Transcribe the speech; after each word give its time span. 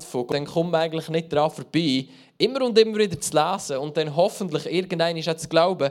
von 0.00 0.26
dann 0.28 0.46
kommt 0.46 0.72
man 0.72 0.82
eigentlich 0.82 1.08
nicht 1.08 1.32
daran 1.32 1.50
vorbei, 1.50 2.06
immer 2.38 2.64
und 2.64 2.78
immer 2.78 2.98
wieder 2.98 3.20
zu 3.20 3.32
lesen 3.34 3.76
und 3.78 3.96
dann 3.96 4.14
hoffentlich 4.14 4.66
irgendein 4.66 5.16
ist 5.16 5.40
zu 5.40 5.48
glauben, 5.48 5.90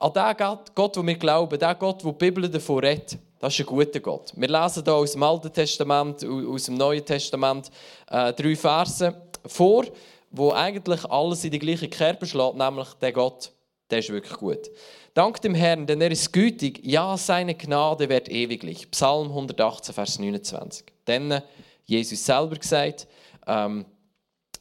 an 0.00 0.12
den 0.12 0.36
Gott, 0.36 0.74
Gott, 0.74 0.96
wo 0.96 1.04
wir 1.04 1.16
glauben, 1.16 1.58
der 1.58 1.74
Gott, 1.74 2.04
der 2.04 2.12
die 2.12 2.18
Bibel 2.18 2.48
davon 2.48 2.78
redet, 2.78 3.18
das 3.40 3.54
ist 3.54 3.60
ein 3.60 3.66
guter 3.66 4.00
Gott. 4.00 4.32
Wir 4.36 4.48
lesen 4.48 4.84
hier 4.84 4.94
aus 4.94 5.12
dem 5.12 5.22
Alten 5.22 5.52
Testament, 5.52 6.24
aus 6.24 6.64
dem 6.64 6.74
Neuen 6.74 7.04
Testament 7.04 7.70
äh, 8.10 8.32
drei 8.32 8.56
Verse 8.56 9.14
vor, 9.46 9.84
wo 10.30 10.52
eigentlich 10.52 11.04
alles 11.04 11.44
in 11.44 11.50
die 11.50 11.58
gleiche 11.58 11.88
Kerbe 11.88 12.26
schlägt, 12.26 12.56
nämlich 12.56 12.88
der 12.94 13.12
Gott, 13.12 13.52
der 13.90 14.00
ist 14.00 14.10
wirklich 14.10 14.38
gut. 14.38 14.70
Dank 15.14 15.40
dem 15.40 15.54
Herrn, 15.54 15.86
denn 15.86 16.00
er 16.00 16.10
ist 16.10 16.32
gütig, 16.32 16.80
ja, 16.84 17.16
seine 17.16 17.54
Gnade 17.54 18.08
wird 18.08 18.28
ewiglich. 18.28 18.90
Psalm 18.90 19.28
118, 19.28 19.94
Vers 19.94 20.18
29. 20.18 20.84
Denn 21.06 21.42
Jesus 21.86 22.24
selber 22.24 22.56
gesagt, 22.56 23.08
ähm, 23.48 23.84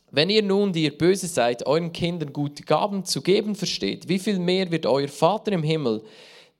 wenn 0.09 0.29
ihr 0.29 0.41
nun, 0.41 0.71
die 0.71 0.85
ihr 0.85 0.97
böse 0.97 1.27
seid, 1.27 1.67
euren 1.67 1.91
Kindern 1.91 2.31
gute 2.31 2.63
Gaben 2.63 3.03
zu 3.03 3.21
geben 3.21 3.55
versteht, 3.55 4.07
wie 4.07 4.19
viel 4.19 4.39
mehr 4.39 4.71
wird 4.71 4.85
euer 4.85 5.09
Vater 5.09 5.51
im 5.51 5.63
Himmel 5.63 6.01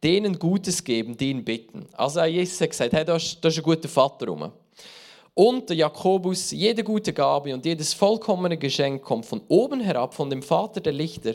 denen 0.03 0.37
Gutes 0.37 0.83
geben, 0.83 1.15
die 1.15 1.31
ihn 1.31 1.45
bitten? 1.45 1.87
Also 1.93 2.23
Jesus 2.23 2.59
hat 2.59 2.71
gesagt, 2.71 2.93
hey, 2.93 3.05
da 3.05 3.15
ist, 3.15 3.39
da 3.41 3.47
ist 3.47 3.57
ein 3.57 3.63
guter 3.63 3.87
Vater 3.87 4.27
rum. 4.27 4.51
Und 5.33 5.69
der 5.69 5.77
Jakobus, 5.77 6.51
jede 6.51 6.83
gute 6.83 7.13
Gabe 7.13 7.53
und 7.53 7.65
jedes 7.65 7.93
vollkommene 7.93 8.57
Geschenk 8.57 9.01
kommt 9.03 9.25
von 9.25 9.41
oben 9.47 9.79
herab, 9.79 10.13
von 10.13 10.29
dem 10.29 10.41
Vater 10.41 10.81
der 10.81 10.93
Lichter, 10.93 11.33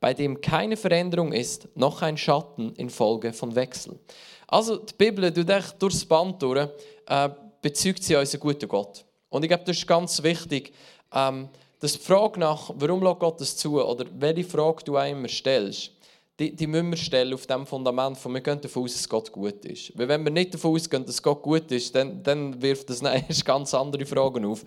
bei 0.00 0.14
dem 0.14 0.40
keine 0.40 0.76
Veränderung 0.76 1.32
ist, 1.32 1.68
noch 1.76 2.02
ein 2.02 2.16
Schatten 2.16 2.74
infolge 2.74 3.32
von 3.32 3.54
Wechsel. 3.54 4.00
Also 4.48 4.78
die 4.78 4.94
Bibel, 4.94 5.30
du 5.30 5.44
denkst 5.44 5.74
durchs 5.78 6.04
Band 6.04 6.42
durch, 6.42 6.68
äh, 7.06 7.28
bezeugt 7.60 8.02
sie 8.02 8.16
unseren 8.16 8.40
guten 8.40 8.68
Gott. 8.68 9.04
Und 9.32 9.44
ich 9.44 9.48
glaube, 9.48 9.64
das 9.64 9.78
ist 9.78 9.86
ganz 9.86 10.22
wichtig, 10.22 10.74
ähm, 11.10 11.48
dass 11.80 11.94
die 11.94 11.98
Frage 11.98 12.38
nach, 12.38 12.70
warum 12.76 13.02
lässt 13.02 13.18
Gott 13.18 13.40
das 13.40 13.56
zu, 13.56 13.82
oder 13.82 14.04
welche 14.18 14.44
Frage 14.44 14.84
du 14.84 14.96
immer 14.98 15.26
stellst, 15.26 15.90
die, 16.38 16.54
die 16.54 16.66
müssen 16.66 16.90
wir 16.90 16.98
stellen 16.98 17.32
auf 17.32 17.46
dem 17.46 17.64
Fundament 17.66 18.18
von, 18.18 18.34
wir 18.34 18.42
gehen 18.42 18.60
davon 18.60 18.84
aus, 18.84 18.92
dass 18.92 19.08
Gott 19.08 19.32
gut 19.32 19.64
ist. 19.64 19.96
Weil 19.98 20.06
wenn 20.08 20.22
wir 20.22 20.30
nicht 20.30 20.52
davon 20.52 20.74
ausgehen, 20.74 21.06
dass 21.06 21.22
Gott 21.22 21.40
gut 21.42 21.70
ist, 21.72 21.94
dann, 21.94 22.22
dann 22.22 22.60
wirft 22.60 22.90
das 22.90 23.00
erst 23.28 23.44
ganz 23.46 23.72
andere 23.72 24.04
Fragen 24.04 24.44
auf. 24.44 24.64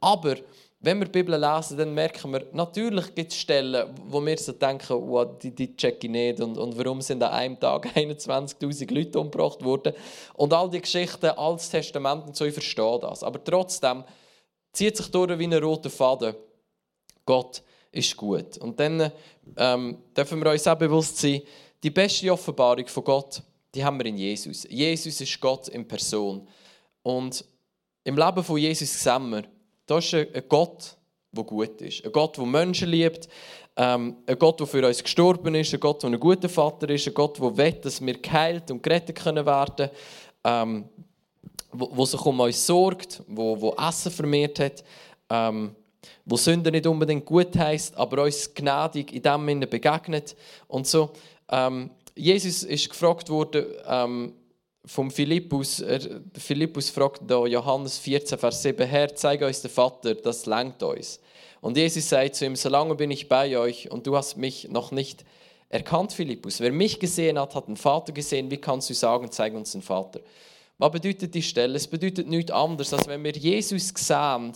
Aber 0.00 0.36
wenn 0.84 0.98
wir 0.98 1.06
die 1.06 1.12
Bibel 1.12 1.38
lesen, 1.38 1.78
dann 1.78 1.94
merken 1.94 2.32
wir, 2.32 2.46
natürlich 2.52 3.14
gibt 3.14 3.32
es 3.32 3.38
Stellen, 3.38 3.94
wo 4.06 4.24
wir 4.24 4.36
so 4.36 4.52
denken, 4.52 4.92
oh, 4.92 5.24
die, 5.24 5.50
die 5.50 5.74
check 5.76 6.02
ich 6.04 6.10
nicht 6.10 6.40
und, 6.40 6.58
und 6.58 6.76
warum 6.76 7.00
sind 7.00 7.22
an 7.22 7.32
einem 7.32 7.58
Tag 7.58 7.86
21'000 7.94 8.92
Leute 8.92 9.18
umgebracht 9.18 9.64
worden. 9.64 9.94
Und 10.34 10.52
all 10.52 10.68
die 10.68 10.80
Geschichten, 10.80 11.26
Altes 11.26 11.70
Testament 11.70 12.26
und 12.26 12.36
so, 12.36 12.44
ich 12.44 12.52
verstehe 12.52 12.98
das. 13.00 13.22
Aber 13.22 13.42
trotzdem 13.42 14.04
zieht 14.72 14.96
sich 14.96 15.10
durch 15.10 15.38
wie 15.38 15.46
ein 15.46 15.54
roter 15.54 15.90
Faden. 15.90 16.34
Gott 17.24 17.62
ist 17.90 18.16
gut. 18.16 18.58
Und 18.58 18.78
dann 18.78 19.10
ähm, 19.56 19.98
dürfen 20.16 20.42
wir 20.42 20.50
uns 20.50 20.66
auch 20.66 20.74
bewusst 20.74 21.16
sein, 21.16 21.40
die 21.82 21.90
beste 21.90 22.32
Offenbarung 22.32 22.86
von 22.86 23.04
Gott, 23.04 23.42
die 23.74 23.84
haben 23.84 23.98
wir 23.98 24.06
in 24.06 24.16
Jesus. 24.16 24.66
Jesus 24.68 25.20
ist 25.20 25.40
Gott 25.40 25.68
in 25.68 25.86
Person. 25.86 26.46
Und 27.02 27.44
im 28.04 28.16
Leben 28.16 28.44
von 28.44 28.58
Jesus 28.58 29.02
sehen 29.02 29.30
wir, 29.30 29.44
das 29.86 30.04
ist 30.06 30.14
ein 30.14 30.42
Gott, 30.48 30.96
der 31.32 31.44
gut 31.44 31.80
ist. 31.80 32.04
Ein 32.04 32.12
Gott, 32.12 32.36
der 32.36 32.46
Menschen 32.46 32.88
liebt. 32.88 33.28
Ähm, 33.76 34.16
ein 34.26 34.38
Gott, 34.38 34.60
der 34.60 34.66
für 34.66 34.86
uns 34.86 35.02
gestorben 35.02 35.54
ist. 35.54 35.74
Ein 35.74 35.80
Gott, 35.80 36.02
der 36.02 36.10
ein 36.10 36.20
guter 36.20 36.48
Vater 36.48 36.88
ist. 36.90 37.06
Ein 37.06 37.14
Gott, 37.14 37.38
der 37.38 37.56
will, 37.56 37.72
dass 37.72 38.04
wir 38.04 38.18
geheilt 38.18 38.70
und 38.70 38.82
gerettet 38.82 39.16
können 39.16 39.44
werden 39.44 39.90
ähm, 40.44 40.84
wo, 41.72 42.04
sich 42.04 42.20
um 42.24 42.38
uns 42.40 42.66
sorgt, 42.66 43.22
wo, 43.26 43.60
wo 43.60 43.74
Essen 43.74 44.12
vermehrt 44.12 44.60
hat, 44.60 44.84
ähm, 45.30 45.74
wo 46.24 46.36
Sünde 46.36 46.70
nicht 46.70 46.86
unbedingt 46.86 47.24
gut 47.24 47.56
heißt, 47.56 47.96
aber 47.96 48.22
uns 48.24 48.52
gnädig 48.54 49.12
in 49.12 49.22
dem 49.22 49.46
Sinne 49.46 49.66
begegnet 49.66 50.36
und 50.68 50.86
so. 50.86 51.10
Ähm, 51.48 51.90
Jesus 52.14 52.62
ist 52.62 52.88
gefragt 52.88 53.28
worden, 53.28 53.64
ähm, 53.88 54.32
vom 54.86 55.10
Philippus, 55.10 55.80
er, 55.80 56.00
Philippus 56.36 56.90
fragt 56.90 57.22
da 57.26 57.46
Johannes 57.46 57.98
14, 57.98 58.38
Vers 58.38 58.62
7, 58.62 58.86
Herr, 58.86 59.14
zeige 59.14 59.46
uns 59.46 59.62
den 59.62 59.70
Vater, 59.70 60.14
das 60.14 60.46
lenkt 60.46 60.82
uns. 60.82 61.20
Und 61.60 61.76
Jesus 61.76 62.08
sagt 62.08 62.34
zu 62.34 62.44
ihm, 62.44 62.56
solange 62.56 62.94
bin 62.94 63.10
ich 63.10 63.28
bei 63.28 63.56
euch 63.58 63.90
und 63.90 64.06
du 64.06 64.16
hast 64.16 64.36
mich 64.36 64.68
noch 64.68 64.92
nicht 64.92 65.24
erkannt, 65.70 66.12
Philippus. 66.12 66.60
Wer 66.60 66.72
mich 66.72 67.00
gesehen 67.00 67.38
hat, 67.38 67.54
hat 67.54 67.68
den 67.68 67.76
Vater 67.76 68.12
gesehen. 68.12 68.50
Wie 68.50 68.58
kannst 68.58 68.90
du 68.90 68.94
sagen, 68.94 69.30
zeig 69.30 69.54
uns 69.54 69.72
den 69.72 69.82
Vater? 69.82 70.20
Was 70.78 70.92
bedeutet 70.92 71.34
die 71.34 71.42
Stelle? 71.42 71.76
Es 71.76 71.86
bedeutet 71.86 72.28
nichts 72.28 72.50
anderes, 72.50 72.92
als 72.92 73.06
wenn 73.06 73.24
wir 73.24 73.32
Jesus 73.32 73.92
sehen, 73.96 74.52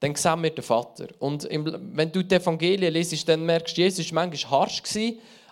dann 0.00 0.14
sehen 0.14 0.42
wir 0.42 0.50
den 0.50 0.62
Vater. 0.62 1.06
Und 1.20 1.48
wenn 1.50 2.12
du 2.12 2.22
die 2.22 2.34
Evangelien 2.34 2.92
liest, 2.92 3.28
dann 3.28 3.46
merkst 3.46 3.76
du, 3.76 3.80
Jesus 3.80 4.12
war 4.12 4.26
manchmal 4.26 4.60
harsch, 4.60 4.82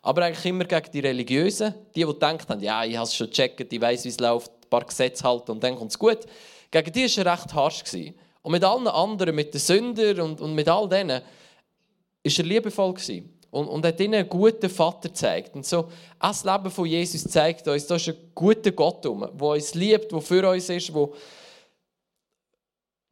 aber 0.03 0.23
eigentlich 0.23 0.47
immer 0.47 0.65
gegen 0.65 0.91
die 0.93 1.01
Religiösen, 1.01 1.75
die, 1.95 2.01
die 2.01 2.07
gedacht 2.07 2.49
haben, 2.49 2.63
ja, 2.63 2.85
ich 2.85 2.97
habe 2.97 3.07
es 3.07 3.15
schon 3.15 3.29
gecheckt, 3.29 3.73
ich 3.73 3.81
weiß, 3.81 4.05
wie 4.05 4.09
es 4.09 4.21
läuft, 4.21 4.51
ein 4.51 4.71
paar 4.71 4.85
Gesetze 4.85 5.25
halten 5.25 5.53
und 5.53 5.63
dann 5.63 5.77
kommt 5.77 5.91
es 5.91 5.99
gut. 5.99 6.21
Gegen 6.71 6.93
die 6.93 7.05
war 7.05 7.27
er 7.27 7.33
recht 7.33 7.55
harsch. 7.55 7.85
Gewesen. 7.85 8.15
Und 8.43 8.53
mit 8.53 8.65
allen 8.65 8.87
anderen, 8.87 9.35
mit 9.35 9.53
den 9.53 9.61
Sündern 9.61 10.21
und, 10.21 10.41
und 10.41 10.55
mit 10.55 10.69
all 10.69 10.89
denen, 10.89 11.21
war 11.21 11.23
er 12.25 12.45
liebevoll. 12.45 12.95
Gewesen. 12.95 13.37
Und, 13.51 13.67
und 13.67 13.85
hat 13.85 13.99
ihnen 13.99 14.15
einen 14.15 14.29
guten 14.29 14.71
Vater 14.71 15.09
gezeigt. 15.09 15.57
Und 15.57 15.67
so, 15.67 15.91
das 16.21 16.45
Leben 16.45 16.71
von 16.71 16.87
Jesus 16.87 17.25
zeigt 17.25 17.67
uns, 17.67 17.87
da 17.87 17.97
ist 17.97 18.09
ein 18.09 18.17
guter 18.33 18.71
Gott 18.71 19.05
der 19.05 19.11
uns 19.11 19.75
liebt, 19.75 20.13
der 20.13 20.21
für 20.21 20.49
uns 20.49 20.69
ist, 20.69 20.89
der 20.89 21.09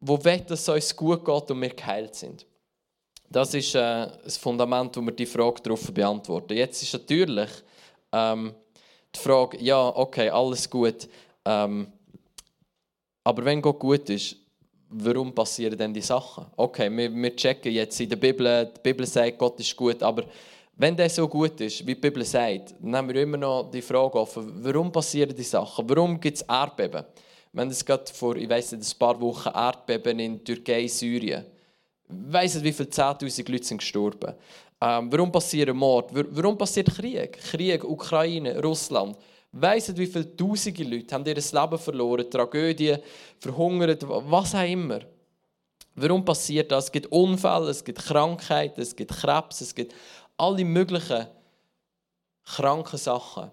wo 0.00 0.25
will, 0.25 0.41
dass 0.47 0.60
es 0.60 0.69
uns 0.69 0.97
gut 0.97 1.25
geht 1.25 1.50
und 1.50 1.60
wir 1.60 1.70
geheilt 1.70 2.15
sind. 2.15 2.47
Das 3.31 3.53
ist 3.53 3.75
äh, 3.75 4.06
das 4.25 4.39
Fundament, 4.39 4.97
wo 4.97 5.03
wir 5.03 5.12
die 5.12 5.27
Frage 5.27 5.61
darauf 5.62 5.93
beantworten. 5.93 6.55
Jetzt 6.55 6.83
ist 6.83 6.94
natürlich 6.94 7.50
ähm, 8.11 8.55
die 9.15 9.19
Frage, 9.19 9.59
ja, 9.61 9.89
okay, 9.94 10.31
alles 10.31 10.69
gut. 10.69 11.09
Ähm, 11.44 11.93
aber 13.22 13.44
wenn 13.44 13.61
Gott 13.61 13.78
gut 13.78 14.09
ist, 14.09 14.37
warum 14.88 15.34
passieren 15.34 15.77
denn 15.77 15.93
die 15.93 16.00
Sachen? 16.00 16.47
Okay, 16.56 16.91
wir, 16.91 17.15
wir 17.15 17.37
checken 17.37 17.71
jetzt 17.71 18.00
in 18.00 18.09
der 18.09 18.17
Bibel, 18.17 18.72
die 18.75 18.81
Bibel 18.81 19.05
sagt, 19.05 19.37
Gott 19.37 19.61
ist 19.61 19.77
gut, 19.77 20.03
aber 20.03 20.25
wenn 20.77 20.97
der 20.97 21.11
so 21.11 21.28
gut 21.28 21.61
ist, 21.61 21.81
wie 21.81 21.94
die 21.94 22.00
Bibel 22.00 22.25
sagt, 22.25 22.75
haben 22.83 23.09
wir 23.09 23.22
immer 23.22 23.37
noch 23.37 23.71
die 23.71 23.83
Frage 23.83 24.19
offen, 24.19 24.65
warum 24.65 24.91
passieren 24.91 25.37
die 25.37 25.43
Sachen? 25.43 25.87
Warum 25.87 26.19
gibt 26.19 26.38
es 26.38 26.43
Erdbeben? 26.43 27.05
Wir 27.53 27.61
haben 27.61 27.71
es 27.71 27.84
gerade 27.84 28.11
vor, 28.11 28.37
ich 28.37 28.49
weiß 28.49 28.72
nicht, 28.72 28.91
ein 28.91 28.99
paar 28.99 29.21
Wochen 29.21 29.50
Erdbeben 29.50 30.19
in 30.19 30.43
Türkei, 30.43 30.87
Syrien 30.87 31.44
weiss 32.08 32.54
nicht, 32.54 32.64
wie 32.64 32.72
viele 32.72 32.88
10.000 32.88 33.50
Leute 33.50 33.64
sind 33.64 33.78
gestorben. 33.78 34.34
Ähm, 34.80 35.10
warum 35.10 35.32
passieren 35.32 35.76
Mord? 35.76 36.10
Warum 36.12 36.56
passiert 36.56 36.94
Krieg? 36.94 37.32
Krieg, 37.32 37.84
Ukraine, 37.84 38.60
Russland. 38.62 39.16
Weiss 39.52 39.88
nicht, 39.88 39.98
wie 39.98 40.06
viele 40.06 40.36
tausende 40.36 40.84
Leute 40.84 41.14
haben 41.14 41.24
ihr 41.26 41.34
Leben 41.34 41.78
verloren, 41.78 42.30
Tragödien, 42.30 43.00
verhungert, 43.38 44.04
was 44.06 44.54
auch 44.54 44.69
immer. 44.69 45.00
Warum 45.94 46.24
passiert 46.24 46.70
das? 46.70 46.84
Es 46.84 46.92
gibt 46.92 47.10
Unfälle, 47.10 47.70
es 47.70 47.82
gibt 47.82 47.98
Krankheiten, 47.98 48.80
es 48.80 48.94
gibt 48.94 49.10
Krebs, 49.10 49.60
es 49.60 49.75
gibt 49.75 49.94
alle 50.36 50.64
möglichen 50.64 51.26
kranken 52.44 52.98
Sachen. 52.98 53.50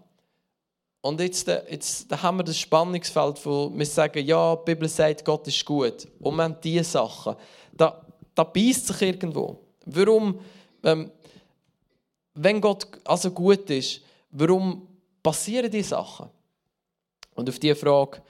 Und 1.01 1.19
jetzt, 1.21 1.47
äh, 1.47 1.63
jetzt 1.69 2.11
haben 2.21 2.37
wir 2.37 2.43
das 2.43 2.57
Spannungsfeld, 2.57 3.45
wo 3.45 3.71
wir 3.73 3.85
sagen, 3.85 4.25
ja, 4.25 4.55
die 4.55 4.65
Bibel 4.65 4.89
sagt, 4.89 5.23
Gott 5.23 5.47
ist 5.47 5.63
gut. 5.65 6.07
Und 6.19 6.35
wir 6.35 6.43
haben 6.43 6.57
diese 6.63 6.83
Sachen. 6.83 7.35
Da, 7.73 8.04
da 8.35 8.43
beißt 8.43 8.87
sich 8.87 9.01
irgendwo. 9.01 9.59
Warum, 9.85 10.39
ähm, 10.83 11.11
wenn 12.35 12.61
Gott 12.61 12.87
also 13.05 13.31
gut 13.31 13.69
ist, 13.69 14.01
warum 14.31 14.87
passieren 15.23 15.71
diese 15.71 15.89
Sachen? 15.89 16.29
Und 17.33 17.49
auf 17.49 17.59
diese 17.59 17.75
Frage 17.75 18.21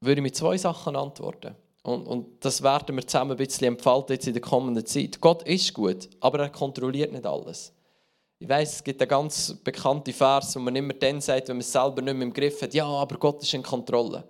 würde 0.00 0.20
ich 0.20 0.22
mit 0.22 0.36
zwei 0.36 0.58
Sachen 0.58 0.96
antworten. 0.96 1.54
Und, 1.82 2.06
und 2.06 2.44
das 2.44 2.62
werden 2.62 2.94
wir 2.94 3.06
zusammen 3.06 3.32
ein 3.32 3.36
bisschen 3.36 3.68
entfalten 3.68 4.14
jetzt 4.14 4.26
in 4.26 4.34
der 4.34 4.42
kommenden 4.42 4.86
Zeit. 4.86 5.20
Gott 5.20 5.42
ist 5.44 5.72
gut, 5.74 6.08
aber 6.20 6.40
er 6.40 6.50
kontrolliert 6.50 7.12
nicht 7.12 7.26
alles. 7.26 7.72
Ich 8.38 8.48
weiß, 8.48 8.76
es 8.76 8.84
gibt 8.84 9.00
einen 9.00 9.08
ganz 9.08 9.54
bekannten 9.62 10.12
Vers, 10.12 10.56
wo 10.56 10.60
man 10.60 10.74
immer 10.74 10.94
dann 10.94 11.20
sagt, 11.20 11.48
wenn 11.48 11.56
man 11.56 11.60
es 11.60 11.72
selber 11.72 12.02
nicht 12.02 12.14
mehr 12.14 12.26
im 12.26 12.32
Griff 12.32 12.60
hat, 12.62 12.74
ja, 12.74 12.86
aber 12.86 13.16
Gott 13.16 13.42
ist 13.42 13.54
in 13.54 13.62
Kontrolle. 13.62 14.24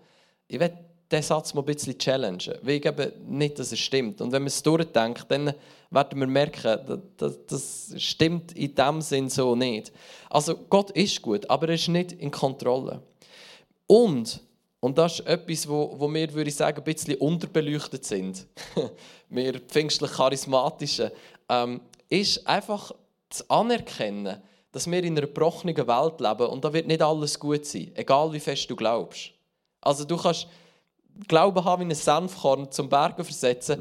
Ich 0.48 0.60
will 0.60 0.72
diesen 1.12 1.22
Satz 1.22 1.54
mal 1.54 1.62
ein 1.62 1.66
bisschen 1.66 1.98
challengen, 1.98 2.54
weil 2.62 2.80
glaube 2.80 3.12
nicht, 3.26 3.58
dass 3.58 3.72
es 3.72 3.78
stimmt. 3.78 4.20
Und 4.20 4.32
wenn 4.32 4.42
man 4.42 4.48
es 4.48 4.62
durchdenkt, 4.62 5.26
dann 5.28 5.54
werden 5.90 6.18
wir 6.18 6.26
merken, 6.26 7.02
das, 7.16 7.38
das 7.46 7.94
stimmt 7.98 8.52
in 8.52 8.74
dem 8.74 9.00
Sinn 9.00 9.28
so 9.28 9.54
nicht. 9.54 9.92
Also 10.30 10.56
Gott 10.56 10.90
ist 10.92 11.20
gut, 11.20 11.48
aber 11.50 11.68
er 11.68 11.74
ist 11.74 11.88
nicht 11.88 12.12
in 12.12 12.30
Kontrolle. 12.30 13.02
Und, 13.86 14.40
und 14.80 14.96
das 14.96 15.20
ist 15.20 15.26
etwas, 15.26 15.68
wo, 15.68 15.94
wo 15.98 16.12
wir, 16.12 16.32
würde 16.32 16.48
ich 16.48 16.56
sagen, 16.56 16.78
ein 16.78 16.84
bisschen 16.84 17.16
unterbeleuchtet 17.16 18.04
sind, 18.04 18.46
wir 19.28 19.60
pfingstlich 19.60 20.12
Charismatischen, 20.12 21.10
ähm, 21.48 21.80
ist 22.08 22.46
einfach 22.46 22.92
zu 23.28 23.44
anerkennen, 23.48 24.42
dass 24.72 24.90
wir 24.90 25.04
in 25.04 25.12
einer 25.12 25.26
gebrochenen 25.26 25.76
Welt 25.76 26.20
leben 26.20 26.46
und 26.46 26.64
da 26.64 26.72
wird 26.72 26.86
nicht 26.86 27.02
alles 27.02 27.38
gut 27.38 27.66
sein, 27.66 27.92
egal 27.94 28.32
wie 28.32 28.40
fest 28.40 28.70
du 28.70 28.76
glaubst. 28.76 29.32
Also 29.82 30.04
du 30.04 30.16
kannst 30.16 30.48
Glauben 31.28 31.64
haben 31.64 31.82
wie 31.82 31.92
ein 31.92 31.94
Senfkorn 31.94 32.70
zum 32.70 32.88
Bergen 32.88 33.24
versetzen. 33.24 33.80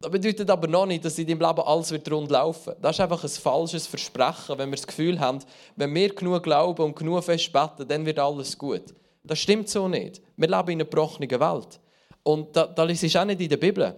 Das 0.00 0.10
bedeutet 0.10 0.50
aber 0.50 0.68
noch 0.68 0.84
nicht, 0.84 1.04
dass 1.04 1.18
in 1.18 1.26
deinem 1.26 1.40
Leben 1.40 1.60
alles 1.60 1.90
wird 1.90 2.10
rund 2.10 2.30
laufen. 2.30 2.74
Das 2.82 2.96
ist 2.96 3.00
einfach 3.00 3.24
ein 3.24 3.30
falsches 3.30 3.86
Versprechen, 3.86 4.58
wenn 4.58 4.70
wir 4.70 4.76
das 4.76 4.86
Gefühl 4.86 5.18
haben, 5.18 5.38
wenn 5.76 5.94
wir 5.94 6.14
genug 6.14 6.42
glauben 6.42 6.82
und 6.82 6.96
genug 6.96 7.24
fest 7.24 7.52
beten, 7.52 7.88
dann 7.88 8.04
wird 8.04 8.18
alles 8.18 8.58
gut. 8.58 8.82
Das 9.22 9.38
stimmt 9.38 9.68
so 9.70 9.88
nicht. 9.88 10.20
Wir 10.36 10.48
leben 10.48 10.68
in 10.68 10.80
einer 10.80 10.84
gebrochenen 10.84 11.30
Welt. 11.30 11.80
Und 12.22 12.54
das, 12.54 13.02
ist 13.02 13.16
auch 13.16 13.24
nicht 13.24 13.40
in 13.40 13.48
der 13.48 13.56
Bibel. 13.56 13.94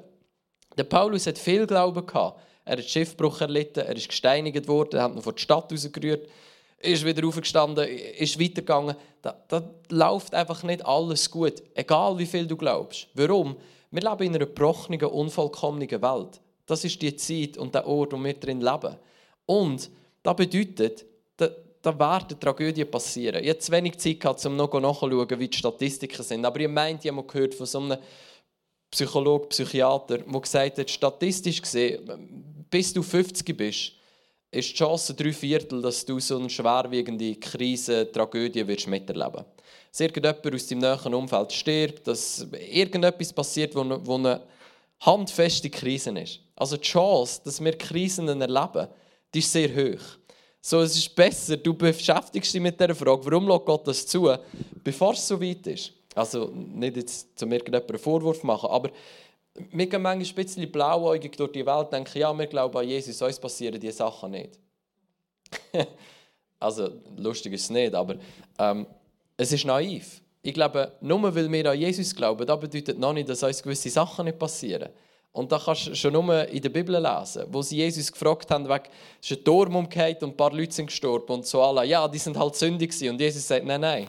Der 0.78 0.84
Paulus 0.84 1.26
hat 1.26 1.38
viel 1.38 1.66
Glauben 1.66 2.06
gehabt. 2.06 2.40
Er 2.64 2.78
hat 2.78 2.84
Schiffbruch 2.84 3.40
erlitten, 3.40 3.80
er 3.80 3.96
ist 3.96 4.08
gesteinigt 4.08 4.66
worden, 4.66 4.98
er 4.98 5.04
hat 5.04 5.14
ihn 5.14 5.22
von 5.22 5.34
der 5.34 5.40
Stadt 5.40 5.72
rausgerührt, 5.72 6.28
ist 6.78 7.04
wieder 7.04 7.26
aufgestanden, 7.26 7.86
ist 7.88 8.40
weitergegangen. 8.40 8.96
Da, 9.22 9.36
da 9.48 9.62
läuft 9.88 10.34
einfach 10.34 10.62
nicht 10.62 10.84
alles 10.84 11.30
gut, 11.30 11.62
egal 11.74 12.18
wie 12.18 12.26
viel 12.26 12.46
du 12.46 12.56
glaubst. 12.56 13.08
Warum? 13.14 13.56
Wir 13.90 14.02
leben 14.02 14.22
in 14.24 14.34
einer 14.34 14.46
gebrochenen, 14.46 15.00
unvollkommenen 15.04 16.02
Welt. 16.02 16.40
Das 16.66 16.84
ist 16.84 17.00
die 17.00 17.16
Zeit 17.16 17.56
und 17.56 17.74
der 17.74 17.86
Ort, 17.86 18.12
wo 18.12 18.22
wir 18.22 18.34
drin 18.34 18.60
leben. 18.60 18.96
Und 19.46 19.90
das 20.22 20.36
bedeutet, 20.36 21.04
da, 21.36 21.48
da 21.80 21.98
werden 21.98 22.38
Tragödien 22.38 22.90
passieren. 22.90 23.42
Ich 23.42 23.48
habe 23.48 23.58
zu 23.60 23.72
wenig 23.72 23.98
Zeit 23.98 24.20
gehabt, 24.20 24.44
um 24.44 24.56
noch 24.56 24.72
nachzuschauen, 24.72 25.38
wie 25.38 25.48
die 25.48 25.56
Statistiken 25.56 26.22
sind. 26.22 26.44
Aber 26.44 26.58
ich 26.58 26.68
meine, 26.68 26.98
ich 27.00 27.08
habe 27.08 27.22
gehört 27.22 27.54
von 27.54 27.66
so 27.66 27.78
einem 27.78 27.98
Psychologe, 28.90 29.46
Psychiater, 29.48 30.18
der 30.18 30.40
gesagt 30.40 30.78
hat, 30.78 30.90
statistisch 30.90 31.62
gesehen, 31.62 32.66
bis 32.70 32.92
du 32.92 33.02
50 33.02 33.56
bist, 33.56 33.92
ist 34.56 34.70
die 34.70 34.74
Chance 34.74 35.14
drei 35.14 35.32
Viertel, 35.32 35.82
dass 35.82 36.04
du 36.04 36.18
so 36.20 36.38
eine 36.38 36.50
schwerwiegende 36.50 37.34
Krise, 37.36 38.10
Tragödie 38.10 38.66
wirst 38.66 38.86
miterleben 38.86 39.44
dass 39.96 40.00
irgendjemand 40.00 40.54
aus 40.54 40.66
deinem 40.66 40.80
näheren 40.80 41.14
Umfeld 41.14 41.52
stirbt, 41.52 42.06
dass 42.06 42.46
irgendetwas 42.70 43.32
passiert, 43.32 43.74
wo 43.74 43.80
eine, 43.80 44.06
wo 44.06 44.16
eine 44.16 44.42
handfeste 45.00 45.70
Krise 45.70 46.10
ist. 46.18 46.40
Also 46.54 46.76
die 46.76 46.82
Chance, 46.82 47.40
dass 47.44 47.62
wir 47.64 47.72
Krisen 47.78 48.28
erleben, 48.28 48.88
die 49.32 49.38
ist 49.38 49.52
sehr 49.52 49.74
hoch. 49.74 50.02
So, 50.60 50.80
es 50.80 50.96
ist 50.96 51.14
besser, 51.14 51.56
du 51.56 51.72
beschäftigst 51.72 52.52
dich 52.52 52.60
mit 52.60 52.78
der 52.78 52.94
Frage, 52.94 53.24
warum 53.24 53.48
lässt 53.48 53.64
Gott 53.64 53.86
das 53.86 54.06
zu, 54.06 54.30
bevor 54.82 55.12
es 55.12 55.26
so 55.26 55.40
weit 55.40 55.66
ist. 55.66 55.92
Also 56.14 56.50
nicht 56.54 56.96
jetzt 56.96 57.38
zu 57.38 57.46
mir 57.46 57.62
einen 57.64 57.98
Vorwurf 57.98 58.42
machen, 58.42 58.68
aber 58.68 58.90
wir 59.72 59.86
gehen 59.86 60.02
manchmal 60.02 60.28
ein 60.28 60.34
bisschen 60.34 60.70
blauäugig 60.70 61.36
durch 61.36 61.52
die 61.52 61.66
Welt 61.66 61.86
und 61.86 61.92
denken, 61.92 62.18
ja, 62.18 62.36
wir 62.36 62.46
glauben 62.46 62.76
an 62.76 62.88
Jesus, 62.88 63.20
uns 63.22 63.38
passieren 63.38 63.80
diese 63.80 63.98
Sachen 63.98 64.30
nicht. 64.30 64.58
also 66.60 66.90
lustig 67.16 67.52
ist 67.52 67.64
es 67.64 67.70
nicht, 67.70 67.94
aber 67.94 68.16
ähm, 68.58 68.86
es 69.36 69.52
ist 69.52 69.64
naiv. 69.64 70.20
Ich 70.42 70.54
glaube, 70.54 70.92
nur 71.00 71.34
weil 71.34 71.50
wir 71.50 71.70
an 71.70 71.78
Jesus 71.78 72.14
glauben, 72.14 72.46
das 72.46 72.60
bedeutet 72.60 72.98
noch 72.98 73.12
nicht, 73.12 73.28
dass 73.28 73.42
uns 73.42 73.62
gewisse 73.62 73.90
Sachen 73.90 74.26
nicht 74.26 74.38
passieren. 74.38 74.90
Und 75.32 75.52
da 75.52 75.58
kannst 75.58 75.88
du 75.88 75.94
schon 75.94 76.14
nur 76.14 76.48
in 76.48 76.62
der 76.62 76.70
Bibel 76.70 76.96
lesen, 76.96 77.44
wo 77.48 77.60
sie 77.60 77.76
Jesus 77.76 78.10
gefragt 78.10 78.50
haben, 78.50 78.66
wegen, 78.66 78.84
es 79.20 79.30
ist 79.30 79.38
ein 79.38 79.44
Turm 79.44 79.76
umgekehrt 79.76 80.22
und 80.22 80.30
ein 80.30 80.36
paar 80.36 80.52
Leute 80.52 80.72
sind 80.72 80.86
gestorben 80.86 81.30
und 81.30 81.46
so 81.46 81.60
alle, 81.62 81.84
ja, 81.84 82.08
die 82.08 82.18
sind 82.18 82.38
halt 82.38 82.56
sündig 82.56 82.92
gewesen. 82.92 83.10
Und 83.10 83.20
Jesus 83.20 83.46
sagt, 83.46 83.66
nein, 83.66 83.80
nein. 83.80 84.08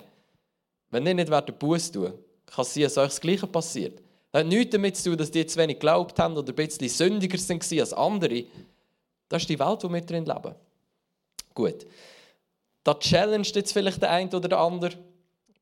Wenn 0.90 1.06
ihr 1.06 1.14
nicht 1.16 1.60
Buß 1.60 1.92
tun, 1.92 2.14
kann 2.46 2.62
es 2.64 2.74
sein, 2.74 2.84
dass 2.84 2.98
euch 2.98 3.10
das 3.10 3.20
Gleiche 3.20 3.46
passiert. 3.46 4.02
Das 4.32 4.42
hat 4.42 4.48
nichts 4.48 4.72
damit 4.72 4.98
zu 4.98 5.10
tun, 5.10 5.18
dass 5.18 5.32
die 5.32 5.46
zu 5.46 5.58
wenig 5.60 5.78
geglaubt 5.78 6.20
haben 6.20 6.36
oder 6.36 6.52
ein 6.52 6.56
bisschen 6.56 6.90
sündiger 6.90 7.38
sind 7.38 7.64
als 7.80 7.94
andere. 7.94 8.46
Das 9.30 9.44
ist 9.44 9.50
die 9.50 9.60
Welt, 9.60 9.84
in 9.84 9.92
der 9.92 10.02
wir 10.02 10.06
drin 10.06 10.26
leben. 10.26 10.56
Gut. 11.54 11.86
Da 12.84 12.94
challenged 12.94 13.56
jetzt 13.56 13.74
vielleicht 13.74 14.02
der 14.02 14.12
eine 14.12 14.30
oder 14.30 14.48
der 14.48 14.60
andere 14.60 14.94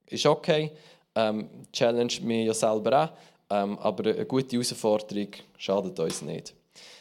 ist 0.08 0.26
okay. 0.26 0.72
Ähm, 1.16 1.50
challenge 1.72 2.20
mich 2.22 2.46
ja 2.46 2.54
selber 2.54 3.04
auch. 3.04 3.10
Ähm, 3.50 3.78
aber 3.80 4.12
eine 4.12 4.26
gute 4.26 4.52
Herausforderung 4.52 5.30
schadet 5.58 6.00
uns 6.00 6.22
nicht. 6.22 6.54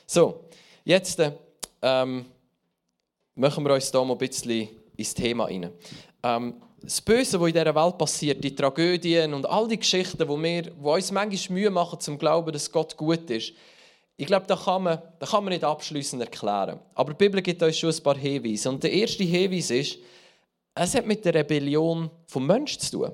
So, 0.07 0.45
jetzt 0.85 1.21
ähm, 1.83 2.25
machen 3.35 3.65
wir 3.65 3.75
uns 3.75 3.91
hier 3.91 4.05
mal 4.05 4.13
ein 4.13 4.19
bisschen 4.19 4.69
ins 4.97 5.15
Thema 5.15 5.45
rein. 5.45 5.71
Ähm, 6.23 6.55
das 6.85 7.01
Böse, 7.01 7.41
was 7.41 7.49
in 7.49 7.55
dieser 7.55 7.75
Welt 7.75 7.99
passiert, 7.99 8.45
die 8.45 8.55
Tragödien 8.55 9.33
und 9.33 9.47
all 9.47 9.67
die 9.67 9.79
Geschichten, 9.79 10.19
die, 10.19 10.29
wir, 10.29 10.63
die 10.63 10.71
uns 10.71 11.11
manchmal 11.11 11.59
Mühe 11.59 11.71
machen, 11.71 12.01
zum 12.01 12.19
Glauben, 12.19 12.53
dass 12.53 12.71
Gott 12.71 12.97
gut 12.97 13.31
ist, 13.31 13.53
ich 14.17 14.27
glaube, 14.27 14.47
da 14.47 14.55
kann 14.55 14.85
man, 14.85 15.03
da 15.19 15.27
kann 15.27 15.43
man 15.43 15.53
nicht 15.53 15.65
abschließend 15.65 16.23
erklären. 16.23 16.79
Aber 16.95 17.15
die 17.15 17.17
Bibel 17.17 17.43
gibt 17.43 17.61
uns 17.63 17.77
schon 17.77 17.91
ein 17.91 18.03
paar 18.03 18.17
Hinweise. 18.17 18.69
Und 18.69 18.83
der 18.85 18.93
erste 18.93 19.25
Hinweis 19.25 19.71
ist, 19.71 19.99
es 20.73 20.95
hat 20.95 21.05
mit 21.05 21.25
der 21.25 21.35
Rebellion 21.35 22.11
vom 22.27 22.47
Menschen 22.47 22.81
zu 22.81 22.99
tun. 22.99 23.13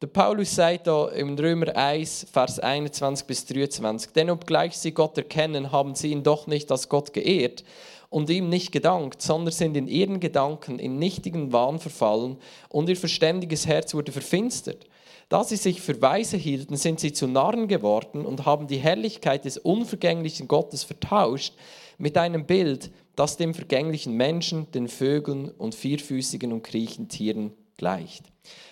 Der 0.00 0.06
Paulus 0.06 0.54
sagt 0.54 0.86
da 0.86 1.08
im 1.08 1.36
Römer 1.36 1.76
1, 1.76 2.28
Vers 2.32 2.60
21 2.60 3.26
bis 3.26 3.44
23, 3.44 4.12
denn 4.12 4.30
obgleich 4.30 4.78
sie 4.78 4.92
Gott 4.92 5.18
erkennen, 5.18 5.70
haben 5.70 5.94
sie 5.94 6.12
ihn 6.12 6.22
doch 6.22 6.46
nicht 6.46 6.70
als 6.70 6.88
Gott 6.88 7.12
geehrt 7.12 7.64
und 8.10 8.30
ihm 8.30 8.48
nicht 8.48 8.72
gedankt, 8.72 9.20
sondern 9.20 9.52
sind 9.52 9.76
in 9.76 9.86
ihren 9.86 10.20
Gedanken 10.20 10.78
in 10.78 10.98
nichtigen 10.98 11.52
Wahn 11.52 11.78
verfallen 11.78 12.38
und 12.68 12.88
ihr 12.88 12.96
verständiges 12.96 13.66
Herz 13.66 13.94
wurde 13.94 14.12
verfinstert. 14.12 14.86
Da 15.28 15.44
sie 15.44 15.56
sich 15.56 15.82
für 15.82 16.00
weise 16.00 16.38
hielten, 16.38 16.76
sind 16.76 17.00
sie 17.00 17.12
zu 17.12 17.26
Narren 17.26 17.68
geworden 17.68 18.24
und 18.24 18.46
haben 18.46 18.66
die 18.66 18.78
Herrlichkeit 18.78 19.44
des 19.44 19.58
unvergänglichen 19.58 20.48
Gottes 20.48 20.84
vertauscht 20.84 21.54
mit 21.98 22.16
einem 22.16 22.46
Bild, 22.46 22.90
das 23.14 23.36
dem 23.36 23.52
vergänglichen 23.52 24.14
Menschen, 24.14 24.70
den 24.72 24.88
Vögeln 24.88 25.50
und 25.50 25.74
vierfüßigen 25.74 26.52
und 26.52 26.62
kriechenden 26.62 27.10
Tieren 27.10 27.52
gleicht. 27.76 28.24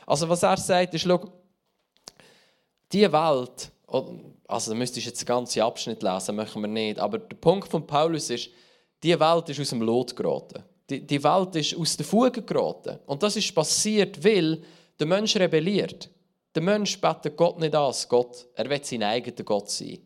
Also 0.06 0.30
was 0.30 0.42
er 0.42 0.56
sagt, 0.56 0.94
ist, 0.94 1.02
schau, 1.02 1.28
die 2.92 3.12
Welt, 3.12 3.70
also 4.48 4.70
da 4.70 4.76
müsstest 4.76 5.04
du 5.04 5.10
jetzt 5.10 5.20
den 5.20 5.26
ganzen 5.26 5.60
Abschnitt 5.60 6.02
lesen, 6.02 6.36
machen 6.36 6.62
wir 6.62 6.68
nicht, 6.68 6.98
aber 6.98 7.18
der 7.18 7.36
Punkt 7.36 7.68
von 7.68 7.86
Paulus 7.86 8.30
ist, 8.30 8.48
die 9.06 9.20
Welt 9.20 9.48
ist 9.48 9.60
aus 9.60 9.70
dem 9.70 9.82
Lot 9.82 10.16
geraten. 10.16 10.64
Die, 10.90 11.00
die 11.06 11.22
Welt 11.22 11.54
ist 11.56 11.76
aus 11.76 11.96
der 11.96 12.06
Fuge 12.06 12.42
geraten. 12.42 12.98
Und 13.06 13.22
das 13.22 13.36
ist 13.36 13.54
passiert, 13.54 14.22
weil 14.24 14.60
der 14.98 15.06
Mensch 15.06 15.36
rebelliert. 15.36 16.08
Der 16.54 16.62
Mensch 16.62 17.00
betet 17.00 17.36
Gott 17.36 17.58
nicht 17.60 17.74
an 17.74 17.84
als 17.84 18.08
Gott. 18.08 18.46
Er 18.54 18.68
will 18.68 18.82
sein 18.82 19.02
eigener 19.02 19.44
Gott 19.44 19.70
sein. 19.70 19.98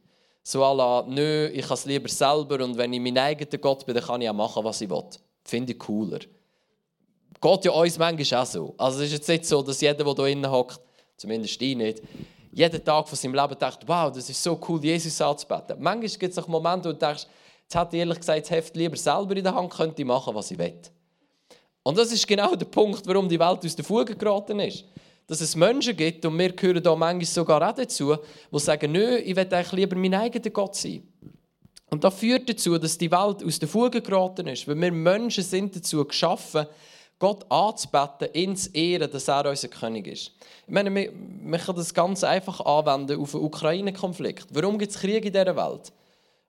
So 0.42 0.60
la, 0.60 1.04
nö, 1.06 1.48
ich 1.48 1.66
kann 1.66 1.74
es 1.74 1.84
lieber 1.84 2.08
selber 2.08 2.64
und 2.64 2.76
wenn 2.76 2.92
ich 2.92 3.00
mein 3.00 3.16
eigener 3.16 3.58
Gott 3.58 3.86
bin, 3.86 3.94
dann 3.94 4.04
kann 4.04 4.20
ich 4.20 4.28
auch 4.28 4.34
machen, 4.34 4.64
was 4.64 4.80
ich 4.80 4.90
will. 4.90 5.04
Finde 5.44 5.72
ich 5.72 5.78
cooler. 5.78 6.18
Geht 7.40 7.64
ja 7.64 7.70
uns 7.70 7.98
manchmal 7.98 8.42
auch 8.42 8.46
so. 8.46 8.74
Also 8.76 8.98
es 8.98 9.06
ist 9.06 9.12
jetzt 9.12 9.28
nicht 9.28 9.46
so, 9.46 9.62
dass 9.62 9.80
jeder, 9.80 10.14
der 10.14 10.26
hier 10.26 10.50
hockt, 10.50 10.80
zumindest 11.16 11.60
ich 11.62 11.76
nicht, 11.76 12.02
jeden 12.52 12.84
Tag 12.84 13.08
von 13.08 13.16
seinem 13.16 13.34
Leben 13.34 13.58
denkt, 13.58 13.78
wow, 13.86 14.12
das 14.12 14.28
ist 14.28 14.42
so 14.42 14.58
cool, 14.68 14.82
Jesus 14.82 15.20
anzubeten. 15.20 15.76
Manchmal 15.78 16.18
gibt 16.18 16.32
es 16.32 16.38
auch 16.38 16.48
Momente, 16.48 16.88
wo 16.88 16.92
du 16.92 16.98
denkst, 16.98 17.26
jetzt 17.70 17.80
hätte 17.80 17.96
ich 17.96 18.00
ehrlich 18.00 18.18
gesagt 18.18 18.42
das 18.42 18.50
Heft 18.50 18.76
lieber 18.76 18.96
selber 18.96 19.36
in 19.36 19.44
der 19.44 19.54
Hand, 19.54 19.72
könnte 19.72 20.04
machen, 20.04 20.34
was 20.34 20.50
ich 20.50 20.58
will. 20.58 20.74
Und 21.84 21.96
das 21.96 22.12
ist 22.12 22.26
genau 22.26 22.54
der 22.56 22.66
Punkt, 22.66 23.06
warum 23.06 23.28
die 23.28 23.38
Welt 23.38 23.64
aus 23.64 23.76
der 23.76 23.84
Fuge 23.84 24.16
geraten 24.16 24.58
ist 24.60 24.84
dass 25.30 25.40
es 25.40 25.54
Menschen 25.54 25.96
gibt, 25.96 26.26
und 26.26 26.36
wir 26.36 26.50
gehören 26.50 26.82
da 26.82 26.96
manchmal 26.96 27.24
sogar 27.24 27.62
auch 27.62 27.72
dazu, 27.72 28.16
die 28.52 28.58
sagen, 28.58 28.90
nö, 28.90 29.16
ich 29.18 29.36
will 29.36 29.46
eigentlich 29.48 29.70
lieber 29.70 29.94
mein 29.94 30.12
eigener 30.12 30.50
Gott 30.50 30.74
sein. 30.74 31.04
Und 31.88 32.02
das 32.02 32.14
führt 32.14 32.48
dazu, 32.48 32.76
dass 32.78 32.98
die 32.98 33.12
Welt 33.12 33.44
aus 33.44 33.60
der 33.60 33.68
Fuge 33.68 34.02
geraten 34.02 34.48
ist, 34.48 34.66
weil 34.66 34.74
wir 34.80 34.90
Menschen 34.90 35.44
sind 35.44 35.76
dazu 35.76 36.04
geschaffen, 36.04 36.66
Gott 37.20 37.48
anzubeten, 37.48 38.26
ins 38.32 38.66
Ehren, 38.68 39.08
dass 39.08 39.28
er 39.28 39.48
unser 39.48 39.68
König 39.68 40.08
ist. 40.08 40.32
Ich 40.66 40.72
meine, 40.74 40.92
wir 40.92 41.58
können 41.60 41.78
das 41.78 41.94
ganz 41.94 42.24
einfach 42.24 42.60
anwenden 42.62 43.20
auf 43.20 43.30
den 43.30 43.42
Ukraine-Konflikt. 43.42 44.48
Warum 44.50 44.80
gibt 44.80 44.90
es 44.90 44.98
Krieg 44.98 45.24
in 45.24 45.32
dieser 45.32 45.54
Welt? 45.54 45.92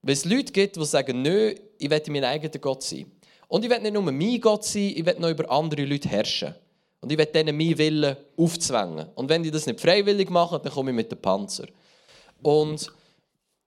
Weil 0.02 0.14
es 0.14 0.26
Leute 0.26 0.52
gibt, 0.52 0.76
die 0.76 0.86
sagen, 0.86 1.22
nö, 1.22 1.54
ich 1.78 1.90
will 1.90 2.02
mein 2.10 2.24
eigener 2.24 2.60
Gott 2.60 2.84
sein. 2.84 3.12
Und 3.48 3.64
ich 3.64 3.70
will 3.70 3.80
nicht 3.80 3.94
nur 3.94 4.04
mein 4.04 4.42
Gott 4.42 4.64
sein, 4.64 4.94
ich 4.96 5.06
will 5.06 5.16
noch 5.20 5.30
über 5.30 5.50
andere 5.52 5.86
Leute 5.86 6.10
herrschen. 6.10 6.56
Und 7.02 7.12
ich 7.12 7.18
will 7.18 7.26
denen 7.26 7.58
meinen 7.58 7.78
Willen 7.78 8.16
aufzwängen. 8.38 9.08
Und 9.16 9.30
wenn 9.30 9.44
die 9.44 9.52
das 9.52 9.66
nicht 9.66 9.82
freiwillig 9.82 10.30
machen, 10.30 10.60
dann 10.64 10.72
komme 10.72 10.92
ich 10.92 10.96
mit 10.96 11.12
dem 11.12 11.22
Panzer. 11.22 11.66
Und 12.42 12.92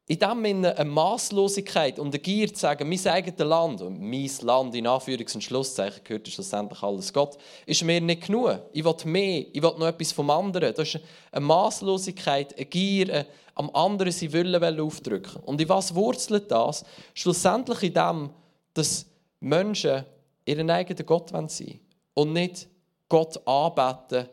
in 0.07 0.19
dem 0.19 0.45
Sinne 0.45 0.77
eine 0.77 0.91
Maßlosigkeit 0.91 1.99
und 1.99 2.09
eine 2.09 2.19
Gier 2.19 2.53
zu 2.53 2.61
sagen, 2.61 2.89
mein 2.89 3.07
eigenes 3.07 3.39
Land, 3.39 3.81
und 3.81 4.01
mein 4.01 4.31
Land 4.43 4.75
in 4.75 4.87
Anführungs- 4.87 5.35
und 5.35 5.43
Schlusszeichen 5.43 6.05
gehört 6.05 6.29
schlussendlich 6.29 6.83
alles 6.83 7.13
Gott, 7.13 7.39
ist 7.65 7.83
mir 7.85 8.01
nicht 8.01 8.27
genug. 8.27 8.61
Ich 8.73 8.85
will 8.85 8.95
mehr, 9.05 9.47
ich 9.51 9.63
will 9.63 9.73
noch 9.79 9.87
etwas 9.87 10.13
vom 10.13 10.29
anderen. 10.29 10.75
Das 10.75 10.95
ist 10.95 11.01
eine 11.33 11.47
Maßlosigkeit, 11.47 12.55
eine 12.55 12.67
Gier, 12.67 13.09
eine, 13.15 13.27
am 13.55 13.71
anderen 13.71 14.13
seinen 14.13 14.33
Willen 14.33 14.81
aufdrücken. 14.81 15.43
Und 15.43 15.61
in 15.61 15.69
was 15.69 15.95
wurzelt 15.95 16.51
das? 16.51 16.85
Schlussendlich 17.15 17.83
in 17.85 17.95
dem, 17.95 18.31
dass 18.75 19.07
Menschen 19.41 20.05
ihren 20.45 20.71
eigenen 20.71 21.07
Gott 21.07 21.31
sein 21.31 21.49
wollen 21.49 21.81
und 22.15 22.33
nicht 22.33 22.69
Gott 23.09 23.47
anbeten 23.47 24.29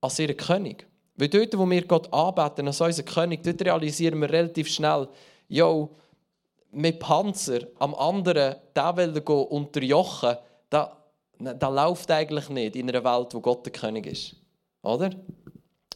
als 0.00 0.18
ihren 0.18 0.36
König. 0.36 0.86
Weil 1.16 1.28
dort, 1.28 1.56
wo 1.56 1.68
wir 1.68 1.86
Gott 1.86 2.12
anbeten 2.12 2.66
als 2.66 2.80
unseren 2.80 3.06
König, 3.06 3.42
dort 3.42 3.62
realisieren 3.62 4.20
wir 4.20 4.30
relativ 4.30 4.68
schnell, 4.68 5.08
yo, 5.48 5.90
mit 6.70 6.98
Panzer 6.98 7.60
am 7.78 7.94
anderen 7.94 8.56
den 8.76 9.22
unterjochen, 9.22 10.36
das, 10.70 10.88
das 11.38 11.74
läuft 11.74 12.10
eigentlich 12.10 12.48
nicht 12.48 12.76
in 12.76 12.88
einer 12.88 13.04
Welt, 13.04 13.32
wo 13.32 13.40
Gott 13.40 13.64
der 13.64 13.72
König 13.72 14.06
ist. 14.06 14.36
Oder? 14.82 15.10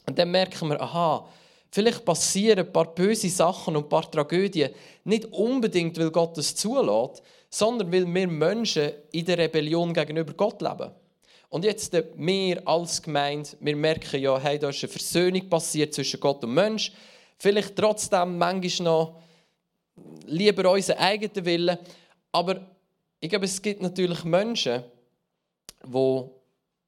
Und 0.06 0.18
dann 0.18 0.30
merken 0.30 0.68
wir, 0.68 0.80
aha, 0.80 1.26
Vielleicht 1.70 2.04
passieren 2.04 2.60
ein 2.60 2.72
paar 2.72 2.94
böse 2.94 3.28
Sachen 3.28 3.76
und 3.76 3.84
ein 3.84 3.88
paar 3.88 4.10
Tragödien 4.10 4.70
nicht 5.04 5.26
unbedingt, 5.26 5.98
weil 5.98 6.10
Gott 6.10 6.38
es 6.38 6.54
zulässt, 6.54 7.22
sondern 7.50 7.92
weil 7.92 8.06
wir 8.12 8.26
Menschen 8.26 8.92
in 9.12 9.24
der 9.24 9.38
Rebellion 9.38 9.92
gegenüber 9.92 10.32
Gott 10.32 10.62
leben. 10.62 10.90
Und 11.50 11.64
jetzt 11.64 11.96
wir 12.16 12.68
als 12.68 13.02
Gemeinde, 13.02 13.50
wir 13.60 13.76
merken 13.76 14.20
ja, 14.20 14.38
hey, 14.38 14.58
da 14.58 14.68
ist 14.68 14.82
eine 14.82 14.92
Versöhnung 14.92 15.48
passiert 15.48 15.94
zwischen 15.94 16.20
Gott 16.20 16.44
und 16.44 16.52
Mensch. 16.52 16.92
Vielleicht 17.38 17.74
trotzdem 17.76 18.36
manchmal 18.36 18.84
noch 18.84 19.20
lieber 20.26 20.70
unseren 20.70 20.98
eigenen 20.98 21.46
Willen. 21.46 21.78
Aber 22.32 22.66
ich 23.20 23.30
glaube, 23.30 23.46
es 23.46 23.62
gibt 23.62 23.80
natürlich 23.80 24.24
Menschen, 24.24 24.84
die, 25.84 26.22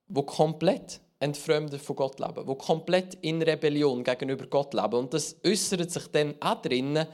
die 0.09 0.27
komplett 0.27 1.01
entfremdet 1.21 1.83
von 1.83 1.97
Gott 1.97 2.19
leben, 2.19 2.47
die 2.47 2.55
komplett 2.57 3.15
in 3.21 3.43
Rebellion 3.43 4.03
gegenüber 4.03 4.47
Gott 4.47 4.75
leben. 4.75 4.95
Und 4.95 5.15
das 5.15 5.37
äußert 5.47 5.91
sich 5.91 6.07
dann 6.09 6.35
auch 6.41 6.61
drinnen, 6.63 7.07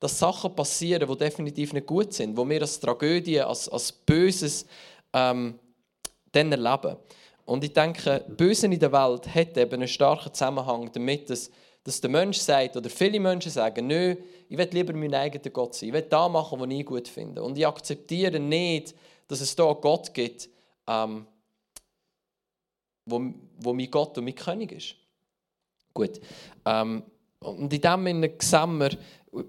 dass 0.00 0.18
Sachen 0.18 0.54
passieren, 0.54 1.08
die 1.08 1.16
definitiv 1.16 1.72
nicht 1.72 1.86
gut 1.86 2.12
sind, 2.12 2.36
wo 2.36 2.46
wir 2.48 2.60
als 2.60 2.80
Tragödie, 2.80 3.40
als, 3.40 3.68
als 3.68 3.92
Böses 3.92 4.66
ähm, 5.12 5.58
dann 6.32 6.50
erleben. 6.50 6.96
Und 7.44 7.62
ich 7.62 7.72
denke, 7.72 8.24
Böse 8.36 8.66
in 8.66 8.78
der 8.78 8.92
Welt 8.92 9.32
hat 9.32 9.56
eben 9.56 9.74
einen 9.74 9.88
starken 9.88 10.34
Zusammenhang 10.34 10.90
damit, 10.92 11.30
dass, 11.30 11.50
dass 11.84 12.00
der 12.00 12.10
Mensch 12.10 12.38
sagt, 12.38 12.76
oder 12.76 12.90
viele 12.90 13.20
Menschen 13.20 13.52
sagen, 13.52 13.86
nö, 13.86 14.16
ich 14.48 14.58
will 14.58 14.68
lieber 14.72 14.92
mein 14.92 15.14
eigener 15.14 15.50
Gott 15.50 15.74
sein, 15.74 15.90
ich 15.90 15.94
will 15.94 16.02
das 16.02 16.30
machen, 16.30 16.58
was 16.58 16.68
ich 16.68 16.84
gut 16.84 17.06
finde. 17.06 17.42
Und 17.42 17.56
ich 17.56 17.66
akzeptiere 17.66 18.40
nicht, 18.40 18.94
dass 19.28 19.40
es 19.40 19.54
da 19.54 19.72
Gott 19.72 20.12
gibt, 20.12 20.48
ähm, 20.88 21.26
wo, 23.06 23.22
wo 23.58 23.72
mein 23.72 23.90
Gott 23.90 24.16
und 24.18 24.24
mein 24.24 24.34
König 24.34 24.72
ist. 24.72 24.94
Gut. 25.94 26.20
Ähm, 26.64 27.02
und 27.40 27.72
in 27.72 27.80
dem 27.80 28.04
Sinne 28.04 28.32
sehen 28.38 28.78
wir 28.78 28.90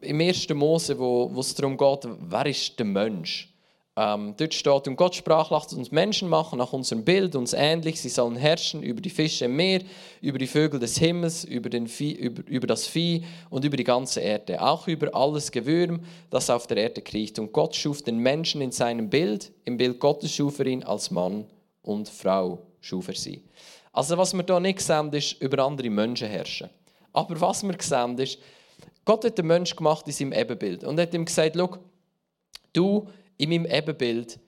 im 0.01 0.19
1. 0.19 0.49
Mose, 0.49 0.97
wo, 0.97 1.29
wo 1.33 1.39
es 1.41 1.53
darum 1.53 1.77
geht, 1.77 2.07
wer 2.19 2.45
ist 2.45 2.77
der 2.77 2.85
Mensch? 2.85 3.49
Ähm, 3.95 4.33
dort 4.37 4.55
steht, 4.55 4.87
und 4.87 4.95
Gott 4.95 5.13
sprach, 5.13 5.51
lasst 5.51 5.71
uns 5.73 5.91
Menschen 5.91 6.27
machen 6.27 6.57
nach 6.57 6.73
unserem 6.73 7.05
Bild, 7.05 7.35
uns 7.35 7.53
ähnlich. 7.53 8.01
Sie 8.01 8.09
sollen 8.09 8.35
herrschen 8.35 8.81
über 8.81 9.01
die 9.01 9.11
Fische 9.11 9.45
im 9.45 9.55
Meer, 9.55 9.81
über 10.19 10.39
die 10.39 10.47
Vögel 10.47 10.79
des 10.79 10.97
Himmels, 10.97 11.43
über, 11.43 11.69
den 11.69 11.87
Vieh, 11.87 12.13
über, 12.13 12.41
über 12.47 12.65
das 12.65 12.87
Vieh 12.87 13.23
und 13.51 13.65
über 13.65 13.77
die 13.77 13.83
ganze 13.83 14.21
Erde, 14.21 14.59
auch 14.63 14.87
über 14.87 15.13
alles 15.13 15.51
Gewürm, 15.51 15.99
das 16.31 16.49
auf 16.49 16.65
der 16.65 16.77
Erde 16.77 17.03
kriecht. 17.03 17.37
Und 17.37 17.53
Gott 17.53 17.75
schuf 17.75 18.01
den 18.01 18.17
Menschen 18.17 18.61
in 18.61 18.71
seinem 18.71 19.11
Bild, 19.11 19.51
im 19.63 19.77
Bild 19.77 19.99
Gottes 19.99 20.33
schuf 20.33 20.57
er 20.57 20.65
ihn 20.65 20.83
als 20.83 21.11
Mann 21.11 21.45
und 21.83 22.09
Frau 22.09 22.65
schuf 22.83 23.07
er 23.07 23.15
sie. 23.15 23.43
Also 23.91 24.17
was 24.17 24.33
wir 24.33 24.43
hier 24.45 24.59
nicht 24.59 24.81
sehen, 24.81 25.11
ist 25.13 25.41
über 25.41 25.63
andere 25.63 25.89
Menschen 25.89 26.27
herrschen. 26.27 26.69
Aber 27.11 27.39
was 27.39 27.63
wir 27.63 27.75
sehen, 27.79 28.17
ist, 28.17 28.39
Gott 29.05 29.25
hat 29.25 29.37
den 29.37 29.47
Menschen 29.47 29.77
gemacht 29.77 30.07
in 30.07 30.13
seinem 30.13 30.33
Ebenbild 30.33 30.83
und 30.83 30.99
hat 30.99 31.13
ihm 31.13 31.25
gesagt, 31.25 31.57
du 32.73 33.07
in 33.37 33.49
meinem 33.49 33.65
Ebenbild, 33.65 34.39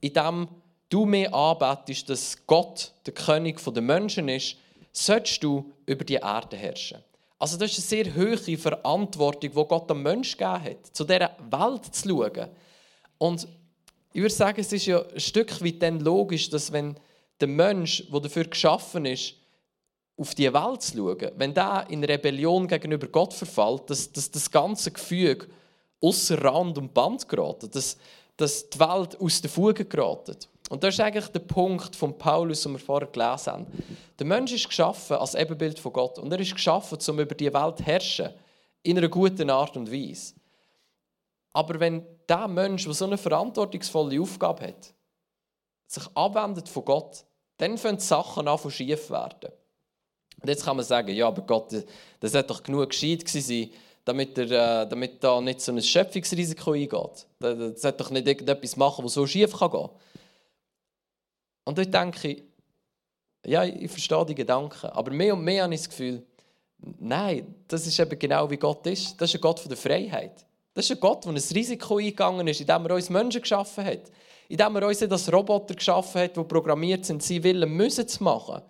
in 0.00 0.12
dem 0.12 0.48
du 0.88 1.04
mir 1.04 1.32
anbetest, 1.34 2.08
dass 2.08 2.46
Gott 2.46 2.92
der 3.04 3.14
König 3.14 3.62
der 3.62 3.82
Menschen 3.82 4.28
ist, 4.28 4.56
sollst 4.92 5.42
du 5.42 5.72
über 5.86 6.04
die 6.04 6.14
Erde 6.14 6.56
herrschen. 6.56 6.98
Also 7.38 7.56
das 7.56 7.76
ist 7.76 7.92
eine 7.92 8.04
sehr 8.04 8.16
hohe 8.16 8.58
Verantwortung, 8.58 9.50
die 9.50 9.68
Gott 9.68 9.88
dem 9.88 10.02
Menschen 10.02 10.38
gegeben 10.38 10.64
hat, 10.64 10.86
zu 10.92 11.04
dieser 11.04 11.36
Welt 11.50 11.94
zu 11.94 12.08
schauen. 12.08 12.48
Und 13.18 13.46
ich 14.12 14.20
würde 14.20 14.34
sagen, 14.34 14.60
es 14.60 14.72
ist 14.72 14.86
ja 14.86 15.02
ein 15.02 15.20
Stück 15.20 15.62
weit 15.62 15.82
dann 15.82 16.00
logisch, 16.00 16.48
dass 16.50 16.72
wenn 16.72 16.96
der 17.40 17.48
Mensch, 17.48 18.04
der 18.10 18.20
dafür 18.20 18.44
geschaffen 18.44 19.04
ist, 19.06 19.34
auf 20.16 20.34
die 20.34 20.52
Welt 20.52 20.82
zu 20.82 20.96
schauen, 20.96 21.30
wenn 21.36 21.54
der 21.54 21.86
in 21.88 22.02
Rebellion 22.02 22.66
gegenüber 22.66 23.06
Gott 23.06 23.32
verfällt, 23.32 23.88
dass, 23.88 24.10
dass 24.10 24.30
das 24.30 24.50
ganze 24.50 24.90
Gefüge 24.90 25.46
außer 26.00 26.42
Rand 26.42 26.76
und 26.78 26.92
Band 26.92 27.28
geraten, 27.28 27.70
dass, 27.70 27.96
dass 28.36 28.68
die 28.68 28.80
Welt 28.80 29.20
aus 29.20 29.40
den 29.40 29.50
Fugen 29.50 29.88
geraten. 29.88 30.36
Und 30.70 30.82
das 30.82 30.94
ist 30.94 31.00
eigentlich 31.00 31.28
der 31.28 31.40
Punkt 31.40 31.96
von 31.96 32.18
Paulus, 32.18 32.62
den 32.62 32.72
wir 32.72 32.78
vorher 32.78 33.08
gelesen 33.08 33.52
haben. 33.52 33.66
Der 34.18 34.26
Mensch 34.26 34.52
ist 34.52 34.68
geschaffen 34.68 35.16
als 35.16 35.34
Ebenbild 35.34 35.78
von 35.78 35.92
Gott 35.92 36.18
und 36.18 36.32
er 36.32 36.40
ist 36.40 36.54
geschaffen, 36.54 36.98
um 37.08 37.20
über 37.20 37.34
die 37.34 37.52
Welt 37.52 37.78
zu 37.78 37.84
herrschen, 37.84 38.30
in 38.82 38.98
einer 38.98 39.08
guten 39.08 39.50
Art 39.50 39.76
und 39.76 39.90
Weise. 39.90 40.34
Aber 41.52 41.80
wenn 41.80 42.04
der 42.28 42.48
Mensch, 42.48 42.84
der 42.84 42.94
so 42.94 43.06
eine 43.06 43.16
verantwortungsvolle 43.16 44.20
Aufgabe 44.20 44.68
hat, 44.68 44.94
sich 45.86 46.04
abwendet 46.14 46.68
von 46.68 46.84
Gott, 46.84 47.24
dann 47.58 47.76
fangen 47.76 47.98
die 47.98 48.04
Sachen 48.04 48.48
an 48.48 48.70
schief 48.70 49.10
werden. 49.10 49.52
Und 50.40 50.48
jetzt 50.48 50.64
kann 50.64 50.76
man 50.76 50.84
sagen, 50.84 51.14
ja, 51.14 51.26
aber 51.26 51.42
Gott, 51.42 51.74
das 52.20 52.34
hat 52.34 52.48
doch 52.48 52.62
genug 52.62 52.90
gescheit 52.90 53.28
sein, 53.28 53.70
damit, 54.04 54.38
er, 54.38 54.82
äh, 54.82 54.88
damit 54.88 55.22
da 55.22 55.40
nicht 55.40 55.60
so 55.60 55.72
ein 55.72 55.82
Schöpfungsrisiko 55.82 56.72
eingeht. 56.72 57.26
Das 57.40 57.82
sollte 57.82 57.98
doch 57.98 58.10
nicht 58.10 58.26
irgendetwas 58.26 58.76
machen, 58.76 59.04
was 59.04 59.14
so 59.14 59.26
schief 59.26 59.52
kann 59.52 59.70
gehen. 59.70 59.88
Und 61.64 61.76
dort 61.76 61.92
denke 61.92 62.28
ich, 62.28 62.42
ja, 63.44 63.64
ich 63.64 63.90
verstehe 63.90 64.24
die 64.24 64.34
Gedanken, 64.34 64.86
aber 64.86 65.10
mehr 65.10 65.34
und 65.34 65.42
mehr 65.42 65.64
habe 65.64 65.74
ich 65.74 65.80
das 65.80 65.90
Gefühl, 65.90 66.24
nein, 66.78 67.54
das 67.66 67.86
ist 67.86 67.98
eben 67.98 68.18
genau 68.18 68.48
wie 68.50 68.56
Gott 68.56 68.86
ist. 68.86 69.20
Das 69.20 69.30
ist 69.30 69.34
ein 69.34 69.40
Gott 69.40 69.60
von 69.60 69.68
der 69.68 69.78
Freiheit. 69.78 70.46
Das 70.74 70.84
ist 70.84 70.92
ein 70.92 71.00
Gott, 71.00 71.24
der 71.24 71.32
ein 71.32 71.36
Risiko 71.36 71.96
eingegangen 71.96 72.46
ist, 72.46 72.60
indem 72.60 72.86
er 72.86 72.94
uns 72.94 73.10
Menschen 73.10 73.42
geschaffen 73.42 73.84
hat 73.84 74.10
indem 74.48 74.76
er 74.76 74.86
uns 74.88 75.02
als 75.02 75.32
Roboter 75.32 75.74
geschaffen 75.74 76.22
hat, 76.22 76.36
die 76.36 76.44
programmiert 76.44 77.04
sind, 77.04 77.22
sie 77.22 77.42
Willen 77.42 77.70
müssen 77.70 78.08
zu 78.08 78.24
machen, 78.24 78.62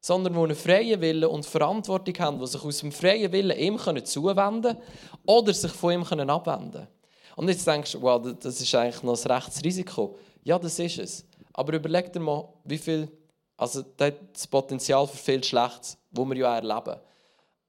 sondern 0.00 0.32
die 0.32 0.38
einen 0.38 0.56
freien 0.56 1.00
Willen 1.00 1.28
und 1.28 1.46
Verantwortung 1.46 2.14
haben, 2.18 2.38
die 2.38 2.46
sich 2.46 2.64
aus 2.64 2.78
dem 2.78 2.92
freien 2.92 3.30
Willen 3.32 3.56
ihm 3.58 3.78
zuwenden 4.04 4.62
können 4.62 4.82
oder 5.26 5.52
sich 5.52 5.72
von 5.72 5.92
ihm 5.92 6.02
abwenden 6.02 6.72
können. 6.72 6.88
Und 7.36 7.48
jetzt 7.48 7.66
denkst 7.66 7.92
du, 7.92 8.02
wow, 8.02 8.20
das 8.40 8.60
ist 8.60 8.74
eigentlich 8.74 9.02
noch 9.02 9.22
ein 9.22 9.30
Rechtsrisiko. 9.30 10.16
Ja, 10.42 10.58
das 10.58 10.78
ist 10.78 10.98
es. 10.98 11.26
Aber 11.52 11.74
überleg 11.74 12.12
dir 12.12 12.20
mal, 12.20 12.48
wie 12.64 12.78
viel, 12.78 13.10
also 13.58 13.82
das 13.96 14.46
Potenzial 14.46 15.06
für 15.06 15.16
viel 15.18 15.44
Schlechtes, 15.44 15.98
wo 16.10 16.24
wir 16.24 16.36
ja 16.36 16.56
erleben. 16.56 16.96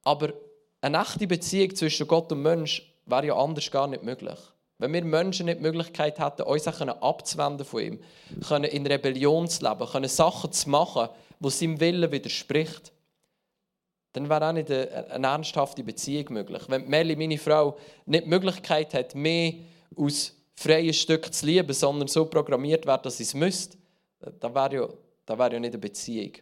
Aber 0.04 0.32
eine 0.80 1.02
echte 1.02 1.26
Beziehung 1.26 1.74
zwischen 1.74 2.06
Gott 2.06 2.32
und 2.32 2.42
Mensch 2.42 2.94
wäre 3.04 3.26
ja 3.26 3.36
anders 3.36 3.70
gar 3.70 3.86
nicht 3.86 4.02
möglich. 4.02 4.38
Wenn 4.78 4.92
wir 4.92 5.04
Menschen 5.04 5.46
nicht 5.46 5.58
die 5.58 5.62
Möglichkeit 5.62 6.20
hätten, 6.20 6.42
uns 6.42 6.66
abzuwenden 6.66 7.66
von 7.66 7.82
ihm, 7.82 8.00
können 8.46 8.64
in 8.64 8.86
Rebellion 8.86 9.48
zu 9.48 9.68
leben, 9.68 9.88
können 9.88 10.08
Sachen 10.08 10.52
zu 10.52 10.70
machen, 10.70 11.08
die 11.40 11.50
seinem 11.50 11.80
Willen 11.80 12.10
widerspricht, 12.12 12.92
dann 14.12 14.28
wäre 14.28 14.48
auch 14.48 14.52
nicht 14.52 14.70
eine, 14.70 15.26
ernsthafte 15.26 15.82
Beziehung 15.82 16.32
möglich. 16.32 16.62
Wenn 16.68 16.88
Melly, 16.88 17.16
meine 17.16 17.38
Frau, 17.38 17.76
nicht 18.06 18.24
die 18.24 18.28
Möglichkeit 18.28 18.94
hat, 18.94 19.14
mehr 19.16 19.54
aus 19.96 20.32
freien 20.54 20.94
Stück 20.94 21.32
zu 21.32 21.46
lieben, 21.46 21.72
sondern 21.72 22.08
so 22.08 22.24
programmiert 22.26 22.86
wird, 22.86 23.04
dass 23.04 23.16
sie 23.16 23.24
es 23.24 23.34
müsste, 23.34 23.76
dann 24.40 24.54
wäre 24.54 24.74
ja, 24.74 24.88
dann 25.26 25.38
wäre 25.38 25.54
ja 25.54 25.60
nicht 25.60 25.72
eine 25.72 25.78
Beziehung. 25.78 26.32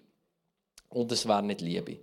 Und 0.91 1.11
es 1.11 1.27
wäre 1.27 1.43
nicht 1.43 1.63
Liebe. 1.63 1.99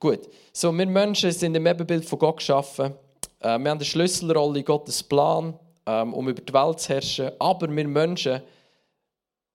Gut, 0.00 0.28
so, 0.52 0.72
wir 0.72 0.86
Menschen 0.86 1.30
sind 1.30 1.54
im 1.54 1.66
Ebenbild 1.66 2.04
von 2.04 2.18
Gott 2.18 2.38
geschaffen 2.38 2.94
wir 3.40 3.50
haben 3.50 3.66
eine 3.66 3.84
Schlüsselrolle 3.84 4.60
in 4.60 4.64
Gottes 4.64 5.02
Plan, 5.02 5.58
ähm, 5.86 6.14
um 6.14 6.28
über 6.28 6.42
die 6.42 6.52
Welt 6.52 6.80
zu 6.80 6.88
herrschen. 6.90 7.32
Aber 7.38 7.68
wir 7.68 7.88
Menschen 7.88 8.42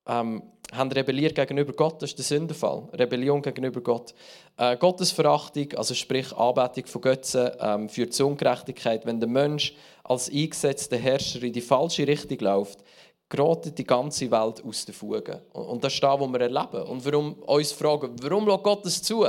ähm, 0.08 0.44
haben 0.72 0.92
rebelliert 0.92 1.36
gegenüber 1.36 1.74
Gott. 1.74 2.02
Das 2.02 2.12
ist 2.12 2.18
der 2.18 2.26
Sündenfall. 2.26 2.88
Rebellion 2.94 3.42
gegenüber 3.42 3.82
Gott. 3.82 4.14
Äh, 4.58 4.78
Gottesverachtung, 4.78 5.74
also 5.74 5.94
sprich 5.94 6.32
Anbetung 6.36 6.86
von 6.86 7.02
Götzen, 7.02 7.52
ähm, 7.60 7.90
führt 7.90 8.14
zu 8.14 8.26
Ungerechtigkeit. 8.26 9.06
Wenn 9.06 9.20
der 9.20 9.30
Mensch 9.30 9.74
als 10.04 10.30
eingesetzter 10.30 10.98
Herrscher 10.98 11.44
in 11.44 11.54
die 11.54 11.62
falsche 11.62 12.08
Richtung 12.08 12.40
läuft, 12.40 12.80
gerät 13.30 13.78
die 13.78 13.84
ganze 13.84 14.30
Welt 14.30 14.64
aus 14.64 14.86
den 14.86 14.94
Fugen. 14.94 15.40
Und 15.54 15.84
das 15.84 15.94
ist 15.94 16.04
das, 16.04 16.20
was 16.20 16.32
wir 16.32 16.42
erleben. 16.42 16.84
Und 16.84 17.06
warum 17.06 17.34
uns 17.34 17.72
fragen, 17.72 18.16
warum 18.22 18.48
lässt 18.48 18.64
Gott 18.64 18.86
das 18.86 19.02
zu? 19.02 19.26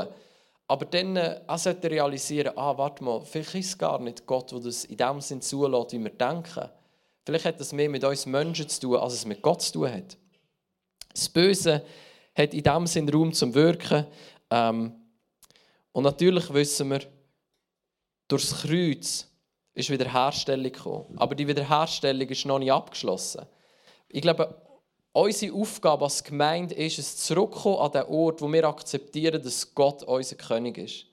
Aber 0.66 0.86
dann 0.86 1.16
äh, 1.16 1.40
auch 1.46 1.58
sollte 1.58 1.90
realisieren, 1.90 2.56
ah, 2.56 2.76
warte 2.76 3.04
mal, 3.04 3.20
vielleicht 3.20 3.54
ist 3.54 3.66
es 3.66 3.78
gar 3.78 3.98
nicht 4.00 4.26
Gott, 4.26 4.50
der 4.52 4.60
das 4.60 4.84
in 4.84 4.96
dem 4.96 5.20
Sinn 5.20 5.42
zulässt, 5.42 5.92
wie 5.92 6.02
wir 6.02 6.10
denken. 6.10 6.68
Vielleicht 7.24 7.44
hat 7.44 7.60
das 7.60 7.72
mehr 7.72 7.88
mit 7.88 8.04
uns 8.04 8.26
Menschen 8.26 8.68
zu 8.68 8.80
tun, 8.80 8.96
als 8.96 9.14
es 9.14 9.26
mit 9.26 9.42
Gott 9.42 9.62
zu 9.62 9.72
tun 9.72 9.92
hat. 9.92 10.16
Das 11.12 11.28
Böse 11.28 11.84
hat 12.34 12.54
in 12.54 12.62
dem 12.62 12.86
Sinn 12.86 13.08
Raum 13.08 13.32
zum 13.32 13.54
Wirken. 13.54 14.06
Ähm, 14.50 14.92
und 15.92 16.02
natürlich 16.02 16.52
wissen 16.52 16.90
wir, 16.90 17.00
durch 18.28 18.48
das 18.48 18.62
Kreuz 18.62 19.28
ist 19.74 19.90
Wiederherstellung 19.90 20.72
gekommen. 20.72 21.14
Aber 21.16 21.34
die 21.34 21.46
Wiederherstellung 21.46 22.28
ist 22.28 22.46
noch 22.46 22.58
nicht 22.58 22.72
abgeschlossen. 22.72 23.46
Ich 24.08 24.22
glaube, 24.22 24.63
Unsere 25.16 25.54
Aufgabe 25.54 26.06
als 26.06 26.24
Gemeinde 26.24 26.74
ist 26.74 26.98
es, 26.98 27.18
zurückzukommen 27.18 27.78
an 27.78 27.92
den 27.92 28.02
Ort, 28.02 28.42
wo 28.42 28.52
wir 28.52 28.64
akzeptieren, 28.64 29.40
dass 29.40 29.72
Gott 29.72 30.02
unser 30.02 30.34
König 30.34 30.76
ist. 30.76 31.06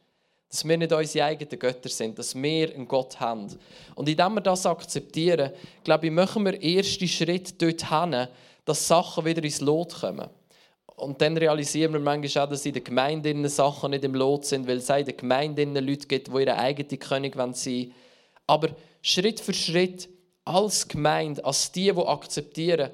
Dass 0.50 0.68
wir 0.68 0.76
nicht 0.76 0.92
unsere 0.92 1.26
eigenen 1.26 1.60
Götter 1.60 1.88
sind, 1.88 2.18
dass 2.18 2.34
wir 2.34 2.74
einen 2.74 2.88
Gott 2.88 3.20
haben. 3.20 3.56
Und 3.94 4.10
indem 4.10 4.34
wir 4.34 4.42
das 4.42 4.66
akzeptieren, 4.66 5.52
glaube 5.84 6.08
ich, 6.08 6.12
machen 6.12 6.44
wir 6.46 6.60
erste 6.60 7.08
Schritt 7.08 7.62
dorthin, 7.62 8.28
dass 8.66 8.88
Sachen 8.88 9.24
wieder 9.24 9.44
ins 9.44 9.62
Lot 9.62 9.94
kommen. 10.02 10.28
und 10.96 11.22
dann 11.22 11.38
realisieren 11.38 11.94
wir 11.94 12.00
manchmal 12.00 12.46
auch, 12.46 12.50
dass 12.50 12.66
in 12.66 12.74
den 12.74 12.84
Gemeinden 12.84 13.48
Sachen 13.50 13.92
nicht 13.92 14.04
im 14.04 14.16
Lot 14.16 14.46
sind, 14.46 14.68
weil 14.68 14.78
es 14.78 14.90
in 14.90 15.06
den 15.06 15.18
Gemeinden 15.18 15.76
Leute 15.76 16.08
gibt, 16.08 16.28
die 16.28 16.42
ihre 16.42 16.58
eigene 16.58 16.98
König 16.98 17.36
sein 17.36 17.46
wollen. 17.46 17.94
Aber 18.48 18.70
Schritt 19.04 19.40
für 19.40 19.54
Schritt 19.54 20.10
als 20.44 20.88
Gemeinde, 20.88 21.46
als 21.46 21.72
die, 21.72 21.92
die 21.94 22.02
akzeptieren, 22.02 22.90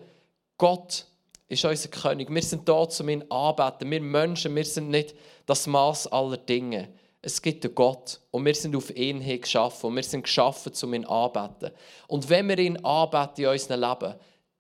Gott 0.58 1.06
ist 1.48 1.64
unser 1.64 1.90
König. 1.90 2.30
Wir 2.34 2.42
sind 2.42 2.68
da, 2.68 2.88
um 3.00 3.10
ihn 3.10 3.24
anbeten. 3.30 3.90
Wir 3.90 4.02
Menschen, 4.02 4.56
wir 4.56 4.66
sind 4.66 4.90
nicht 4.90 5.16
das 5.46 5.68
Maß 5.68 6.08
aller 6.08 6.38
Dinge. 6.38 6.90
Es 7.22 7.42
gibt 7.42 7.66
einen 7.66 7.76
Gott 7.76 8.20
und 8.32 8.46
wir 8.46 8.56
sind 8.56 8.76
auf 8.76 8.96
ihn 8.96 9.20
hin 9.22 9.42
geschaffen 9.42 9.88
und 9.88 9.96
wir 9.96 10.04
sind 10.04 10.24
geschaffen, 10.24 10.72
um 10.84 10.94
ihn 10.94 11.06
anbeten. 11.06 11.72
Und 12.08 12.30
wenn 12.30 12.48
wir 12.50 12.58
ihn 12.58 12.78
anbeten 12.86 13.44
in 13.44 13.50
unserem 13.50 13.82
Leben, 13.82 14.16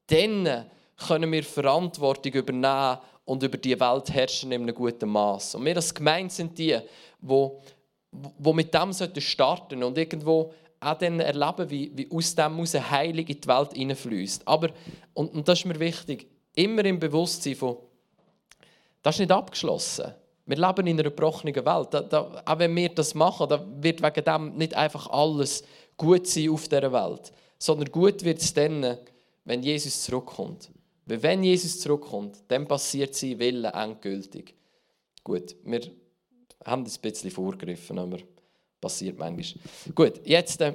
dann 0.07 0.65
können 1.07 1.31
wir 1.31 1.43
Verantwortung 1.43 2.33
übernehmen 2.33 2.97
und 3.25 3.43
über 3.43 3.57
die 3.57 3.79
Welt 3.79 4.09
herrschen 4.09 4.51
in 4.51 4.63
einem 4.63 4.75
guten 4.75 5.09
Maß. 5.09 5.55
Und 5.55 5.65
wir 5.65 5.75
als 5.75 5.93
Gemeinde 5.93 6.33
sind 6.33 6.57
die, 6.57 6.79
wo, 7.19 7.61
wo 8.11 8.53
mit 8.53 8.73
dem 8.73 8.93
starten 8.93 9.83
und 9.83 9.97
irgendwo 9.97 10.53
auch 10.79 10.97
dann 10.97 11.19
erleben, 11.19 11.69
wie, 11.69 11.91
wie 11.95 12.11
aus 12.11 12.35
dem 12.35 12.55
heraus 12.55 12.73
Heilig 12.91 13.29
in 13.29 13.41
die 13.41 13.47
Welt 13.47 13.73
hineinfließt. 13.73 14.47
Aber, 14.47 14.69
und, 15.13 15.33
und 15.33 15.47
das 15.47 15.59
ist 15.59 15.65
mir 15.65 15.79
wichtig, 15.79 16.27
immer 16.55 16.85
im 16.85 16.99
Bewusstsein 16.99 17.55
von, 17.55 17.77
das 19.01 19.15
ist 19.15 19.19
nicht 19.19 19.31
abgeschlossen. 19.31 20.13
Wir 20.45 20.57
leben 20.57 20.87
in 20.87 20.95
einer 20.95 21.09
gebrochenen 21.09 21.55
Welt. 21.55 21.87
Da, 21.91 22.01
da, 22.01 22.41
auch 22.45 22.59
wenn 22.59 22.75
wir 22.75 22.89
das 22.89 23.13
machen, 23.13 23.49
da 23.49 23.65
wird 23.81 24.01
wegen 24.01 24.23
dem 24.23 24.55
nicht 24.55 24.73
einfach 24.73 25.07
alles 25.09 25.63
gut 25.97 26.27
sein 26.27 26.49
auf 26.49 26.67
dieser 26.67 26.91
Welt. 26.91 27.31
Sondern 27.59 27.91
gut 27.91 28.23
wird 28.23 28.39
es 28.39 28.53
dann, 28.53 28.97
wenn 29.45 29.63
Jesus 29.63 30.03
zurückkommt. 30.03 30.69
Weil 31.05 31.23
wenn 31.23 31.43
Jesus 31.43 31.79
zurückkommt, 31.79 32.37
dann 32.47 32.67
passiert 32.67 33.15
sein 33.15 33.39
Wille 33.39 33.69
endgültig. 33.69 34.55
Gut, 35.23 35.55
wir 35.63 35.81
haben 36.65 36.83
das 36.83 36.97
ein 36.97 37.01
bisschen 37.01 37.31
vorgegriffen, 37.31 37.97
aber 37.99 38.17
passiert 38.79 39.17
manchmal. 39.17 39.63
Gut, 39.93 40.21
jetzt, 40.25 40.61
äh, 40.61 40.73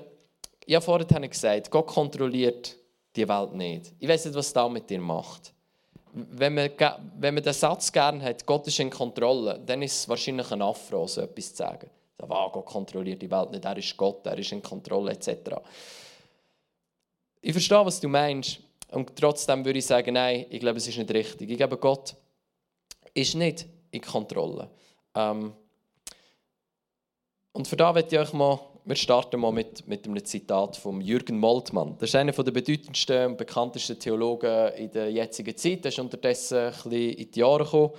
ich 0.65 0.75
habe 0.75 0.85
vorhin 0.85 1.31
gesagt, 1.31 1.71
Gott 1.71 1.87
kontrolliert 1.87 2.77
die 3.15 3.29
Welt 3.29 3.55
nicht. 3.55 3.93
Ich 3.99 4.09
weiß 4.09 4.27
nicht, 4.27 4.35
was 4.35 4.53
das 4.53 4.71
mit 4.71 4.89
dir 4.89 5.01
macht. 5.01 5.53
Wenn 6.13 6.55
man, 6.55 6.71
wenn 7.19 7.35
man 7.35 7.43
den 7.43 7.53
Satz 7.53 7.91
gerne 7.91 8.23
hat, 8.23 8.45
Gott 8.45 8.67
ist 8.67 8.79
in 8.81 8.91
Kontrolle, 8.91 9.61
dann 9.65 9.83
ist 9.83 10.01
es 10.01 10.09
wahrscheinlich 10.09 10.51
ein 10.51 10.61
Affront, 10.61 11.11
so 11.11 11.23
etwas 11.23 11.51
zu 11.51 11.57
sagen. 11.57 11.91
Ah, 12.29 12.49
Gott 12.53 12.67
kontrolliert 12.67 13.21
die 13.21 13.31
Welt 13.31 13.51
nicht, 13.51 13.65
er 13.65 13.77
ist 13.77 13.97
Gott, 13.97 14.25
er 14.27 14.39
ist 14.39 14.53
in 14.53 14.63
Kontrolle, 14.63 15.11
etc. 15.13 15.57
Ich 17.41 17.53
verstehe, 17.53 17.85
was 17.85 17.99
du 17.99 18.09
meinst. 18.09 18.61
Und 18.93 19.17
trotzdem 19.17 19.65
würde 19.65 19.79
ich 19.79 19.87
sagen, 19.87 20.15
nein, 20.15 20.47
ich 20.49 20.61
glaube, 20.61 20.77
es 20.77 20.87
ist 20.87 20.99
nicht 20.99 21.11
richtig. 21.13 21.51
Ich 21.51 21.57
glaube, 21.57 21.79
Gott 21.79 22.15
ist 23.15 23.35
nicht 23.35 23.67
in 23.91 24.01
Kontrolle. 24.01 24.71
Ähm, 25.15 25.53
und 27.53 27.69
für 27.69 27.77
da 27.77 27.93
möchte 27.93 28.17
ich 28.17 28.21
euch 28.21 28.33
mal, 28.33 28.59
wir 28.85 28.97
starten 28.97 29.39
mal 29.41 29.53
mit, 29.53 29.87
mit 29.87 30.07
einem 30.07 30.25
Zitat 30.25 30.77
von 30.77 31.01
Jürgen 31.01 31.39
Moltmann. 31.39 31.97
Das 31.99 32.09
ist 32.09 32.17
einer 32.17 32.33
der 32.33 32.51
bedeutendsten 32.51 33.27
und 33.27 33.37
bekanntesten 33.37 33.99
Theologen 33.99 34.73
in 34.75 34.91
der 34.91 35.13
jetzigen 35.13 35.57
Zeit. 35.57 35.85
Er 35.85 35.91
ist 35.91 35.99
unterdessen 35.99 36.59
ein 36.59 36.73
bisschen 36.73 36.93
in 36.93 37.31
die 37.31 37.39
Jahre 37.39 37.65
gekommen, 37.65 37.91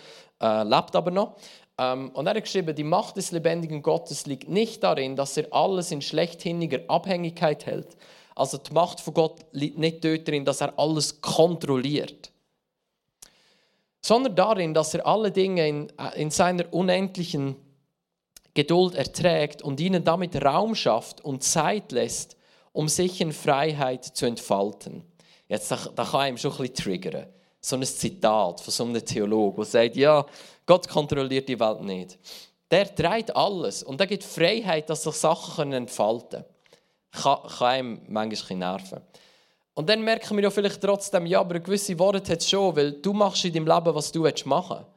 äh, 0.42 0.64
lebt 0.64 0.96
aber 0.96 1.12
noch. 1.12 1.36
Ähm, 1.78 2.10
und 2.10 2.26
er 2.26 2.36
hat 2.36 2.44
geschrieben, 2.44 2.76
die 2.76 2.84
Macht 2.84 3.16
des 3.18 3.32
lebendigen 3.32 3.82
Gottes 3.82 4.26
liegt 4.26 4.50
nicht 4.50 4.84
darin, 4.84 5.16
dass 5.16 5.38
er 5.38 5.48
alles 5.52 5.92
in 5.92 6.02
schlechthinniger 6.02 6.82
Abhängigkeit 6.88 7.66
hält. 7.66 7.96
Also 8.36 8.58
die 8.58 8.74
Macht 8.74 9.00
von 9.00 9.14
Gott 9.14 9.46
liegt 9.52 9.78
nicht 9.78 10.04
darin, 10.04 10.46
dass 10.46 10.62
er 10.62 10.78
alles 10.78 11.22
kontrolliert, 11.22 12.32
sondern 14.02 14.36
darin, 14.36 14.74
dass 14.74 14.94
er 14.94 15.06
alle 15.06 15.32
Dinge 15.32 15.68
in, 15.68 15.90
äh, 15.98 16.20
in 16.22 16.32
seiner 16.32 16.72
unendlichen 16.74 17.56
Geduld 18.54 18.96
erträgt 18.96 19.62
und 19.62 19.80
ihnen 19.80 20.04
damit 20.04 20.36
Raum 20.44 20.76
schafft 20.76 21.22
und 21.22 21.44
Zeit 21.44 21.92
lässt, 21.92 22.38
um 22.72 22.88
sich 22.88 23.22
in 23.22 23.32
Freiheit 23.32 24.04
zu 24.04 24.26
entfalten. 24.26 25.04
Jetzt, 25.48 25.72
da, 25.72 25.78
da 25.96 26.04
kann 26.04 26.22
einem 26.22 26.38
schon 26.38 26.52
ein 26.52 26.58
bisschen 26.58 26.76
triggern. 26.76 27.28
So 27.62 27.76
ein 27.76 27.84
Zitat 27.84 28.62
von 28.62 28.72
so 28.72 28.84
einem 28.84 29.06
Theologen, 29.06 29.58
der 29.58 29.66
sagt, 29.66 29.96
ja, 29.96 30.26
Gott 30.66 30.88
kontrolliert 30.88 31.48
die 31.48 31.60
Welt 31.60 31.82
nicht. 31.82 32.20
Der 32.70 32.94
trägt 32.94 33.36
alles 33.36 33.84
und 33.84 34.02
er 34.02 34.08
gibt 34.08 34.24
Freiheit, 34.24 34.90
dass 34.90 35.04
sich 35.04 35.14
Sachen 35.16 35.72
entfalten 35.74 36.44
können. 36.44 36.46
Kann, 37.12 37.68
einem 37.68 38.02
manchmal 38.08 38.58
nerven. 38.58 39.02
Und 39.76 39.90
dann 39.90 40.04
merken 40.04 40.36
wir 40.36 40.44
ja 40.44 40.50
vielleicht 40.50 40.82
trotzdem, 40.82 41.26
ja, 41.26 41.40
aber 41.40 41.60
gewisse 41.60 41.98
Worte 41.98 42.32
hat 42.32 42.40
es 42.40 42.50
schon, 42.50 42.76
weil 42.76 42.94
du 42.94 43.14
machst 43.14 43.46
in 43.46 43.54
deinem 43.54 43.68
Leben, 43.68 43.96
was 43.96 44.12
du 44.12 44.24
machen 44.46 44.78
willst. 44.78 44.88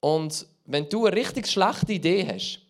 Und 0.00 0.46
wenn 0.66 0.88
du 0.88 1.06
eine 1.06 1.16
richtig 1.16 1.46
schlechte 1.46 1.94
Idee 1.94 2.26
hast, 2.26 2.60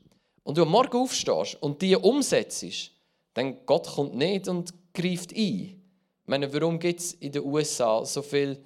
und 0.49 0.57
du 0.57 0.63
am 0.63 0.71
Morgen 0.71 0.97
aufstehst 0.97 1.57
und 1.61 1.83
die 1.83 1.95
umsetzt, 1.95 2.91
dann 3.35 3.67
Gott 3.67 3.87
kommt 3.87 4.15
nicht 4.15 4.49
und 4.49 4.73
greift 4.95 5.33
ein. 5.33 5.37
Ich 5.37 5.79
meine, 6.25 6.51
warum 6.55 6.79
gibt 6.79 7.01
es 7.01 7.13
in 7.13 7.33
den 7.33 7.45
USA 7.45 8.03
so 8.03 8.23
viele 8.23 8.59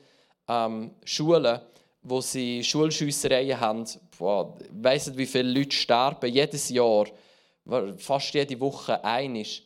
ähm, 0.47 0.92
Schulen, 1.03 1.61
wo 2.03 2.21
sie 2.21 2.62
Schulschiessereien 2.62 3.59
haben? 3.59 3.85
Boah, 4.16 4.57
ich 4.61 4.68
weiss 4.73 5.09
nicht, 5.09 5.18
wie 5.18 5.27
viele 5.27 5.51
Leute 5.51 5.75
sterben 5.75 6.33
jedes 6.33 6.68
Jahr, 6.68 7.07
fast 7.97 8.33
jede 8.33 8.61
Woche 8.61 9.03
einisch. 9.03 9.64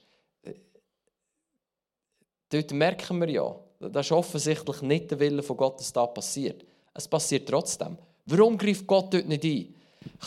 Dort 2.49 2.73
merken 2.73 3.21
wir 3.21 3.29
ja, 3.29 3.57
das 3.79 4.07
ist 4.07 4.13
offensichtlich 4.13 4.81
nicht 4.81 5.11
der 5.11 5.21
Wille 5.21 5.43
von 5.43 5.59
Gott, 5.59 5.81
dass 5.81 5.93
das 5.93 6.15
passiert. 6.15 6.65
Es 6.95 7.07
passiert 7.07 7.47
trotzdem. 7.47 7.99
Warum 8.25 8.57
greift 8.57 8.87
Gott 8.87 9.13
dort 9.13 9.29
nicht 9.29 9.45
ein? 9.45 9.76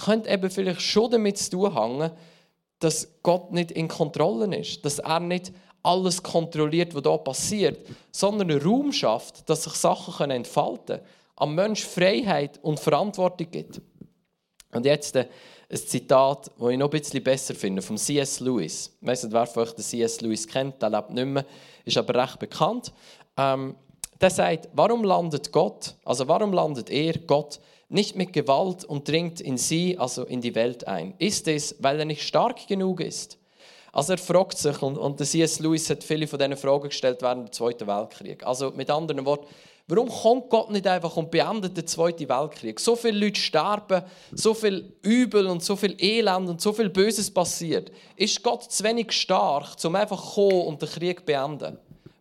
Könnte 0.05 0.29
eben 0.29 0.49
vielleicht 0.49 0.81
schon 0.81 1.11
damit 1.11 1.37
zu 1.37 1.51
tun 1.51 1.73
haben, 1.73 2.11
dass 2.79 3.07
Gott 3.23 3.51
nicht 3.51 3.71
in 3.71 3.87
Kontrolle 3.87 4.55
ist, 4.57 4.83
dass 4.85 4.99
er 4.99 5.19
nicht 5.19 5.51
alles 5.83 6.21
kontrolliert, 6.21 6.93
was 6.93 7.03
hier 7.03 7.17
passiert, 7.17 7.87
sondern 8.11 8.51
einen 8.51 8.61
Raum 8.61 8.91
schafft, 8.91 9.49
dass 9.49 9.63
sich 9.63 9.73
Sachen 9.73 10.31
entfalten 10.31 10.97
können, 10.97 11.07
am 11.35 11.55
Mensch 11.55 11.85
Freiheit 11.85 12.59
und 12.61 12.79
Verantwortung 12.79 13.49
gibt. 13.49 13.81
Und 14.71 14.85
jetzt 14.85 15.15
äh, 15.15 15.27
ein 15.69 15.77
Zitat, 15.77 16.51
das 16.57 16.69
ich 16.69 16.77
noch 16.77 16.87
ein 16.87 16.99
bisschen 16.99 17.23
besser 17.23 17.55
finde, 17.55 17.81
von 17.81 17.97
C.S. 17.97 18.39
Lewis. 18.39 18.95
Ich 19.01 19.07
weiß 19.07 19.23
nicht, 19.23 19.33
wer 19.33 19.45
von 19.45 19.63
euch 19.63 19.71
den 19.71 19.83
C.S. 19.83 20.21
Lewis 20.21 20.47
kennt, 20.47 20.81
der 20.81 20.89
lebt 20.89 21.11
nicht 21.11 21.25
mehr, 21.25 21.45
ist 21.85 21.97
aber 21.97 22.21
recht 22.21 22.39
bekannt. 22.39 22.91
Ähm, 23.37 23.75
der 24.19 24.29
sagt, 24.29 24.69
warum 24.73 25.03
landet 25.03 25.51
Gott, 25.51 25.95
also 26.03 26.27
warum 26.27 26.51
landet 26.51 26.89
er, 26.89 27.13
Gott, 27.19 27.59
nicht 27.89 28.15
mit 28.15 28.33
Gewalt 28.33 28.85
und 28.85 29.07
dringt 29.07 29.41
in 29.41 29.57
sie, 29.57 29.97
also 29.97 30.23
in 30.23 30.41
die 30.41 30.55
Welt 30.55 30.87
ein? 30.87 31.15
Ist 31.17 31.47
es, 31.47 31.75
weil 31.79 31.99
er 31.99 32.05
nicht 32.05 32.23
stark 32.23 32.67
genug 32.67 33.01
ist? 33.01 33.37
Also 33.91 34.13
er 34.13 34.19
fragt 34.19 34.57
sich, 34.57 34.81
und, 34.81 34.97
und 34.97 35.19
der 35.19 35.25
C.S. 35.25 35.59
Lewis 35.59 35.89
hat 35.89 36.03
viele 36.03 36.27
von 36.27 36.37
diesen 36.37 36.57
Fragen 36.57 36.89
gestellt 36.89 37.21
während 37.21 37.49
des 37.49 37.57
Zweiten 37.57 37.87
Weltkrieg. 37.87 38.45
Also 38.45 38.71
mit 38.71 38.89
anderen 38.91 39.25
Worten, 39.25 39.47
warum 39.87 40.09
kommt 40.09 40.49
Gott 40.49 40.69
nicht 40.69 40.85
einfach 40.85 41.17
und 41.17 41.31
beendet 41.31 41.75
den 41.75 41.87
Zweiten 41.87 42.29
Weltkrieg? 42.29 42.79
So 42.79 42.95
viele 42.95 43.25
Leute 43.25 43.41
sterben, 43.41 44.03
so 44.31 44.53
viel 44.53 44.93
Übel 45.01 45.47
und 45.47 45.63
so 45.63 45.75
viel 45.75 45.95
Elend 45.99 46.49
und 46.49 46.61
so 46.61 46.71
viel 46.71 46.89
Böses 46.89 47.31
passiert. 47.31 47.91
Ist 48.15 48.43
Gott 48.43 48.71
zu 48.71 48.83
wenig 48.83 49.11
stark, 49.11 49.75
um 49.83 49.95
einfach 49.95 50.23
zu 50.23 50.47
kommen 50.47 50.67
und 50.67 50.81
den 50.81 50.89
Krieg 50.89 51.19
zu 51.21 51.25
beenden? 51.25 51.79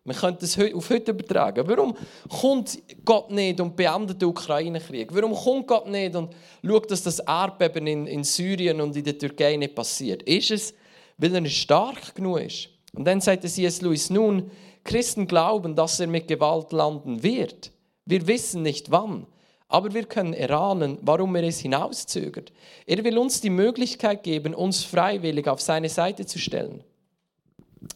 Man 0.09 0.17
könnte 0.17 0.45
es 0.45 0.57
auf 0.73 0.89
heute 0.89 1.11
übertragen. 1.11 1.67
Warum 1.67 1.95
kommt 2.27 2.79
Gott 3.05 3.29
nicht 3.29 3.61
und 3.61 3.75
beendet 3.75 4.19
den 4.19 4.29
Ukraine-Krieg? 4.29 5.13
Warum 5.13 5.35
kommt 5.35 5.67
Gott 5.67 5.87
nicht 5.87 6.15
und 6.15 6.33
schaut, 6.65 6.89
dass 6.89 7.03
das 7.03 7.19
Erdbeben 7.19 7.85
in, 7.85 8.07
in 8.07 8.23
Syrien 8.23 8.81
und 8.81 8.95
in 8.95 9.03
der 9.03 9.19
Türkei 9.19 9.55
nicht 9.55 9.75
passiert? 9.75 10.23
Ist 10.23 10.49
es, 10.49 10.73
weil 11.19 11.35
er 11.35 11.45
stark 11.45 12.15
genug 12.15 12.39
ist? 12.39 12.69
Und 12.95 13.05
dann 13.05 13.21
sagt 13.21 13.43
es 13.43 13.53
C.S. 13.53 13.81
Lewis, 13.81 14.09
nun, 14.09 14.49
Christen 14.83 15.27
glauben, 15.27 15.75
dass 15.75 15.99
er 15.99 16.07
mit 16.07 16.27
Gewalt 16.27 16.71
landen 16.71 17.21
wird. 17.21 17.71
Wir 18.05 18.25
wissen 18.25 18.63
nicht 18.63 18.89
wann, 18.89 19.27
aber 19.67 19.93
wir 19.93 20.05
können 20.05 20.33
erahnen, 20.33 20.97
warum 21.03 21.35
er 21.35 21.43
es 21.43 21.59
hinauszögert. 21.59 22.51
Er 22.87 23.03
will 23.03 23.19
uns 23.19 23.41
die 23.41 23.51
Möglichkeit 23.51 24.23
geben, 24.23 24.55
uns 24.55 24.83
freiwillig 24.83 25.47
auf 25.47 25.61
seine 25.61 25.89
Seite 25.89 26.25
zu 26.25 26.39
stellen. 26.39 26.83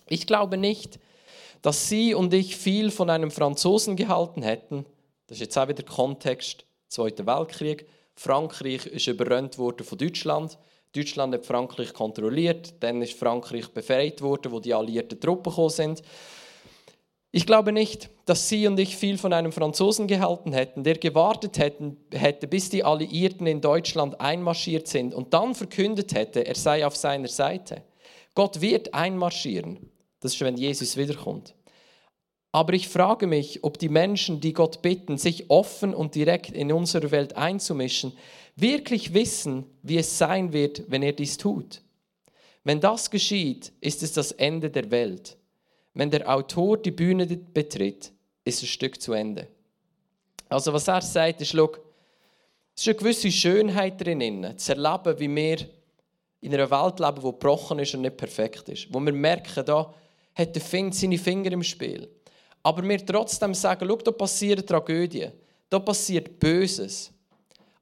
Ich 0.07 0.27
glaube 0.27 0.57
nicht, 0.57 0.95
dass 0.95 1.01
sie 1.71 2.13
und 2.13 2.33
ich 2.33 2.57
viel 2.57 2.91
von 2.91 3.09
einem 3.09 3.31
Franzosen 3.31 3.95
gehalten 3.95 4.41
hätten. 4.41 4.85
Das 5.27 5.37
ist 5.37 5.41
jetzt 5.41 5.57
auch 5.57 5.69
wieder 5.69 5.83
Kontext, 5.83 6.65
Zweiter 6.89 7.25
Weltkrieg. 7.25 7.87
Frankreich 8.15 8.85
ist 8.85 9.07
überrannt 9.07 9.57
worden 9.57 9.85
von 9.85 9.97
Deutschland. 9.97 10.57
Deutschland 10.95 11.33
hat 11.33 11.45
Frankreich 11.45 11.93
kontrolliert, 11.93 12.75
dann 12.81 13.01
ist 13.01 13.17
Frankreich 13.17 13.67
befreit 13.69 14.21
worden, 14.21 14.51
wo 14.51 14.59
die 14.59 14.73
alliierten 14.73 15.19
Truppen 15.19 15.49
gekommen 15.49 15.69
sind. 15.69 16.03
Ich 17.31 17.47
glaube 17.47 17.71
nicht, 17.71 18.11
dass 18.25 18.47
Sie 18.47 18.67
und 18.67 18.79
ich 18.79 18.95
viel 18.95 19.17
von 19.17 19.33
einem 19.33 19.51
Franzosen 19.51 20.05
gehalten 20.05 20.53
hätten, 20.53 20.83
der 20.83 20.99
gewartet 20.99 21.57
hätten, 21.57 21.97
hätte, 22.11 22.47
bis 22.47 22.69
die 22.69 22.83
Alliierten 22.83 23.47
in 23.47 23.59
Deutschland 23.59 24.21
einmarschiert 24.21 24.87
sind 24.87 25.15
und 25.15 25.33
dann 25.33 25.55
verkündet 25.55 26.13
hätte, 26.13 26.45
er 26.45 26.53
sei 26.53 26.85
auf 26.85 26.95
seiner 26.95 27.27
Seite. 27.27 27.81
Gott 28.35 28.61
wird 28.61 28.93
einmarschieren. 28.93 29.89
Das 30.23 30.33
ist, 30.33 30.41
wenn 30.41 30.55
Jesus 30.55 30.95
wiederkommt. 30.95 31.53
Aber 32.53 32.73
ich 32.73 32.87
frage 32.87 33.27
mich, 33.27 33.63
ob 33.63 33.77
die 33.77 33.89
Menschen, 33.89 34.39
die 34.39 34.53
Gott 34.53 34.81
bitten, 34.81 35.17
sich 35.17 35.49
offen 35.49 35.93
und 35.93 36.15
direkt 36.15 36.51
in 36.51 36.71
unsere 36.71 37.11
Welt 37.11 37.35
einzumischen, 37.35 38.13
wirklich 38.55 39.13
wissen, 39.13 39.65
wie 39.81 39.97
es 39.97 40.17
sein 40.17 40.53
wird, 40.53 40.89
wenn 40.89 41.03
er 41.03 41.11
dies 41.11 41.37
tut. 41.37 41.81
Wenn 42.63 42.79
das 42.79 43.11
geschieht, 43.11 43.73
ist 43.81 44.01
es 44.01 44.13
das 44.13 44.31
Ende 44.31 44.69
der 44.69 44.91
Welt. 44.91 45.35
Wenn 45.93 46.09
der 46.09 46.33
Autor 46.33 46.77
die 46.77 46.91
Bühne 46.91 47.25
betritt, 47.25 48.13
ist 48.45 48.61
das 48.61 48.69
Stück 48.69 49.01
zu 49.01 49.11
Ende. 49.11 49.47
Also 50.47 50.71
was 50.71 50.87
er 50.87 51.01
sagt, 51.01 51.41
ist, 51.41 51.51
schau, 51.51 51.69
es 52.75 52.83
ist 52.83 52.87
eine 52.87 52.97
gewisse 52.97 53.31
Schönheit 53.31 53.99
drin, 53.99 54.53
zu 54.57 54.71
erleben, 54.73 55.19
wie 55.19 55.35
wir 55.35 55.57
in 56.39 56.53
einer 56.53 56.69
Welt 56.69 56.99
leben, 56.99 57.15
die 57.15 57.21
gebrochen 57.21 57.79
ist 57.79 57.93
und 57.95 58.01
nicht 58.01 58.17
perfekt 58.17 58.69
ist. 58.69 58.93
Wo 58.93 58.99
wir 58.99 59.13
merken, 59.13 59.65
da 59.65 59.93
hat 60.35 60.55
der 60.55 60.61
Find 60.61 60.95
seine 60.95 61.17
Finger 61.17 61.51
im 61.51 61.63
Spiel. 61.63 62.09
Aber 62.63 62.83
wir 62.83 63.05
trotzdem 63.05 63.53
sagen, 63.53 63.87
schau, 63.87 63.97
da 63.97 64.11
passieren 64.11 64.65
Tragödien, 64.65 65.33
da 65.69 65.79
passiert 65.79 66.39
Böses. 66.39 67.11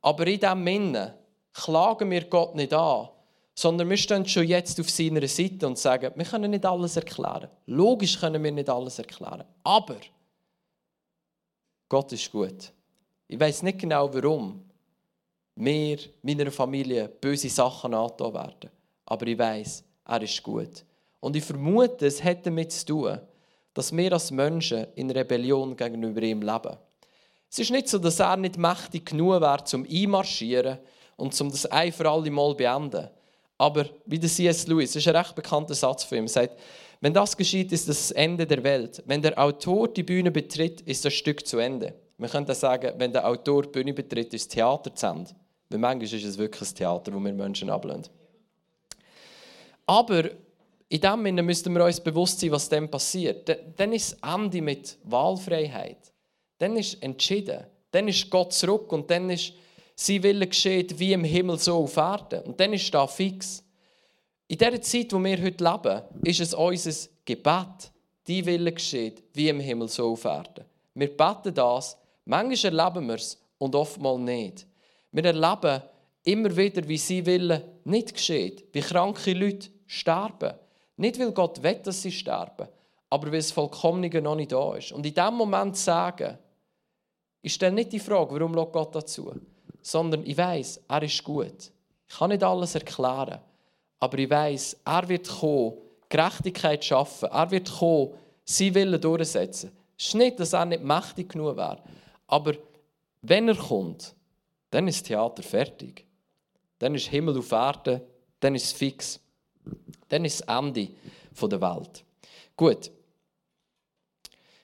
Aber 0.01 0.25
in 0.25 0.39
diesem 0.39 0.67
Innen 0.67 1.13
klagen 1.53 2.09
wir 2.09 2.25
Gott 2.25 2.55
nicht 2.55 2.73
an, 2.73 3.09
sondern 3.53 3.89
wir 3.89 3.97
stehen 3.97 4.25
schon 4.25 4.47
jetzt 4.47 4.79
auf 4.79 4.89
seiner 4.89 5.27
Seite 5.27 5.67
und 5.67 5.77
sagen, 5.77 6.11
wir 6.15 6.25
können 6.25 6.51
nicht 6.51 6.65
alles 6.65 6.95
erklären. 6.95 7.49
Logisch 7.67 8.19
können 8.19 8.43
wir 8.43 8.51
nicht 8.51 8.69
alles 8.69 8.97
erklären. 8.97 9.43
Aber 9.63 9.97
Gott 11.87 12.11
ist 12.13 12.31
gut. 12.31 12.71
Ich 13.27 13.39
weiß 13.39 13.63
nicht 13.63 13.79
genau 13.79 14.11
warum 14.13 14.63
mir, 15.55 15.97
meiner 16.23 16.51
Familie, 16.51 17.07
böse 17.07 17.49
Sachen 17.49 17.93
angetan 17.93 18.33
werden. 18.33 18.69
Aber 19.05 19.27
ich 19.27 19.37
weiß, 19.37 19.83
er 20.05 20.21
ist 20.21 20.41
gut. 20.41 20.83
Und 21.21 21.35
ich 21.35 21.45
vermute, 21.45 22.05
es 22.05 22.21
hat 22.21 22.45
damit 22.45 22.73
zu 22.73 22.85
tun, 22.85 23.19
dass 23.73 23.95
wir 23.95 24.11
als 24.11 24.31
Menschen 24.31 24.87
in 24.95 25.09
Rebellion 25.09 25.77
gegenüber 25.77 26.21
ihm 26.21 26.41
leben. 26.41 26.75
Es 27.49 27.59
ist 27.59 27.71
nicht 27.71 27.87
so, 27.87 27.97
dass 27.99 28.19
er 28.19 28.35
nicht 28.35 28.57
mächtig 28.57 29.05
genug 29.05 29.41
wäre, 29.41 29.63
zum 29.63 29.85
einmarschieren 29.89 30.79
und 31.15 31.33
zum 31.33 31.49
das 31.49 31.65
ein 31.67 31.91
für 31.93 32.09
alle 32.09 32.31
Mal 32.31 32.55
beenden. 32.55 33.09
Aber 33.57 33.85
wie 34.05 34.17
der 34.17 34.29
C.S. 34.29 34.67
Lewis, 34.67 34.93
das 34.93 35.03
ist 35.03 35.07
ein 35.07 35.15
recht 35.15 35.35
bekannter 35.35 35.75
Satz 35.75 36.03
von 36.03 36.17
ihm, 36.17 36.27
sagt, 36.27 36.59
wenn 36.99 37.13
das 37.13 37.37
geschieht, 37.37 37.71
ist 37.71 37.87
das 37.87 38.11
Ende 38.11 38.45
der 38.45 38.63
Welt. 38.63 39.03
Wenn 39.05 39.21
der 39.21 39.37
Autor 39.37 39.87
die 39.87 40.03
Bühne 40.03 40.31
betritt, 40.31 40.81
ist 40.81 41.05
das 41.05 41.13
Stück 41.13 41.45
zu 41.45 41.59
Ende. 41.59 41.93
Man 42.17 42.29
könnte 42.29 42.55
sagen, 42.55 42.93
wenn 42.97 43.11
der 43.11 43.27
Autor 43.27 43.63
die 43.63 43.69
Bühne 43.69 43.93
betritt, 43.93 44.33
ist 44.33 44.47
das 44.47 44.55
Theater 44.55 44.93
zu 44.95 45.07
Ende. 45.07 45.31
Weil 45.69 45.79
manchmal 45.79 46.03
ist 46.03 46.25
es 46.25 46.37
wirklich 46.37 46.69
ein 46.69 46.75
Theater, 46.75 47.13
wo 47.13 47.19
wir 47.19 47.33
Menschen 47.33 47.69
ablehnen. 47.69 48.07
Aber 49.85 50.29
in 50.91 50.99
dem 50.99 51.23
Sinne 51.23 51.41
müssten 51.41 51.73
wir 51.73 51.85
uns 51.85 52.01
bewusst 52.01 52.41
sein, 52.41 52.51
was 52.51 52.67
dann 52.67 52.91
passiert. 52.91 53.47
Dann 53.77 53.93
ist 53.93 54.17
das 54.21 54.33
Ende 54.35 54.61
mit 54.61 54.97
Wahlfreiheit. 55.05 56.11
Dann 56.57 56.75
ist 56.75 57.01
entschieden. 57.01 57.65
Dann 57.91 58.09
ist 58.09 58.29
Gott 58.29 58.51
zurück 58.51 58.91
und 58.91 59.09
dann 59.09 59.29
ist 59.29 59.53
sein 59.95 60.21
Wille 60.21 60.47
geschieht 60.47 60.99
wie 60.99 61.13
im 61.13 61.23
Himmel 61.23 61.57
so 61.59 61.77
auf 61.77 61.95
Erden. 61.95 62.41
Und 62.41 62.59
dann 62.59 62.73
ist 62.73 62.93
da 62.93 63.07
fix. 63.07 63.63
In 64.49 64.57
der 64.57 64.81
Zeit, 64.81 65.13
wo 65.13 65.23
wir 65.23 65.41
heute 65.41 65.63
leben, 65.63 66.01
ist 66.25 66.41
es 66.41 66.53
unser 66.53 67.09
Gebet, 67.23 67.91
die 68.27 68.45
Wille 68.45 68.73
geschieht 68.73 69.23
wie 69.33 69.47
im 69.47 69.61
Himmel 69.61 69.87
so 69.87 70.11
auf 70.11 70.25
Erden. 70.25 70.65
Wir 70.93 71.15
beten 71.15 71.53
das, 71.53 71.97
manchmal 72.25 72.77
erleben 72.77 73.07
wir 73.07 73.15
es 73.15 73.41
und 73.59 73.75
oftmals 73.75 74.19
nicht. 74.19 74.67
Wir 75.13 75.23
erleben 75.23 75.83
immer 76.25 76.57
wieder, 76.57 76.85
wie 76.85 76.97
sein 76.97 77.25
Wille 77.25 77.63
nicht 77.85 78.13
geschieht, 78.13 78.65
wie 78.73 78.81
kranke 78.81 79.31
Leute 79.31 79.69
sterben. 79.87 80.51
Nicht, 81.01 81.19
weil 81.19 81.31
Gott 81.31 81.63
will, 81.63 81.79
dass 81.81 81.99
sie 81.99 82.11
sterben, 82.11 82.67
aber 83.09 83.31
weil 83.31 83.39
das 83.39 83.51
Vollkommene 83.51 84.21
noch 84.21 84.35
nicht 84.35 84.51
da 84.51 84.75
ist. 84.75 84.91
Und 84.91 85.03
in 85.03 85.15
diesem 85.15 85.33
Moment 85.33 85.75
sagen, 85.75 86.37
ich 87.41 87.55
stelle 87.55 87.73
nicht 87.73 87.91
die 87.91 87.99
Frage, 87.99 88.35
warum 88.35 88.53
schaut 88.53 88.71
Gott 88.71 88.93
dazu, 88.93 89.33
sondern 89.81 90.23
ich 90.23 90.37
weiß, 90.37 90.81
er 90.87 91.01
ist 91.01 91.23
gut. 91.23 91.71
Ich 92.07 92.15
kann 92.15 92.29
nicht 92.29 92.43
alles 92.43 92.75
erklären, 92.75 93.39
aber 93.99 94.17
ich 94.19 94.29
weiß, 94.29 94.77
er 94.85 95.09
wird 95.09 95.27
kommen, 95.27 95.73
Gerechtigkeit 96.07 96.85
schaffen, 96.85 97.29
er 97.29 97.49
wird 97.49 97.71
kommen, 97.79 98.11
sein 98.45 98.75
Wille 98.75 98.99
durchsetzen. 98.99 99.71
Es 99.97 100.09
ist 100.09 100.13
nicht, 100.13 100.39
dass 100.39 100.53
er 100.53 100.65
nicht 100.65 100.83
mächtig 100.83 101.29
genug 101.29 101.57
wäre, 101.57 101.81
aber 102.27 102.53
wenn 103.23 103.47
er 103.47 103.55
kommt, 103.55 104.13
dann 104.69 104.87
ist 104.87 105.01
das 105.01 105.07
Theater 105.07 105.41
fertig. 105.41 106.05
Dann 106.77 106.93
ist 106.93 107.07
Himmel 107.07 107.39
auf 107.39 107.51
Erde, 107.51 108.01
dann 108.39 108.53
ist 108.53 108.65
es 108.65 108.71
fix. 108.71 109.19
Dann 110.09 110.25
ist 110.25 110.41
das 110.41 110.57
Ende 110.57 110.89
der 111.41 111.61
Welt. 111.61 112.03
Gut. 112.55 112.91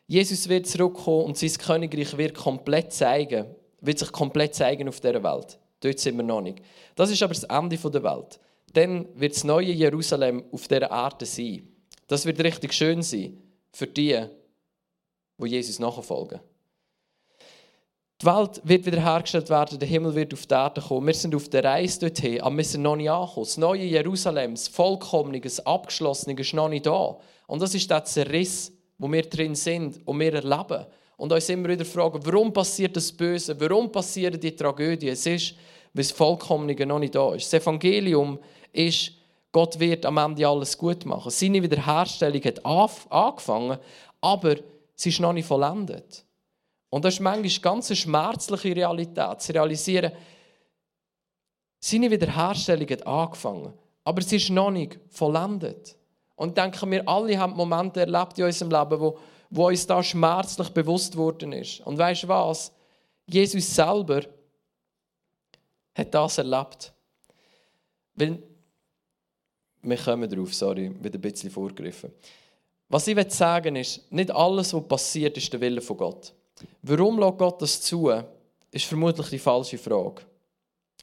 Jesus 0.08 0.48
wird 0.48 0.68
zurückkommen 0.68 1.26
und 1.26 1.38
sein 1.38 1.54
Königreich 1.54 2.18
wird 2.18 2.34
komplett 2.34 2.94
zeigen, 2.94 3.48
wird 3.82 4.00
sich 4.00 4.12
komplett 4.12 4.56
zeigen 4.56 4.88
auf 4.88 5.00
dieser 5.00 5.24
Welt. 5.24 5.60
Dort 5.82 6.00
sind 6.00 6.18
wir 6.18 6.24
noch 6.24 6.42
nicht. 6.42 6.60
Das 6.96 7.12
ist 7.12 7.22
aber 7.22 7.34
das 7.34 7.44
Ende 7.44 7.78
der 7.78 8.04
Welt. 8.04 8.40
Dann 8.74 9.08
wird 9.20 9.36
das 9.36 9.44
neue 9.44 9.72
Jerusalem 9.72 10.44
auf 10.52 10.68
dieser 10.68 10.90
Erde 10.90 11.26
sein. 11.26 11.68
Das 12.08 12.26
wird 12.26 12.40
richtig 12.40 12.74
schön 12.74 13.02
sein 13.02 13.38
für 13.72 13.88
die, 13.88 14.26
wo 15.38 15.46
Jesus 15.46 15.80
nachfolgen. 15.80 16.40
Die 18.20 18.26
Welt 18.26 18.62
wird 18.64 18.88
wiederhergestellt 18.88 19.48
werden, 19.52 19.78
der 19.78 19.88
Himmel 19.88 20.16
wird 20.16 20.34
auf 20.34 20.48
die 20.48 20.54
Erde 20.56 20.82
kommen. 20.82 21.06
Wir 21.06 21.14
sind 21.14 21.36
auf 21.36 21.50
der 21.50 21.64
Reise 21.64 22.00
dorthin, 22.00 22.42
aber 22.42 22.58
wir 22.58 22.64
sind 22.64 22.82
noch 22.82 22.96
nicht 22.96 23.12
angekommen. 23.12 23.46
Das 23.46 23.58
neue 23.58 23.84
Jerusalem, 23.84 24.56
das 24.56 24.68
vollkommene, 24.68 25.40
das 25.40 25.64
abgeschlossene, 25.64 26.40
ist 26.40 26.54
noch 26.56 26.68
nicht 26.68 26.88
da. 26.88 27.16
Und 27.46 27.62
das 27.62 27.76
ist 27.76 27.92
der 27.92 28.04
Zerriss, 28.06 28.72
wo 28.98 29.12
wir 29.12 29.22
drin 29.22 29.54
sind 29.54 30.00
und 30.08 30.20
wir 30.20 30.34
erleben. 30.34 30.88
Und 31.18 31.32
uns 31.32 31.50
immer 31.50 31.70
wieder 31.70 31.86
fragen, 31.86 32.20
warum 32.26 32.52
passiert 32.52 32.96
das 32.96 33.12
Böse? 33.12 33.60
Warum 33.60 33.92
passieren 33.92 34.40
die 34.40 34.56
Tragödien? 34.56 35.14
Es 35.14 35.26
ist, 35.28 35.54
weil 35.94 36.04
das 36.04 36.12
Vollkommene 36.12 36.86
noch 36.88 37.00
nicht 37.00 37.14
da 37.14 37.36
ist. 37.36 37.54
Das 37.54 37.62
Evangelium 37.62 38.40
ist, 38.74 39.12
Gott 39.52 39.80
wird 39.80 40.08
am 40.08 40.18
Ende 40.18 40.48
alles 40.48 40.76
gut 40.76 41.06
machen. 41.06 41.30
Seine 41.30 41.62
Wiederherstellung 41.62 42.44
hat 42.44 42.66
angefangen, 42.66 43.78
aber 44.22 44.56
sie 44.96 45.10
ist 45.10 45.20
noch 45.20 45.34
nicht 45.34 45.48
vollendet. 45.48 46.26
Und 46.90 47.04
das 47.04 47.16
ist 47.16 47.20
manchmal 47.20 47.62
ganz 47.62 47.90
eine 47.90 47.96
schmerzliche 47.98 48.76
Realität, 48.76 49.42
zu 49.42 49.54
realisieren, 49.54 50.12
seine 51.80 52.10
Wiederherstellung 52.10 52.90
hat 52.90 53.06
angefangen, 53.06 53.74
aber 54.04 54.22
sie 54.22 54.38
ist 54.38 54.50
noch 54.50 54.72
nicht 54.72 55.00
vollendet. 55.10 55.96
Und 56.36 56.50
ich 56.50 56.56
denke, 56.56 56.90
wir 56.90 57.08
alle 57.08 57.38
haben 57.38 57.54
Momente 57.54 58.00
erlebt 58.00 58.38
in 58.38 58.46
unserem 58.46 58.72
Leben, 58.72 59.00
wo, 59.00 59.18
wo 59.50 59.68
uns 59.68 59.86
da 59.86 60.02
schmerzlich 60.02 60.70
bewusst 60.70 61.16
worden 61.16 61.52
ist. 61.54 61.82
Und 61.82 61.98
weißt 61.98 62.24
du 62.24 62.28
was? 62.28 62.72
Jesus 63.26 63.76
selber 63.76 64.22
hat 65.96 66.14
das 66.14 66.38
erlebt. 66.38 66.94
Weil, 68.16 68.42
wir 69.82 69.98
kommen 69.98 70.30
darauf, 70.30 70.54
sorry, 70.54 70.92
wieder 71.04 71.18
ein 71.18 71.22
bisschen 71.22 71.50
vorgegriffen. 71.50 72.12
Was 72.90 73.08
ich 73.08 73.34
sagen 73.34 73.76
will, 73.76 73.82
ist, 73.82 74.12
nicht 74.12 74.32
alles, 74.32 74.74
was 74.74 74.88
passiert, 74.88 75.38
ist 75.38 75.52
der 75.52 75.62
Wille 75.62 75.82
von 75.82 75.98
Gott. 75.98 76.34
Warum 76.82 77.20
lässt 77.20 77.38
Gott 77.38 77.62
das 77.62 77.82
zu, 77.82 78.12
ist 78.72 78.86
vermutlich 78.86 79.30
die 79.30 79.40
falsche 79.40 79.78
Frage. 79.78 80.22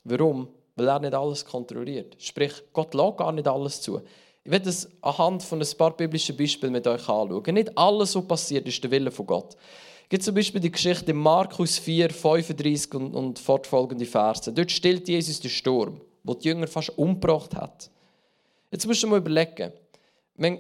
Warum? 0.05 0.49
Weil 0.77 0.89
er 0.89 1.01
nicht 1.01 1.15
alles 1.15 1.45
kontrolliert. 1.45 2.17
Sprich, 2.19 2.53
Gott 2.73 2.95
lässt 2.95 3.17
gar 3.17 3.33
nicht 3.33 3.49
alles 3.49 3.81
zu. 3.81 4.01
Ich 4.45 4.51
werde 4.51 4.67
das 4.67 4.89
anhand 5.01 5.43
von 5.43 5.61
ein 5.61 5.77
paar 5.79 5.97
biblischen 5.97 6.37
Beispielen 6.37 6.73
mit 6.73 6.87
euch 6.87 7.09
anschauen. 7.09 7.55
Nicht 7.55 7.77
alles, 7.79 8.15
was 8.15 8.27
passiert, 8.27 8.67
ist 8.69 8.83
der 8.85 8.91
Wille 8.91 9.11
von 9.11 9.27
Gott. 9.27 9.57
Es 10.03 10.09
gibt 10.11 10.23
zum 10.23 10.35
Beispiel 10.35 10.61
die 10.61 10.71
Geschichte 10.71 11.13
in 11.13 11.17
Markus 11.17 11.79
4, 11.79 12.11
35 12.11 12.95
und, 12.95 13.15
und 13.15 13.39
fortfolgende 13.39 14.05
Verse. 14.05 14.53
Dort 14.53 14.71
stillt 14.71 15.09
Jesus 15.09 15.41
den 15.41 15.51
Sturm, 15.51 16.01
wo 16.23 16.35
die 16.35 16.49
Jünger 16.49 16.67
fast 16.67 16.97
umgebracht 16.99 17.57
hat. 17.57 17.91
Jetzt 18.71 18.87
musst 18.87 19.03
du 19.03 19.07
mal 19.07 19.19
überlegen, 19.19 19.73
wenn, 20.37 20.59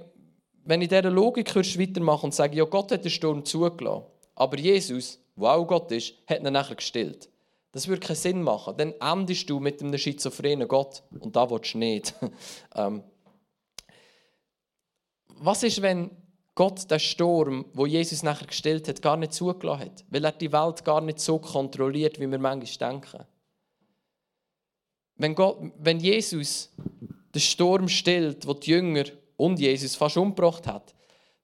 wenn 0.64 0.80
ich 0.80 0.88
dieser 0.88 1.10
Logik 1.10 1.54
weitermache 1.54 2.24
und 2.24 2.34
sage, 2.34 2.56
ja, 2.56 2.64
Gott 2.64 2.90
hat 2.90 3.04
den 3.04 3.10
Sturm 3.10 3.44
zugelassen, 3.44 4.04
aber 4.34 4.58
Jesus, 4.58 5.18
der 5.36 5.50
auch 5.50 5.66
Gott 5.66 5.90
ist, 5.92 6.14
hat 6.26 6.40
ihn 6.40 6.52
nachher 6.52 6.76
gestillt. 6.76 7.28
Das 7.72 7.88
würde 7.88 8.06
keinen 8.06 8.16
Sinn 8.16 8.42
machen. 8.42 8.76
Dann 8.76 8.94
endest 9.00 9.50
du 9.50 9.58
mit 9.58 9.82
einem 9.82 9.98
schizophrenen 9.98 10.68
Gott 10.68 11.02
und 11.18 11.34
da 11.34 11.50
willst 11.50 11.74
du 11.74 11.78
nicht. 11.78 12.14
ähm. 12.76 13.02
Was 15.26 15.64
ist, 15.64 15.82
wenn 15.82 16.10
Gott 16.54 16.88
den 16.88 17.00
Sturm, 17.00 17.64
wo 17.72 17.84
Jesus 17.86 18.22
nachher 18.22 18.46
gestillt 18.46 18.86
hat, 18.86 19.02
gar 19.02 19.16
nicht 19.16 19.32
zugelassen 19.32 19.86
hat? 19.86 20.04
Weil 20.08 20.24
er 20.24 20.32
die 20.32 20.52
Welt 20.52 20.84
gar 20.84 21.00
nicht 21.00 21.18
so 21.18 21.40
kontrolliert, 21.40 22.20
wie 22.20 22.30
wir 22.30 22.38
manchmal 22.38 22.92
denken. 22.92 23.26
Wenn, 25.16 25.34
Gott, 25.34 25.58
wenn 25.78 25.98
Jesus 25.98 26.72
den 27.34 27.40
Sturm 27.40 27.88
stillt, 27.88 28.46
wo 28.46 28.54
die 28.54 28.70
Jünger 28.70 29.04
und 29.36 29.58
Jesus 29.58 29.96
fast 29.96 30.16
umgebracht 30.16 30.66
hat, 30.68 30.94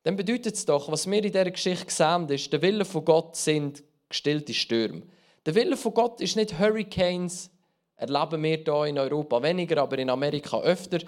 dann 0.02 0.16
bedeutet 0.16 0.54
es 0.54 0.64
doch, 0.64 0.90
was 0.90 1.08
wir 1.10 1.18
in 1.18 1.24
dieser 1.24 1.50
Geschichte 1.50 1.92
sehen, 1.92 2.28
ist, 2.28 2.52
der 2.52 2.62
Wille 2.62 2.84
von 2.84 3.04
Gott 3.04 3.36
sind 3.36 3.82
gestillte 4.08 4.54
Stürme. 4.54 5.02
Der 5.46 5.54
Wille 5.54 5.76
von 5.76 5.94
Gott 5.94 6.20
ist 6.20 6.36
nicht 6.36 6.58
Hurricanes, 6.58 7.50
erleben 7.96 8.42
wir 8.42 8.56
hier 8.56 8.84
in 8.84 8.98
Europa 8.98 9.42
weniger, 9.42 9.82
aber 9.82 9.98
in 9.98 10.10
Amerika 10.10 10.60
öfter. 10.60 10.98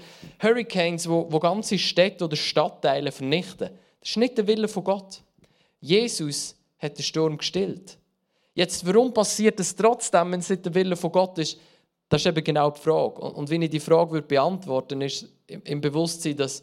Hurricanes, 0.43 1.09
wo, 1.09 1.27
wo 1.31 1.39
ganze 1.39 1.79
Städte 1.79 2.25
oder 2.25 2.37
Stadtteile 2.37 3.13
vernichten. 3.13 3.71
Das 4.01 4.11
ist 4.11 4.17
nicht 4.17 4.37
der 4.37 4.47
Wille 4.47 4.69
von 4.69 4.85
Gott. 4.85 5.23
Jesus 5.81 6.55
hat 6.79 6.99
den 6.99 7.03
Sturm 7.03 7.39
gestillt. 7.39 7.99
Jetzt, 8.55 8.87
warum 8.87 9.15
passiert 9.15 9.59
es 9.61 9.75
trotzdem, 9.75 10.33
wenn 10.33 10.41
es 10.41 10.51
nicht 10.51 10.67
der 10.67 10.75
Wille 10.75 10.97
von 10.97 11.13
Gott 11.13 11.39
ist? 11.39 11.59
Das 12.09 12.21
ist 12.21 12.27
eben 12.27 12.45
genau 12.45 12.71
die 12.71 12.81
Frage. 12.81 13.21
Und 13.21 13.49
wenn 13.49 13.63
ich 13.63 13.71
die 13.71 13.81
Frage 13.81 14.21
beantworten 14.21 15.01
würde, 15.01 15.07
ist 15.07 15.29
im 15.47 15.81
Bewusstsein, 15.81 16.37
dass 16.37 16.63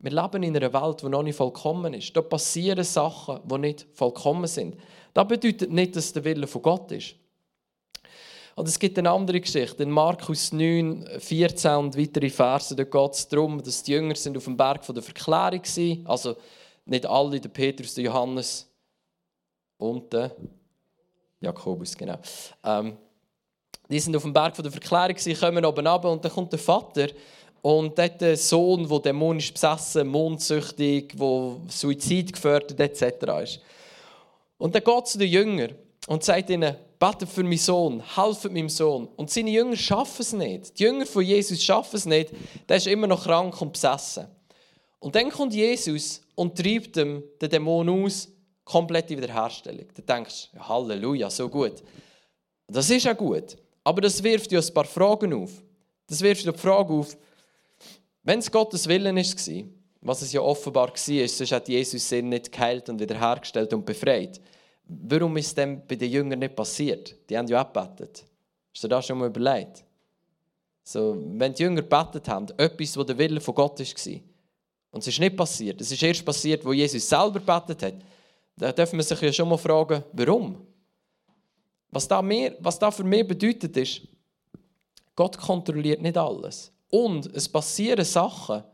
wir 0.00 0.10
leben 0.12 0.42
in 0.42 0.56
einer 0.56 0.72
Welt, 0.72 1.02
die 1.02 1.08
noch 1.08 1.22
nicht 1.22 1.36
vollkommen 1.36 1.94
ist. 1.94 2.16
Da 2.16 2.22
passieren 2.22 2.84
Sachen, 2.84 3.40
die 3.44 3.58
nicht 3.58 3.86
vollkommen 3.94 4.46
sind. 4.46 4.76
Das 5.12 5.26
bedeutet 5.26 5.72
nicht, 5.72 5.96
dass 5.96 6.12
der 6.12 6.24
Wille 6.24 6.46
von 6.46 6.62
Gott 6.62 6.92
ist. 6.92 7.16
Und 8.54 8.68
es 8.68 8.78
gibt 8.78 8.98
eine 8.98 9.10
andere 9.10 9.40
Geschichte. 9.40 9.82
In 9.82 9.90
Markus 9.90 10.52
9, 10.52 11.06
14 11.18 11.76
und 11.76 11.96
weitere 11.96 12.30
Verse, 12.30 12.74
da 12.74 12.84
geht 12.84 13.12
es 13.12 13.28
darum, 13.28 13.62
dass 13.62 13.82
die 13.82 13.92
Jünger 13.92 14.14
sind 14.14 14.36
auf 14.36 14.44
dem 14.44 14.56
Berg 14.56 14.84
von 14.84 14.94
der 14.94 15.02
Verklärung 15.04 15.62
waren. 15.62 16.06
Also 16.06 16.36
nicht 16.84 17.06
alle, 17.06 17.40
der 17.40 17.48
Petrus, 17.50 17.94
der 17.94 18.04
Johannes 18.04 18.68
und 19.76 20.12
der 20.12 20.34
Jakobus, 21.40 21.96
genau. 21.96 22.18
Ähm, 22.64 22.96
die 23.88 24.00
sind 24.00 24.16
auf 24.16 24.22
dem 24.22 24.32
Berg 24.32 24.54
von 24.54 24.64
der 24.64 24.72
Verklärung, 24.72 25.16
kommen 25.38 25.64
oben 25.64 25.86
runter 25.86 26.10
und 26.10 26.24
dann 26.24 26.32
kommt 26.32 26.52
der 26.52 26.58
Vater 26.58 27.08
und 27.68 27.98
dort 27.98 28.20
der 28.22 28.36
Sohn, 28.38 28.88
der 28.88 28.98
dämonisch 29.00 29.52
besessen, 29.52 30.08
mondsüchtig, 30.08 31.14
der 31.18 31.56
Suizid 31.68 32.32
gefördert 32.32 32.80
etc. 32.80 33.26
ist. 33.42 33.60
Und 34.56 34.74
dann 34.74 34.82
geht 34.82 35.06
zu 35.06 35.18
den 35.18 35.28
Jüngern 35.28 35.74
und 36.06 36.24
sagt 36.24 36.48
ihnen, 36.48 36.76
betet 36.98 37.28
für 37.28 37.42
meinen 37.42 37.58
Sohn, 37.58 38.02
helft 38.16 38.44
meinem 38.44 38.70
Sohn. 38.70 39.06
Und 39.16 39.28
seine 39.30 39.50
Jünger 39.50 39.76
schaffen 39.76 40.22
es 40.22 40.32
nicht. 40.32 40.78
Die 40.78 40.84
Jünger 40.84 41.04
von 41.04 41.22
Jesus 41.22 41.62
schaffen 41.62 41.96
es 41.96 42.06
nicht. 42.06 42.30
Der 42.66 42.78
ist 42.78 42.86
immer 42.86 43.06
noch 43.06 43.24
krank 43.24 43.60
und 43.60 43.74
besessen. 43.74 44.26
Und 44.98 45.14
dann 45.14 45.28
kommt 45.28 45.52
Jesus 45.52 46.22
und 46.36 46.56
treibt 46.56 46.96
ihm 46.96 47.22
den 47.38 47.50
Dämon 47.50 47.88
aus, 47.90 48.28
komplette 48.64 49.14
Wiederherstellung. 49.14 49.86
Du 49.94 50.00
denkst 50.00 50.48
ja, 50.54 50.66
Halleluja, 50.66 51.28
so 51.28 51.50
gut. 51.50 51.82
Das 52.66 52.88
ist 52.88 53.04
ja 53.04 53.12
gut. 53.12 53.58
Aber 53.84 54.00
das 54.00 54.22
wirft 54.22 54.50
dir 54.50 54.60
ein 54.60 54.74
paar 54.74 54.86
Fragen 54.86 55.34
auf. 55.34 55.50
Das 56.06 56.22
wirft 56.22 56.46
dir 56.46 56.52
die 56.52 56.58
Frage 56.58 56.94
auf, 56.94 57.14
wenn 58.28 58.40
es 58.40 58.52
Gottes 58.52 58.86
Willen 58.86 59.16
war, 59.16 59.64
was 60.02 60.20
es 60.20 60.32
ja 60.34 60.42
offenbar 60.42 60.90
war, 60.90 60.96
sonst 61.28 61.50
hat 61.50 61.66
Jesus 61.66 62.12
ihn 62.12 62.28
nicht 62.28 62.52
geheilt 62.52 62.90
und 62.90 63.00
wiederhergestellt 63.00 63.72
und 63.72 63.86
befreit. 63.86 64.38
Warum 64.84 65.34
ist 65.38 65.56
dem 65.56 65.80
bei 65.86 65.96
den 65.96 66.12
Jüngern 66.12 66.38
nicht 66.38 66.54
passiert? 66.54 67.16
Die 67.30 67.38
haben 67.38 67.48
ja 67.48 67.62
auch 67.62 67.72
gebetet. 67.72 68.26
Hast 68.74 68.84
du 68.84 68.88
das 68.88 69.06
schon 69.06 69.16
mal 69.16 69.28
überlegt? 69.28 69.82
So, 70.84 71.16
wenn 71.18 71.54
die 71.54 71.62
Jünger 71.62 71.80
gebetet 71.80 72.28
haben, 72.28 72.48
etwas, 72.58 72.98
was 72.98 73.06
der 73.06 73.16
Wille 73.16 73.40
von 73.40 73.54
Gott 73.54 73.80
war, 73.80 74.20
und 74.90 75.00
es 75.00 75.06
ist 75.06 75.20
nicht 75.20 75.36
passiert, 75.36 75.80
es 75.80 75.90
ist 75.90 76.02
erst 76.02 76.22
passiert, 76.22 76.62
wo 76.66 76.74
Jesus 76.74 77.08
selber 77.08 77.40
gebetet 77.40 77.82
hat, 77.82 77.94
dann 78.56 78.74
dürfen 78.74 78.98
wir 78.98 79.04
sich 79.04 79.20
ja 79.22 79.32
schon 79.32 79.48
mal 79.48 79.56
fragen, 79.56 80.04
warum? 80.12 80.66
Was 81.90 82.06
da, 82.06 82.20
mehr, 82.20 82.54
was 82.60 82.78
da 82.78 82.90
für 82.90 83.04
mich 83.04 83.26
bedeutet 83.26 83.74
ist, 83.78 84.02
Gott 85.16 85.38
kontrolliert 85.38 86.02
nicht 86.02 86.18
alles. 86.18 86.70
Und 86.90 87.26
es 87.34 87.48
passieren 87.48 88.04
Sachen, 88.04 88.64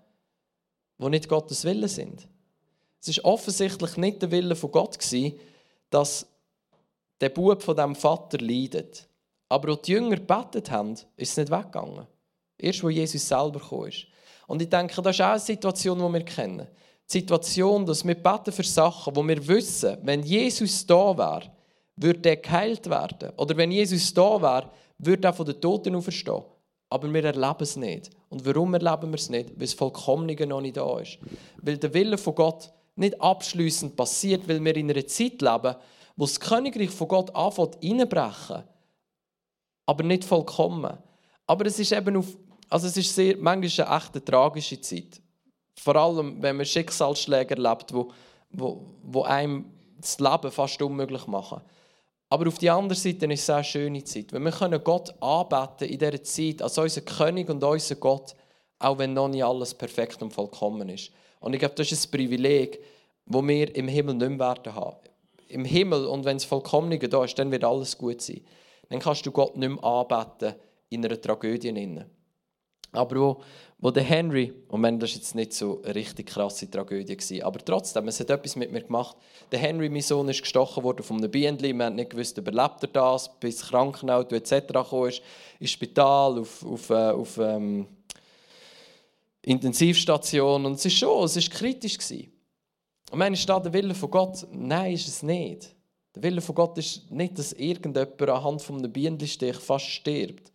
die 0.99 1.09
nicht 1.09 1.29
Gottes 1.29 1.65
Wille 1.65 1.89
sind. 1.89 2.29
Es 3.01 3.17
war 3.19 3.33
offensichtlich 3.33 3.97
nicht 3.97 4.23
der 4.23 4.31
Wille 4.31 4.57
von 4.57 4.71
Gott, 4.71 4.99
gewesen, 4.99 5.39
dass 5.91 6.27
der 7.21 7.29
Bub 7.29 7.63
von 7.63 7.77
dem 7.77 7.95
Vater 7.95 8.39
leidet. 8.39 9.07
Aber 9.49 9.71
als 9.71 9.83
die 9.83 9.93
Jünger 9.93 10.17
gebetet 10.17 10.71
haben, 10.71 10.95
ist 10.95 11.07
es 11.17 11.37
nicht 11.37 11.51
weggegangen. 11.51 12.07
Erst, 12.57 12.83
wo 12.83 12.89
Jesus 12.89 13.27
selber 13.27 13.61
gekommen 13.61 13.89
ist. 13.89 14.07
Und 14.47 14.63
ich 14.63 14.71
denke, 14.71 15.01
das 15.03 15.17
ist 15.17 15.21
auch 15.21 15.31
eine 15.31 15.39
Situation, 15.39 15.99
die 15.99 16.13
wir 16.13 16.25
kennen. 16.25 16.67
Die 17.09 17.19
Situation, 17.19 17.85
dass 17.85 18.07
wir 18.07 18.15
beten 18.15 18.53
für 18.53 18.65
Sachen, 18.65 19.15
wo 19.15 19.27
wir 19.27 19.47
wissen, 19.47 19.99
wenn 20.03 20.23
Jesus 20.23 20.87
da 20.87 21.17
wäre, 21.17 21.51
würde 21.97 22.29
er 22.31 22.37
geheilt 22.37 22.89
werden. 22.89 23.31
Oder 23.37 23.57
wenn 23.57 23.71
Jesus 23.71 24.13
da 24.15 24.41
wäre, 24.41 24.71
würde 24.99 25.29
er 25.29 25.33
von 25.33 25.47
den 25.47 25.61
Toten 25.61 25.95
auferstehen. 25.95 26.43
Aber 26.95 27.13
wir 27.13 27.25
erleben 27.25 27.57
es 27.59 27.75
nicht. 27.75 28.11
Und 28.29 28.47
warum 28.47 28.73
erleben 28.73 29.11
wir 29.11 29.19
es 29.19 29.29
nicht? 29.29 29.51
Weil 29.51 29.67
das 29.67 29.75
Vollkommene 29.75 30.47
noch 30.47 30.61
nicht 30.61 30.77
da 30.77 31.01
ist. 31.01 31.19
Weil 31.61 31.77
der 31.77 31.93
Wille 31.93 32.17
von 32.17 32.37
Gott 32.37 32.71
nicht 32.95 33.21
abschließend 33.21 33.97
passiert, 33.97 34.47
weil 34.47 34.65
wir 34.65 34.77
in 34.77 34.89
einer 34.89 35.05
Zeit 35.05 35.43
leben, 35.43 35.75
wo 36.15 36.25
das 36.25 36.39
Königreich 36.39 36.91
von 36.91 37.09
Gott 37.09 37.35
anfängt 37.35 37.83
einbrechen, 37.83 38.63
aber 39.87 40.05
nicht 40.05 40.25
vollkommen. 40.25 40.97
Aber 41.49 41.67
es 41.67 41.81
ist 41.81 41.91
eben 41.91 42.17
auf, 42.17 42.29
also 42.69 42.87
es 42.87 42.97
ist 42.97 43.13
sehr, 43.13 43.39
manchmal 43.39 43.89
eine 43.89 43.97
echt 43.97 44.25
tragische 44.25 44.81
Zeit. 44.81 45.21
Vor 45.77 45.97
allem, 45.97 46.41
wenn 46.41 46.59
man 46.59 46.65
Schicksalsschläge 46.65 47.57
erlebt, 47.57 47.93
wo, 47.93 48.13
wo, 48.53 48.87
wo 49.03 49.23
einem 49.25 49.65
das 50.01 50.21
Leben 50.21 50.53
fast 50.53 50.81
unmöglich 50.81 51.27
machen. 51.27 51.61
Aber 52.35 52.49
auf 52.49 52.59
der 52.59 52.75
anderen 52.75 53.01
Seite 53.01 53.27
ist 53.27 53.43
es 53.43 53.51
eine 53.51 53.63
schöne 53.63 54.03
Zeit, 54.03 54.33
weil 54.33 54.41
wir 54.41 54.51
können 54.51 54.83
Gott 54.83 55.15
anbeten 55.23 55.89
in 55.89 56.01
dieser 56.01 56.21
Zeit 56.25 56.63
als 56.63 56.77
unser 56.77 57.03
König 57.03 57.49
und 57.49 57.63
unser 57.63 57.95
Gott, 57.95 58.35
auch 58.81 58.99
wenn 58.99 59.13
noch 59.13 59.29
nicht 59.29 59.45
alles 59.45 59.73
perfekt 59.73 60.21
und 60.21 60.33
vollkommen 60.33 60.89
ist. 60.89 61.13
Und 61.39 61.53
ich 61.53 61.61
glaube, 61.61 61.77
das 61.77 61.93
ist 61.93 62.09
ein 62.09 62.11
Privileg, 62.11 62.81
das 63.25 63.41
wir 63.41 63.77
im 63.77 63.87
Himmel 63.87 64.15
nicht 64.17 64.31
mehr 64.31 64.39
werden 64.41 64.75
haben. 64.75 64.97
Im 65.47 65.65
Himmel, 65.65 66.07
und 66.07 66.25
wenn 66.25 66.39
es 66.39 66.45
vollkommen 66.45 66.99
da 66.99 67.25
ist, 67.25 67.39
dann 67.39 67.53
wird 67.53 67.63
alles 67.63 67.97
gut 67.97 68.21
sein. 68.21 68.41
Dann 68.89 68.99
kannst 68.99 69.25
du 69.25 69.31
Gott 69.31 69.57
nicht 69.57 69.69
mehr 69.69 69.85
anbeten 69.85 70.57
in 70.89 71.05
einer 71.05 71.21
Tragödie. 71.21 72.01
Aber 72.91 73.17
wo, 73.17 73.43
wo 73.85 73.91
der 73.91 74.03
Henry, 74.03 74.51
und 74.69 74.83
wenn 74.83 74.99
das 74.99 75.15
jetzt 75.15 75.35
nicht 75.35 75.53
so 75.53 75.83
eine 75.83 75.95
richtig 75.95 76.29
krasse 76.29 76.71
Tragödie 76.71 77.19
war, 77.19 77.47
aber 77.47 77.63
trotzdem, 77.63 78.09
es 78.09 78.19
hat 78.19 78.31
etwas 78.31 78.57
mit 78.57 78.73
mir 78.73 78.81
gemacht. 78.81 79.15
Der 79.53 79.59
Henry, 79.59 79.91
mein 79.91 80.01
Sohn, 80.01 80.27
ist 80.31 80.41
gestochen 80.41 80.83
worden 80.83 81.03
von 81.03 81.19
einem 81.19 81.31
Bienen. 81.31 81.61
Wir 81.61 81.85
haben 81.85 81.95
nicht 81.95 82.09
gewusst, 82.09 82.39
überlebt 82.39 82.83
er 82.83 82.89
das, 82.89 83.39
bis 83.39 83.61
Krankenauto 83.61 84.35
etc. 84.37 84.73
kam, 84.73 85.11
ins 85.61 85.71
Spital, 85.71 86.39
auf, 86.39 86.65
auf, 86.65 86.89
äh, 86.89 87.11
auf 87.11 87.37
ähm, 87.37 87.87
Intensivstation 89.43 90.65
und 90.65 90.77
es 90.77 90.87
ist 90.87 90.97
schon, 90.97 91.23
es 91.23 91.37
ist 91.37 91.51
kritisch 91.51 91.99
gewesen. 91.99 92.33
Und 93.11 93.19
meine, 93.19 93.35
ist 93.35 93.47
da 93.47 93.61
der 93.61 93.75
Wille 93.75 93.95
von 93.95 94.11
Gott? 94.11 94.47
Nein, 94.51 94.95
ist 94.95 95.09
es 95.09 95.23
nicht. 95.23 95.77
Der 96.15 96.23
Wille 96.23 96.41
von 96.41 96.55
Gott 96.55 96.79
ist 96.79 97.11
nicht, 97.11 97.39
dass 97.39 97.53
irgendjemand 97.53 98.23
anhand 98.23 98.63
von 98.63 98.79
einem 98.79 98.91
Bienenstich 98.91 99.57
fast 99.57 99.85
stirbt. 99.85 100.51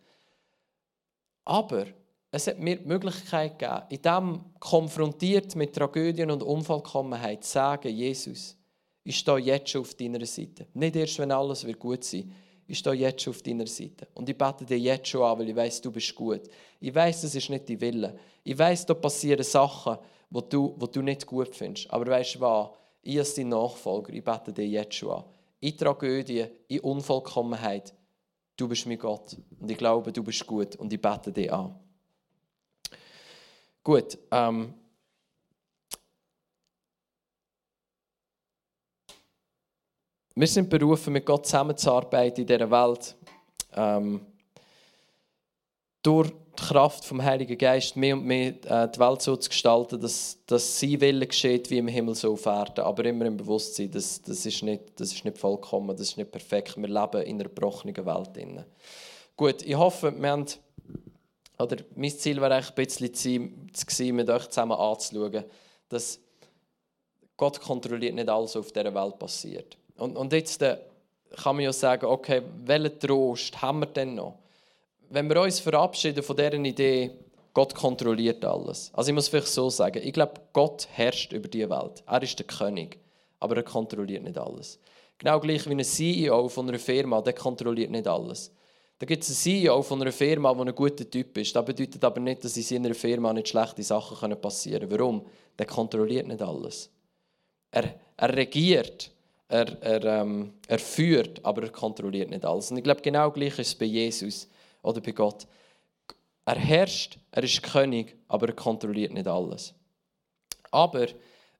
Aber 1.44 1.86
es 2.30 2.46
hat 2.46 2.58
mir 2.58 2.76
die 2.76 2.86
Möglichkeit 2.86 3.58
gegeben, 3.58 3.82
in 3.88 4.02
dem 4.02 4.40
konfrontiert 4.58 5.56
mit 5.56 5.74
Tragödien 5.74 6.30
und 6.30 6.42
Unvollkommenheit, 6.42 7.44
zu 7.44 7.52
sagen, 7.52 7.94
Jesus, 7.94 8.56
ich 9.02 9.18
stehe 9.18 9.38
jetzt 9.38 9.70
schon 9.70 9.80
auf 9.80 9.94
deiner 9.94 10.24
Seite. 10.24 10.66
Nicht 10.74 10.96
erst, 10.96 11.18
wenn 11.18 11.32
alles 11.32 11.66
wird 11.66 11.78
gut 11.78 12.04
sein 12.04 12.28
wird 12.28 12.36
ich 12.70 12.78
stehe 12.78 12.94
jetzt 12.94 13.22
schon 13.22 13.32
auf 13.32 13.42
deiner 13.42 13.66
Seite. 13.66 14.06
Und 14.14 14.28
ich 14.28 14.38
bete 14.38 14.64
dir 14.64 14.78
jetzt 14.78 15.08
schon 15.08 15.22
an, 15.22 15.40
weil 15.40 15.48
ich 15.48 15.56
weiß, 15.56 15.80
du 15.80 15.90
bist 15.90 16.14
gut. 16.14 16.42
Ich 16.78 16.94
weiß, 16.94 17.22
das 17.22 17.34
ist 17.34 17.50
nicht 17.50 17.68
dein 17.68 17.80
Wille. 17.80 18.16
Ich 18.44 18.56
weiß, 18.56 18.86
da 18.86 18.94
passieren 18.94 19.42
Sachen, 19.42 19.98
die 20.30 20.40
du, 20.48 20.78
die 20.80 20.92
du 20.92 21.02
nicht 21.02 21.26
gut 21.26 21.52
findest. 21.52 21.90
Aber 21.90 22.06
weißt 22.06 22.36
du 22.36 22.40
was? 22.40 22.68
Ich 23.02 23.18
als 23.18 23.34
dein 23.34 23.48
Nachfolger, 23.48 24.12
ich 24.12 24.22
bete 24.22 24.52
dir 24.52 24.68
jetzt 24.68 24.94
schon 24.94 25.10
an. 25.10 25.24
In 25.58 25.76
Tragödie, 25.76 26.46
in 26.68 26.78
Unvollkommenheit, 26.78 27.92
du 28.56 28.68
bist 28.68 28.86
mein 28.86 28.98
Gott. 28.98 29.36
Und 29.58 29.68
ich 29.68 29.76
glaube, 29.76 30.12
du 30.12 30.22
bist 30.22 30.46
gut. 30.46 30.76
Und 30.76 30.92
ich 30.92 31.02
bete 31.02 31.32
dir 31.32 31.52
an. 31.52 31.74
Gut, 33.82 34.18
ähm, 34.30 34.74
Wir 40.40 40.46
sind 40.46 40.70
berufen, 40.70 41.12
mit 41.12 41.26
Gott 41.26 41.44
zusammenzuarbeiten 41.44 42.40
in 42.40 42.46
dieser 42.46 42.70
Welt. 42.70 43.14
Ähm, 43.74 44.22
durch 46.02 46.30
die 46.30 46.62
Kraft 46.62 47.04
vom 47.04 47.22
Heiligen 47.22 47.58
Geist 47.58 47.94
mehr 47.94 48.16
und 48.16 48.24
mehr 48.24 48.54
äh, 48.64 48.88
die 48.90 48.98
Welt 48.98 49.20
so 49.20 49.36
zu 49.36 49.50
gestalten, 49.50 50.00
dass, 50.00 50.38
dass 50.46 50.80
sein 50.80 50.98
Wille 50.98 51.26
geschieht 51.26 51.68
wie 51.68 51.76
im 51.76 51.88
Himmel 51.88 52.14
so 52.14 52.32
auf 52.32 52.46
Erden. 52.46 52.84
Aber 52.84 53.04
immer 53.04 53.26
im 53.26 53.36
Bewusstsein, 53.36 53.90
das, 53.90 54.22
das, 54.22 54.46
ist 54.46 54.62
nicht, 54.62 54.98
das 54.98 55.12
ist 55.12 55.26
nicht 55.26 55.36
vollkommen, 55.36 55.88
das 55.88 56.08
ist 56.08 56.16
nicht 56.16 56.32
perfekt. 56.32 56.74
Wir 56.78 56.88
leben 56.88 57.22
in 57.22 57.34
einer 57.34 57.44
gebrochenen 57.44 57.96
Welt. 57.96 58.66
Gut, 59.36 59.62
ich 59.62 59.76
hoffe, 59.76 60.10
wir 60.18 60.30
haben, 60.30 60.46
oder 61.60 61.76
mein 61.94 62.10
Ziel 62.10 62.40
war 62.40 62.50
ein 62.50 62.64
bisschen 62.74 63.14
zu 63.14 64.04
mit 64.12 64.30
euch 64.30 64.48
zusammen 64.48 64.72
anzuschauen, 64.72 65.44
dass 65.88 66.20
Gott 67.36 67.60
kontrolliert 67.60 68.14
nicht 68.14 68.28
alles, 68.28 68.54
was 68.54 68.66
auf 68.66 68.72
dieser 68.72 68.94
Welt 68.94 69.18
passiert. 69.18 69.76
Und, 69.96 70.16
und 70.16 70.32
jetzt 70.32 70.62
äh, 70.62 70.78
kann 71.42 71.56
man 71.56 71.64
ja 71.64 71.72
sagen, 71.72 72.06
okay, 72.06 72.42
welchen 72.64 72.98
Trost 72.98 73.60
haben 73.62 73.80
wir 73.80 73.86
denn 73.86 74.14
noch? 74.14 74.38
Wenn 75.08 75.28
wir 75.28 75.40
uns 75.40 75.60
verabschieden 75.60 76.22
von 76.22 76.36
dieser 76.36 76.54
Idee, 76.54 77.10
Gott 77.52 77.74
kontrolliert 77.74 78.44
alles. 78.44 78.90
Also 78.94 79.10
ich 79.10 79.14
muss 79.14 79.28
vielleicht 79.28 79.48
so 79.48 79.70
sagen, 79.70 80.00
ich 80.04 80.12
glaube, 80.12 80.34
Gott 80.52 80.86
herrscht 80.92 81.32
über 81.32 81.48
die 81.48 81.68
Welt. 81.68 82.02
Er 82.06 82.22
ist 82.22 82.38
der 82.38 82.46
König, 82.46 82.98
aber 83.40 83.56
er 83.56 83.62
kontrolliert 83.64 84.22
nicht 84.22 84.38
alles. 84.38 84.78
Genau 85.18 85.40
gleich 85.40 85.68
wie 85.68 85.74
ein 85.74 85.84
CEO 85.84 86.48
von 86.48 86.68
einer 86.68 86.78
Firma, 86.78 87.20
der 87.20 87.32
kontrolliert 87.32 87.90
nicht 87.90 88.06
alles. 88.06 88.52
Da 89.00 89.06
gibt 89.06 89.22
es 89.22 89.30
einen 89.30 89.62
CEO 89.62 89.80
von 89.80 90.02
einer 90.02 90.12
Firma, 90.12 90.52
der 90.52 90.66
ein 90.66 90.74
guter 90.74 91.08
Typ 91.08 91.38
ist. 91.38 91.56
Das 91.56 91.64
bedeutet 91.64 92.04
aber 92.04 92.20
nicht, 92.20 92.44
dass 92.44 92.54
in 92.58 92.62
seiner 92.62 92.94
Firma 92.94 93.32
nicht 93.32 93.48
schlechte 93.48 93.82
Sachen 93.82 94.38
passieren 94.38 94.86
können. 94.86 95.00
Warum? 95.00 95.26
Der 95.58 95.64
kontrolliert 95.64 96.28
nicht 96.28 96.42
alles. 96.42 96.90
Er, 97.70 97.94
er 98.18 98.36
regiert, 98.36 99.10
er, 99.48 99.82
er, 99.82 100.04
ähm, 100.04 100.52
er 100.68 100.78
führt, 100.78 101.42
aber 101.42 101.62
er 101.62 101.70
kontrolliert 101.70 102.28
nicht 102.28 102.44
alles. 102.44 102.70
Und 102.70 102.76
ich 102.76 102.84
glaube, 102.84 103.00
genau 103.00 103.30
gleich 103.30 103.58
ist 103.58 103.68
es 103.68 103.74
bei 103.74 103.86
Jesus 103.86 104.46
oder 104.82 105.00
bei 105.00 105.12
Gott. 105.12 105.46
Er 106.44 106.56
herrscht, 106.56 107.18
er 107.30 107.42
ist 107.42 107.62
König, 107.62 108.14
aber 108.28 108.48
er 108.48 108.54
kontrolliert 108.54 109.14
nicht 109.14 109.26
alles. 109.26 109.72
Aber 110.70 111.06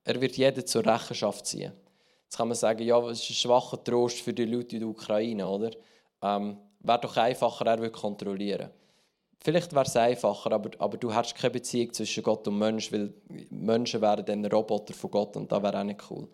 er 0.03 0.21
wird 0.21 0.37
jeden 0.37 0.67
zur 0.67 0.85
Rechenschaft 0.85 1.47
ziehen. 1.47 1.73
Jetzt 2.25 2.37
kann 2.37 2.49
man 2.49 2.55
sagen, 2.55 2.83
ja, 2.83 2.99
es 3.09 3.23
ist 3.23 3.31
ein 3.31 3.33
schwacher 3.33 3.83
Trost 3.83 4.19
für 4.19 4.31
die 4.31 4.45
Leute 4.45 4.75
in 4.75 4.81
der 4.81 4.89
Ukraine, 4.89 5.47
oder? 5.47 5.71
Ähm, 6.21 6.57
wäre 6.83 6.99
doch 6.99 7.17
einfacher, 7.17 7.65
er 7.65 7.79
würde 7.79 7.91
kontrollieren. 7.91 8.69
Vielleicht 9.43 9.73
wäre 9.73 9.85
es 9.85 9.95
einfacher, 9.95 10.51
aber, 10.51 10.69
aber 10.77 10.97
du 10.97 11.13
hast 11.13 11.35
keine 11.35 11.51
Beziehung 11.51 11.91
zwischen 11.93 12.21
Gott 12.21 12.47
und 12.47 12.59
Mensch, 12.59 12.91
weil 12.91 13.11
Menschen 13.49 14.01
wären 14.01 14.23
dann 14.25 14.45
Roboter 14.45 14.93
von 14.93 15.09
Gott 15.09 15.35
und 15.35 15.51
das 15.51 15.63
wäre 15.63 15.79
auch 15.79 15.83
nicht 15.83 16.03
cool. 16.11 16.27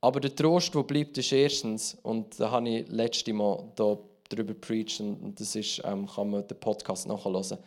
Aber 0.00 0.20
der 0.20 0.34
Trost, 0.34 0.74
der 0.74 0.82
bleibt, 0.82 1.18
ist 1.18 1.32
erstens, 1.32 1.96
und 2.02 2.38
da 2.38 2.50
habe 2.50 2.68
ich 2.68 2.88
letztes 2.88 3.34
Mal 3.34 3.64
da 3.74 3.96
darüber 4.28 4.54
preached, 4.54 5.00
und 5.00 5.38
das 5.38 5.56
ist, 5.56 5.80
ähm, 5.84 6.06
kann 6.06 6.30
man 6.30 6.46
den 6.46 6.60
Podcast 6.60 7.08
nachhören. 7.08 7.58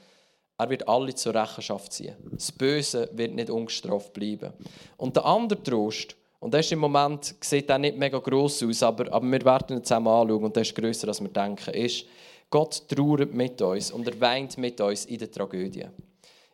Er 0.60 0.70
wird 0.70 0.88
alle 0.88 1.14
zur 1.14 1.36
Rechenschaft 1.36 1.94
ziehen. 1.94 2.16
Das 2.32 2.52
Böse 2.52 3.10
wird 3.14 3.34
nicht 3.36 3.50
ungestraft 3.50 4.14
bleiben. 4.14 4.54
Und 4.98 5.16
der 5.16 5.26
andere 5.26 5.62
Trost, 5.62 6.16
und 6.40 6.54
der 6.54 6.60
ist 6.60 6.72
im 6.72 6.80
Moment, 6.80 7.36
sieht 7.42 7.72
auch 7.72 7.78
nicht 7.78 7.98
mega 7.98 8.20
gross 8.20 8.62
aus, 8.64 8.84
aber, 8.84 9.12
aber 9.12 9.26
wir 9.26 9.44
werden 9.44 9.78
ihn 9.78 9.84
zusammen 9.84 10.08
anschauen 10.08 10.44
und 10.44 10.56
der 10.56 10.62
ist 10.62 10.76
grösser, 10.76 11.08
als 11.08 11.22
wir 11.22 11.30
denken, 11.30 11.74
ist, 11.74 12.06
Gott 12.50 12.88
trauert 12.88 13.34
mit 13.34 13.62
uns 13.62 13.92
und 13.92 14.08
er 14.08 14.20
weint 14.22 14.58
mit 14.58 14.80
uns 14.80 15.06
in 15.06 15.18
der 15.18 15.32
Tragödie. 15.32 15.86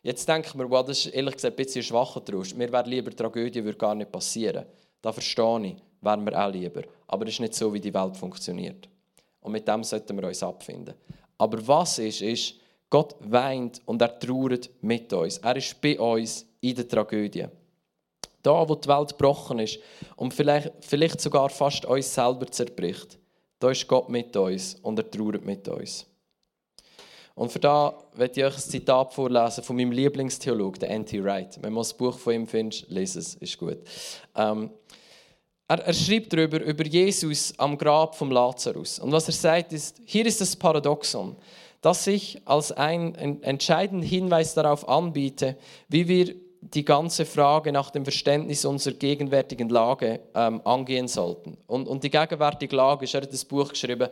Jetzt 0.02 0.28
denken 0.28 0.58
wir, 0.58 0.68
wow, 0.68 0.84
das 0.84 1.06
ist 1.06 1.14
ehrlich 1.14 1.34
gesagt 1.34 1.54
ein 1.54 1.64
bisschen 1.64 1.82
schwacher 1.82 2.24
Trost. 2.24 2.56
Mir 2.56 2.70
wäre 2.70 2.88
lieber, 2.88 3.14
Tragödie 3.14 3.64
würde 3.64 3.78
gar 3.78 3.94
nicht 3.94 4.10
passieren. 4.10 4.66
Da 5.00 5.12
verstehe 5.12 5.66
ich, 5.66 5.76
wären 6.00 6.24
wir 6.26 6.44
auch 6.44 6.52
lieber. 6.52 6.82
Aber 7.06 7.24
das 7.24 7.34
ist 7.34 7.40
nicht 7.40 7.54
so, 7.54 7.72
wie 7.72 7.80
die 7.80 7.94
Welt 7.94 8.16
funktioniert. 8.16 8.88
Und 9.40 9.52
mit 9.52 9.68
dem 9.68 9.84
sollten 9.84 10.16
wir 10.16 10.28
uns 10.28 10.42
abfinden. 10.42 10.94
Aber 11.38 11.66
was 11.66 11.98
ist, 11.98 12.22
ist, 12.22 12.54
Gott 12.90 13.14
weint 13.20 13.80
und 13.86 14.02
er 14.02 14.18
trauert 14.18 14.70
mit 14.80 15.12
uns. 15.12 15.38
Er 15.38 15.56
ist 15.56 15.80
bei 15.80 15.98
uns 15.98 16.46
in 16.60 16.74
der 16.74 16.88
Tragödie. 16.88 17.46
Da, 18.44 18.68
wo 18.68 18.76
die 18.76 18.88
Welt 18.88 19.08
gebrochen 19.08 19.58
ist 19.58 19.80
und 20.16 20.32
vielleicht, 20.32 20.70
vielleicht 20.80 21.20
sogar 21.20 21.48
fast 21.48 21.84
uns 21.86 22.14
selber 22.14 22.46
zerbricht, 22.46 23.18
da 23.58 23.70
ist 23.70 23.88
Gott 23.88 24.08
mit 24.08 24.36
uns 24.36 24.76
und 24.82 24.98
er 24.98 25.10
trauert 25.10 25.44
mit 25.44 25.66
uns. 25.66 26.06
Und 27.34 27.50
für 27.50 27.58
da 27.58 27.98
werde 28.14 28.40
ich 28.40 28.46
euch 28.46 28.54
ein 28.54 28.60
Zitat 28.60 29.12
vorlesen 29.12 29.64
von 29.64 29.74
meinem 29.74 29.90
Lieblingstheologen, 29.90 30.78
der 30.78 30.90
N.T. 30.90 31.24
Wright. 31.24 31.58
Wenn 31.60 31.72
man 31.72 31.80
das 31.80 31.94
Buch 31.94 32.16
von 32.16 32.32
ihm 32.32 32.46
findet, 32.46 32.88
lese 32.88 33.18
es, 33.18 33.34
ist 33.34 33.58
gut. 33.58 33.78
Ähm, 34.36 34.70
er, 35.66 35.78
er 35.80 35.94
schreibt 35.94 36.32
darüber, 36.32 36.60
über 36.60 36.84
Jesus 36.84 37.52
am 37.58 37.76
Grab 37.76 38.14
vom 38.14 38.30
Lazarus. 38.30 39.00
Und 39.00 39.10
was 39.10 39.26
er 39.26 39.32
sagt 39.32 39.72
ist, 39.72 40.00
hier 40.04 40.26
ist 40.26 40.40
das 40.40 40.54
Paradoxon, 40.54 41.34
das 41.80 42.06
ich 42.06 42.40
als 42.44 42.70
einen 42.70 43.42
entscheidenden 43.42 44.06
Hinweis 44.06 44.54
darauf 44.54 44.88
anbiete, 44.88 45.56
wie 45.88 46.06
wir 46.06 46.43
die 46.72 46.84
ganze 46.84 47.24
Frage 47.24 47.72
nach 47.72 47.90
dem 47.90 48.04
Verständnis 48.04 48.64
unserer 48.64 48.94
gegenwärtigen 48.94 49.68
Lage 49.68 50.20
ähm, 50.34 50.60
angehen 50.64 51.08
sollten. 51.08 51.58
Und, 51.66 51.86
und 51.86 52.02
die 52.02 52.10
gegenwärtige 52.10 52.74
Lage 52.74 53.04
ist, 53.04 53.14
er 53.14 53.22
hat 53.22 53.32
das 53.32 53.44
Buch 53.44 53.68
geschrieben, 53.68 54.08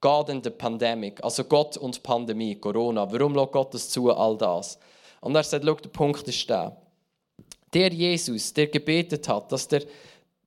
God 0.00 0.30
and 0.30 0.44
the 0.44 0.50
Pandemic, 0.50 1.22
also 1.24 1.44
Gott 1.44 1.76
und 1.76 2.02
Pandemie, 2.02 2.54
Corona. 2.54 3.10
Warum 3.10 3.34
lässt 3.34 3.52
Gott 3.52 3.74
das 3.74 3.88
zu, 3.88 4.12
all 4.12 4.36
das? 4.36 4.78
Und 5.20 5.34
er 5.34 5.42
sagt, 5.42 5.64
der 5.64 5.74
Punkt 5.74 6.28
ist 6.28 6.48
der. 6.48 6.76
Der 7.72 7.92
Jesus, 7.92 8.52
der 8.52 8.68
gebetet 8.68 9.28
hat, 9.28 9.50
dass 9.50 9.66
der 9.66 9.82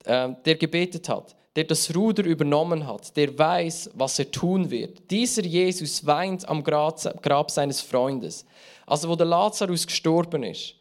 äh, 0.06 0.30
der 0.45 0.56
gebetet 0.56 1.10
hat, 1.10 1.36
der 1.56 1.65
das 1.65 1.93
Ruder 1.95 2.24
übernommen 2.24 2.86
hat, 2.88 3.15
der 3.17 3.38
weiß, 3.38 3.91
was 3.93 4.19
er 4.19 4.32
tun 4.32 4.69
wird. 4.69 5.10
Dieser 5.12 5.43
Jesus 5.43 6.06
weint 6.06 6.48
am 6.48 6.63
Grab 6.63 7.52
seines 7.52 7.82
Freundes. 7.82 8.45
Also 8.86 9.10
wo 9.10 9.15
der 9.15 9.28
Lazarus 9.28 9.86
gestorben 9.86 10.43
ist, 10.43 10.76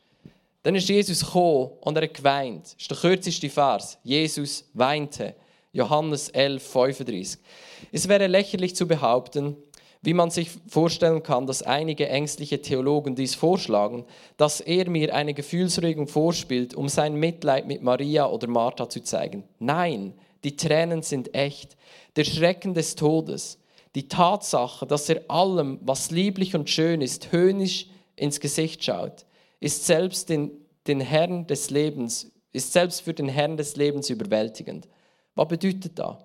dann 0.62 0.74
ist 0.74 0.88
Jesus 0.88 1.24
gekommen 1.24 1.70
und 1.80 1.96
er 1.96 2.04
hat 2.04 2.14
geweint. 2.14 2.64
Das 2.64 2.74
ist 2.78 2.90
der 2.90 2.98
kürzeste 2.98 3.48
Vers. 3.48 3.98
Jesus 4.02 4.68
weinte. 4.74 5.34
Johannes 5.72 6.30
11, 6.30 6.62
35. 6.62 7.40
Es 7.92 8.08
wäre 8.08 8.26
lächerlich 8.26 8.74
zu 8.74 8.88
behaupten, 8.88 9.56
wie 10.02 10.14
man 10.14 10.30
sich 10.30 10.50
vorstellen 10.68 11.22
kann, 11.22 11.46
dass 11.46 11.62
einige 11.62 12.08
ängstliche 12.08 12.62
Theologen 12.62 13.14
dies 13.14 13.34
vorschlagen, 13.34 14.04
dass 14.36 14.60
er 14.60 14.88
mir 14.88 15.14
eine 15.14 15.34
Gefühlsregung 15.34 16.06
vorspielt, 16.06 16.74
um 16.74 16.88
sein 16.88 17.16
Mitleid 17.16 17.66
mit 17.66 17.82
Maria 17.82 18.26
oder 18.26 18.46
Martha 18.46 18.88
zu 18.88 19.02
zeigen. 19.02 19.44
Nein, 19.58 20.14
die 20.44 20.56
Tränen 20.56 21.02
sind 21.02 21.34
echt. 21.34 21.76
Der 22.16 22.24
Schrecken 22.24 22.74
des 22.74 22.94
Todes, 22.94 23.58
die 23.94 24.08
Tatsache, 24.08 24.86
dass 24.86 25.08
er 25.08 25.22
allem, 25.28 25.78
was 25.82 26.10
lieblich 26.10 26.54
und 26.54 26.70
schön 26.70 27.00
ist, 27.00 27.32
höhnisch 27.32 27.88
ins 28.14 28.40
Gesicht 28.40 28.84
schaut, 28.84 29.26
ist 29.60 29.84
selbst 29.84 30.28
den, 30.28 30.50
den 30.86 31.00
Herrn 31.00 31.46
des 31.46 31.70
Lebens, 31.70 32.30
ist 32.52 32.72
selbst 32.72 33.02
für 33.02 33.14
den 33.14 33.28
Herrn 33.28 33.56
des 33.56 33.76
Lebens 33.76 34.10
überwältigend. 34.10 34.88
Was 35.34 35.48
bedeutet 35.48 35.98
das? 35.98 36.16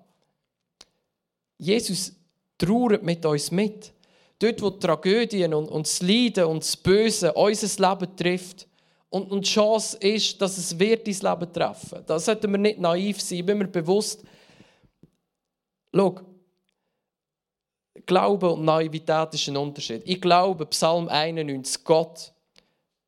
Jesus 1.58 2.12
trauert 2.58 3.02
mit 3.02 3.24
uns 3.24 3.50
mit. 3.50 3.92
Dort, 4.38 4.60
wo 4.60 4.70
die 4.70 4.80
Tragödien 4.80 5.54
und, 5.54 5.68
und 5.68 5.86
das 5.86 6.02
Leiden 6.02 6.44
und 6.44 6.62
das 6.62 6.76
Böse 6.76 7.32
unser 7.32 7.88
Leben 7.88 8.16
trifft. 8.16 8.66
Und, 9.10 9.30
die 9.30 9.48
Chance 9.48 9.96
ist, 9.98 10.40
dass 10.42 10.58
es 10.58 10.76
wird 10.76 11.06
dein 11.06 11.14
Leben 11.14 11.52
treffen. 11.52 12.02
Da 12.04 12.18
sollten 12.18 12.50
wir 12.50 12.58
nicht 12.58 12.80
naiv 12.80 13.20
sein, 13.20 13.46
wenn 13.46 13.60
wir 13.60 13.68
bewusst. 13.68 14.24
Schau, 15.94 16.16
Glaube 18.06 18.50
und 18.50 18.64
Naivität 18.64 19.32
ist 19.32 19.48
ein 19.48 19.56
Unterschied. 19.56 20.02
Ich 20.04 20.20
glaube, 20.20 20.66
Psalm 20.66 21.08
91, 21.08 21.84
Gott 21.84 22.33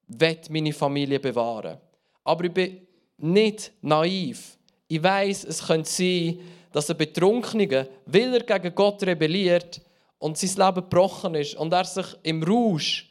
wird 0.08 0.50
meine 0.50 0.72
Familie 0.72 1.20
bewahren. 1.20 1.78
Aber 2.24 2.44
ich 2.44 2.52
bin 2.52 2.86
nicht 3.18 3.72
naiv. 3.82 4.56
Ich 4.88 5.02
weiß, 5.02 5.44
es 5.44 5.66
könnte 5.66 5.90
sein, 5.90 6.40
dass 6.72 6.90
ein 6.90 6.96
Betrunkener, 6.96 7.86
weil 8.06 8.34
er 8.34 8.42
gegen 8.42 8.74
Gott 8.74 9.02
rebelliert 9.02 9.80
und 10.18 10.38
sein 10.38 10.66
Leben 10.66 10.82
gebrochen 10.88 11.34
ist 11.34 11.54
und 11.56 11.72
er 11.72 11.84
sich 11.84 12.06
im 12.22 12.42
Rausch 12.42 13.10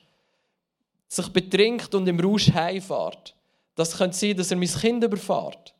sich 1.07 1.27
betrinkt 1.29 1.93
und 1.95 2.07
im 2.07 2.19
Rausch 2.19 2.51
heimfährt. 2.51 3.35
Das 3.75 3.97
könnte 3.97 4.17
sein, 4.17 4.35
dass 4.35 4.51
er 4.51 4.57
mein 4.57 4.69
Kind 4.69 5.03
überfährt. 5.03 5.73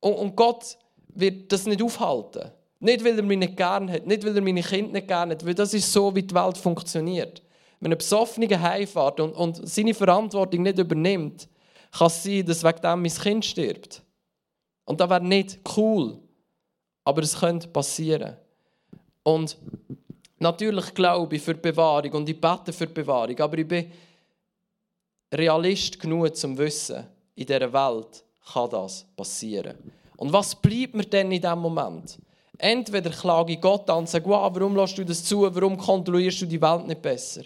Und, 0.00 0.14
und 0.14 0.36
Gott 0.36 0.78
wird 1.14 1.50
das 1.52 1.66
nicht 1.66 1.82
aufhalten. 1.82 2.50
Nicht, 2.80 3.04
weil 3.04 3.16
er 3.16 3.24
mich 3.24 3.38
nicht 3.38 3.56
gern 3.56 3.90
hat, 3.90 4.06
nicht, 4.06 4.24
weil 4.24 4.36
er 4.36 4.42
meine 4.42 4.62
Kinder 4.62 4.92
nicht 4.92 5.08
gern 5.08 5.30
hat, 5.30 5.44
weil 5.44 5.54
das 5.54 5.74
ist 5.74 5.92
so, 5.92 6.14
wie 6.14 6.22
die 6.22 6.34
Welt 6.34 6.56
funktioniert. 6.56 7.42
Wenn 7.80 7.92
ein 7.92 7.98
Besoffener 7.98 8.60
heimfährt 8.60 9.20
und, 9.20 9.32
und 9.32 9.68
seine 9.68 9.94
Verantwortung 9.94 10.62
nicht 10.62 10.78
übernimmt, 10.78 11.48
kann 11.96 12.08
es 12.08 12.22
sein, 12.22 12.44
dass 12.44 12.64
wegen 12.64 12.80
dem 12.80 13.02
mein 13.02 13.12
Kind 13.12 13.44
stirbt. 13.44 14.02
Und 14.84 15.00
das 15.00 15.10
wäre 15.10 15.24
nicht 15.24 15.60
cool. 15.76 16.18
Aber 17.04 17.22
es 17.22 17.38
könnte 17.38 17.68
passieren. 17.68 18.36
Und 19.22 19.56
natürlich 20.38 20.94
glaube 20.94 21.36
ich 21.36 21.42
für 21.42 21.54
die 21.54 21.60
Bewahrung 21.60 22.12
und 22.12 22.28
ich 22.28 22.40
bete 22.40 22.72
für 22.72 22.86
die 22.86 22.94
Bewahrung, 22.94 23.38
aber 23.38 23.58
ich 23.58 23.68
bin 23.68 23.92
Realist 25.32 26.00
genug, 26.00 26.28
um 26.28 26.34
zu 26.34 26.58
wissen, 26.58 27.06
in 27.34 27.46
dieser 27.46 27.72
Welt 27.72 28.24
kann 28.52 28.70
das 28.70 29.04
passieren. 29.16 29.76
Und 30.16 30.32
was 30.32 30.54
bleibt 30.54 30.94
mir 30.94 31.04
denn 31.04 31.30
in 31.30 31.40
diesem 31.40 31.58
Moment? 31.58 32.18
Entweder 32.56 33.10
klage 33.10 33.52
ich 33.52 33.60
Gott 33.60 33.88
an 33.88 33.98
und 33.98 34.08
sage, 34.08 34.24
wow, 34.26 34.50
warum 34.52 34.74
lässt 34.74 34.98
du 34.98 35.04
das 35.04 35.22
zu, 35.22 35.42
warum 35.54 35.76
kontrollierst 35.76 36.42
du 36.42 36.46
die 36.46 36.60
Welt 36.60 36.86
nicht 36.86 37.02
besser? 37.02 37.42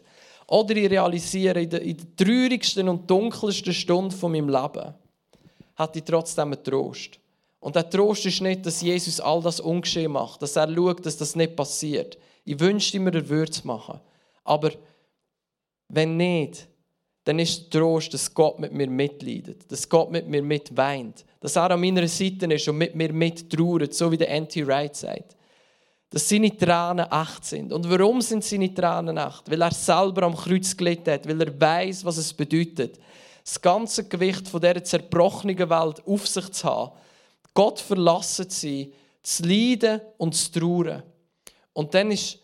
Oder 0.52 0.76
ich 0.76 0.90
realisiere, 0.90 1.62
in 1.62 1.70
der, 1.70 1.80
in 1.80 1.96
der 1.96 2.14
traurigsten 2.14 2.86
und 2.86 3.10
dunkelsten 3.10 3.72
Stunde 3.72 4.14
von 4.14 4.32
meinem 4.32 4.50
Leben 4.50 4.92
hatte 5.76 5.98
ich 5.98 6.04
trotzdem 6.04 6.52
einen 6.52 6.62
Trost. 6.62 7.18
Und 7.58 7.74
der 7.74 7.88
Trost 7.88 8.26
ist 8.26 8.42
nicht, 8.42 8.66
dass 8.66 8.82
Jesus 8.82 9.18
all 9.18 9.40
das 9.40 9.60
ungeschehen 9.60 10.12
macht, 10.12 10.42
dass 10.42 10.56
er 10.56 10.70
schaut, 10.70 11.06
dass 11.06 11.16
das 11.16 11.36
nicht 11.36 11.56
passiert. 11.56 12.18
Ich 12.44 12.60
wünschte 12.60 13.00
mir, 13.00 13.14
er 13.14 13.26
würde 13.30 13.50
es 13.50 13.64
machen. 13.64 13.98
Aber 14.44 14.72
wenn 15.88 16.18
nicht, 16.18 16.68
dann 17.24 17.38
ist 17.38 17.72
der 17.72 17.80
Trost, 17.80 18.12
dass 18.12 18.34
Gott 18.34 18.58
mit 18.58 18.74
mir 18.74 18.90
mitleidet, 18.90 19.72
dass 19.72 19.88
Gott 19.88 20.10
mit 20.10 20.28
mir 20.28 20.42
mitweint, 20.42 21.24
dass 21.40 21.56
er 21.56 21.70
an 21.70 21.80
meiner 21.80 22.06
Seite 22.08 22.44
ist 22.52 22.68
und 22.68 22.76
mit 22.76 22.94
mir 22.94 23.14
mittrauert, 23.14 23.94
so 23.94 24.12
wie 24.12 24.18
der 24.18 24.30
Anti-Wright 24.30 24.96
sagt. 24.96 25.34
Dass 26.12 26.28
seine 26.28 26.56
Tränen 26.56 27.10
echt 27.10 27.44
sind. 27.44 27.72
Und 27.72 27.88
warum 27.90 28.20
sind 28.20 28.44
seine 28.44 28.72
Tränen 28.72 29.16
echt? 29.16 29.50
Weil 29.50 29.62
er 29.62 29.72
selber 29.72 30.24
am 30.24 30.36
Kreuz 30.36 30.76
gelitten 30.76 31.10
hat, 31.10 31.26
weil 31.26 31.40
er 31.40 31.60
weiß, 31.60 32.04
was 32.04 32.18
es 32.18 32.32
bedeutet, 32.32 33.00
das 33.42 33.60
ganze 33.60 34.06
Gewicht 34.06 34.46
von 34.46 34.60
dieser 34.60 34.84
zerbrochenen 34.84 35.58
Welt 35.58 36.06
auf 36.06 36.28
sich 36.28 36.52
zu 36.52 36.68
haben 36.68 36.92
Gott 37.54 37.80
verlassen 37.80 38.48
zu 38.48 38.60
sein, 38.60 38.92
zu 39.22 39.42
leiden 39.44 40.00
und 40.18 40.34
zu 40.34 40.52
trauern. 40.52 41.02
Und 41.72 41.94
dann 41.94 42.10
ist, 42.10 42.38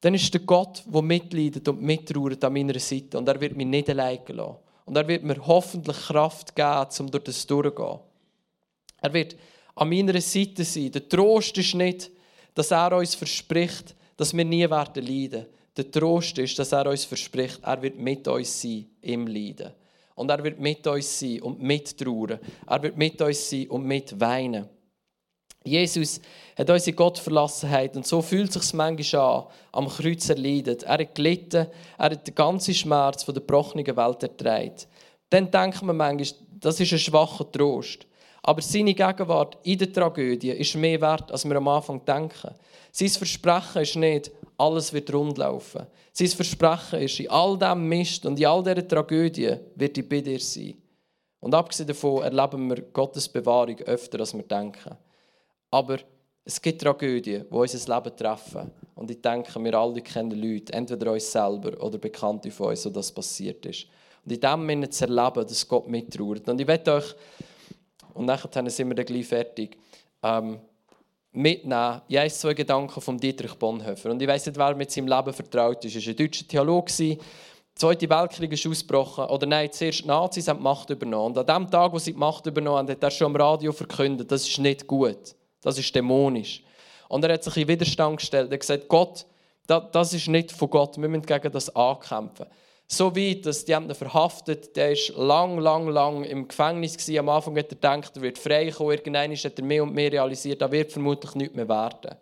dann 0.00 0.14
ist 0.14 0.32
der 0.32 0.40
Gott, 0.40 0.82
der 0.86 1.02
mitleidet 1.02 1.68
und 1.68 1.82
mittrauert 1.82 2.42
an 2.44 2.52
meiner 2.52 2.78
Seite. 2.78 3.18
Und 3.18 3.28
er 3.28 3.40
wird 3.40 3.56
mich 3.56 3.66
nicht 3.66 3.90
allein 3.90 4.20
lassen. 4.28 4.56
Und 4.84 4.96
er 4.96 5.06
wird 5.06 5.22
mir 5.22 5.46
hoffentlich 5.46 5.96
Kraft 5.96 6.56
geben, 6.56 6.88
um 6.98 7.10
durch 7.10 7.24
das 7.24 7.46
durchzugehen. 7.46 8.00
Er 9.00 9.12
wird 9.12 9.36
an 9.74 9.88
meiner 9.88 10.20
Seite 10.20 10.64
sein. 10.64 10.92
Der 10.92 11.08
Trost 11.08 11.56
ist 11.58 11.74
nicht, 11.74 12.10
dass 12.58 12.72
er 12.72 12.92
uns 12.96 13.14
verspricht, 13.14 13.94
dass 14.16 14.36
wir 14.36 14.44
nie 14.44 14.68
werden 14.68 15.06
leiden. 15.06 15.46
Der 15.76 15.88
Trost 15.92 16.36
ist, 16.38 16.58
dass 16.58 16.72
er 16.72 16.90
uns 16.90 17.04
verspricht, 17.04 17.60
er 17.62 17.80
wird 17.80 17.96
mit 17.96 18.26
uns 18.26 18.60
sein 18.60 18.84
im 19.00 19.28
Leiden. 19.28 19.70
Und 20.16 20.28
er 20.28 20.42
wird 20.42 20.58
mit 20.58 20.84
uns 20.88 21.20
sein 21.20 21.40
und 21.40 21.62
mittrauern. 21.62 22.40
Er 22.66 22.82
wird 22.82 22.96
mit 22.96 23.22
uns 23.22 23.48
sein 23.48 23.68
und 23.68 23.84
mit 23.84 24.18
weinen. 24.18 24.68
Jesus 25.62 26.20
hat 26.56 26.68
unsere 26.68 26.96
Gottverlassenheit 26.96 27.94
und 27.96 28.04
so 28.04 28.20
fühlt 28.22 28.56
es 28.56 28.64
sich 28.64 28.74
manchmal 28.74 29.20
an, 29.20 29.44
am 29.70 29.88
Kreuz 29.88 30.28
erleidet. 30.28 30.82
Er 30.82 30.94
hat 30.94 31.14
gelitten, 31.14 31.68
er 31.96 32.10
hat 32.10 32.26
den 32.26 32.34
ganzen 32.34 32.74
Schmerz 32.74 33.22
von 33.22 33.34
der 33.34 33.42
gebrochenen 33.42 33.86
Welt 33.86 34.22
ertragen. 34.24 34.74
Dann 35.30 35.48
denkt 35.48 35.80
man 35.82 35.96
manchmal, 35.96 36.40
das 36.58 36.80
ist 36.80 36.92
ein 36.92 36.98
schwacher 36.98 37.52
Trost. 37.52 38.07
Aber 38.42 38.62
seine 38.62 38.94
Gegenwart 38.94 39.58
in 39.64 39.78
der 39.78 39.92
Tragödie 39.92 40.50
ist 40.50 40.74
mehr 40.76 41.00
wert, 41.00 41.30
als 41.32 41.44
wir 41.44 41.56
am 41.56 41.68
Anfang 41.68 42.04
denken. 42.04 42.54
Sein 42.92 43.08
Versprechen 43.08 43.82
ist 43.82 43.96
nicht, 43.96 44.30
alles 44.56 44.92
wird 44.92 45.12
rundlaufen. 45.12 45.86
Sein 46.12 46.28
Versprechen 46.28 47.00
ist, 47.00 47.20
in 47.20 47.30
all 47.30 47.58
diesem 47.58 47.88
Mist 47.88 48.26
und 48.26 48.38
in 48.38 48.46
all 48.46 48.62
dieser 48.62 48.86
Tragödie 48.86 49.56
wird 49.74 49.98
ich 49.98 50.08
bei 50.08 50.20
dir 50.20 50.40
sein. 50.40 50.74
Und 51.40 51.54
abgesehen 51.54 51.86
davon 51.86 52.22
erleben 52.22 52.68
wir 52.68 52.82
Gottes 52.92 53.28
Bewahrung 53.28 53.78
öfter, 53.80 54.20
als 54.20 54.34
wir 54.34 54.42
denken. 54.42 54.96
Aber 55.70 55.98
es 56.44 56.60
gibt 56.60 56.80
Tragödien, 56.80 57.44
die 57.48 57.54
unser 57.54 57.94
Leben 57.94 58.16
treffen. 58.16 58.70
Und 58.94 59.10
ich 59.10 59.20
denke, 59.20 59.62
wir 59.62 59.74
alle 59.74 60.00
kennen 60.00 60.30
Leute, 60.30 60.72
entweder 60.72 61.12
uns 61.12 61.30
selber 61.30 61.80
oder 61.82 61.98
Bekannte 61.98 62.50
von 62.50 62.68
uns, 62.70 62.84
wo 62.86 62.90
das 62.90 63.12
passiert 63.12 63.64
ist. 63.66 63.86
Und 64.24 64.32
in 64.32 64.40
dem 64.40 64.66
Sinne 64.66 64.90
zu 64.90 65.04
erleben, 65.04 65.46
dass 65.46 65.68
Gott 65.68 65.86
mittrauert. 65.88 66.48
Und 66.48 66.60
ich 66.60 66.66
werde 66.66 66.94
euch, 66.94 67.14
und 68.18 68.26
nachher 68.26 68.70
sind 68.70 68.88
wir 68.88 68.96
dann 68.96 69.06
gleich 69.06 69.26
fertig, 69.26 69.78
ähm, 70.22 70.58
mitnehmen. 71.30 72.02
Ich 72.08 72.18
habe 72.18 72.28
zwei 72.28 72.54
Gedanken 72.54 73.00
von 73.00 73.16
Dietrich 73.16 73.54
Bonhoeffer. 73.54 74.10
Und 74.10 74.20
ich 74.20 74.26
weiß 74.26 74.46
nicht, 74.46 74.58
wer 74.58 74.74
mit 74.74 74.90
seinem 74.90 75.06
Leben 75.06 75.32
vertraut 75.32 75.84
ist. 75.84 75.94
Er 75.94 76.02
war 76.02 76.08
ein 76.08 76.16
deutscher 76.16 76.48
Theologe. 76.48 76.92
Der 76.98 77.16
Zweite 77.76 78.10
Weltkrieg 78.10 78.52
ist 78.52 78.66
ausgebrochen. 78.66 79.24
Oder 79.26 79.46
nein, 79.46 79.70
zuerst 79.70 80.02
die 80.02 80.08
Nazis 80.08 80.48
haben 80.48 80.58
die 80.58 80.64
Macht 80.64 80.90
übernommen. 80.90 81.36
Und 81.36 81.48
an 81.48 81.62
dem 81.62 81.70
Tag, 81.70 81.92
wo 81.92 81.98
sie 81.98 82.12
die 82.12 82.18
Macht 82.18 82.44
übernommen 82.46 82.78
haben, 82.78 82.90
hat 82.90 83.02
er 83.02 83.10
schon 83.10 83.26
am 83.26 83.36
Radio 83.36 83.70
verkündet, 83.70 84.32
das 84.32 84.48
ist 84.48 84.58
nicht 84.58 84.86
gut. 84.86 85.36
Das 85.60 85.78
ist 85.78 85.94
dämonisch. 85.94 86.64
Und 87.08 87.24
er 87.24 87.34
hat 87.34 87.44
sich 87.44 87.56
in 87.56 87.68
Widerstand 87.68 88.18
gestellt. 88.18 88.50
Er 88.50 88.54
hat 88.54 88.60
gesagt, 88.60 88.88
Gott, 88.88 89.26
das 89.66 90.12
ist 90.12 90.26
nicht 90.26 90.50
von 90.50 90.68
Gott. 90.68 90.98
Wir 90.98 91.08
müssen 91.08 91.24
gegen 91.24 91.52
das 91.52 91.74
ankämpfen. 91.76 92.46
So 92.90 93.14
weit, 93.14 93.44
dass 93.44 93.66
die 93.66 93.74
haben 93.74 93.88
ihn 93.88 93.94
verhaftet. 93.94 94.74
Der 94.74 94.92
war 94.92 95.24
lang, 95.26 95.58
lang, 95.58 95.88
lang 95.88 96.24
im 96.24 96.48
Gefängnis. 96.48 96.96
Gewesen. 96.96 97.18
Am 97.18 97.28
Anfang 97.28 97.56
hat 97.58 97.66
er 97.66 97.74
gedacht, 97.74 98.16
er 98.16 98.22
wird 98.22 98.38
freikommen. 98.38 98.92
Irgendwann 98.92 99.36
hat 99.36 99.58
er 99.58 99.64
mehr 99.64 99.82
und 99.82 99.94
mehr 99.94 100.10
realisiert, 100.10 100.62
da 100.62 100.72
wird 100.72 100.90
vermutlich 100.90 101.34
nichts 101.34 101.54
mehr 101.54 101.68
werden. 101.68 102.16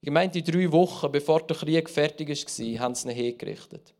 Ich 0.00 0.10
meine, 0.10 0.30
die 0.30 0.44
drei 0.44 0.70
Wochen, 0.70 1.10
bevor 1.10 1.40
der 1.40 1.56
Krieg 1.56 1.90
fertig 1.90 2.28
war, 2.28 2.78
haben 2.80 2.94
sie 2.94 3.08
ihn 3.08 3.14
hingerichtet. 3.14 3.92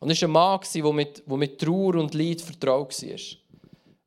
Und 0.00 0.10
es 0.10 0.20
war 0.20 0.28
ein 0.28 0.32
Mann, 0.32 0.60
der 0.74 0.92
mit, 0.92 1.22
der 1.26 1.36
mit 1.36 1.58
Trauer 1.58 1.94
und 1.94 2.12
Leid 2.12 2.42
vertraut 2.42 3.02
war. 3.02 3.18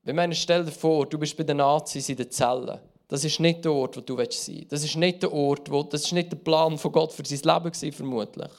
Ich 0.03 0.13
meine, 0.13 0.35
stell 0.35 0.63
dir 0.63 0.71
vor, 0.71 1.07
du 1.07 1.17
bist 1.17 1.35
bei 1.35 1.43
den 1.43 1.57
Nazis 1.57 2.07
in 2.09 2.17
den 2.17 2.29
Zellen. 2.29 2.79
Das 3.07 3.25
ist 3.25 3.39
nicht 3.39 3.65
der 3.65 3.73
Ort, 3.73 3.97
wo 3.97 4.01
du 4.01 4.15
sein 4.15 4.27
willst. 4.27 4.71
Das 4.71 4.83
ist 4.83 4.95
nicht 4.95 5.23
der 5.23 5.33
Ort, 5.33 5.69
wo, 5.69 5.83
das 5.83 6.03
ist 6.03 6.13
nicht 6.13 6.31
der 6.31 6.37
Plan 6.37 6.77
von 6.77 6.91
Gott 6.91 7.11
für 7.11 7.25
sein 7.25 7.39
Leben 7.39 7.71
gewesen, 7.71 7.91
vermutlich. 7.91 8.51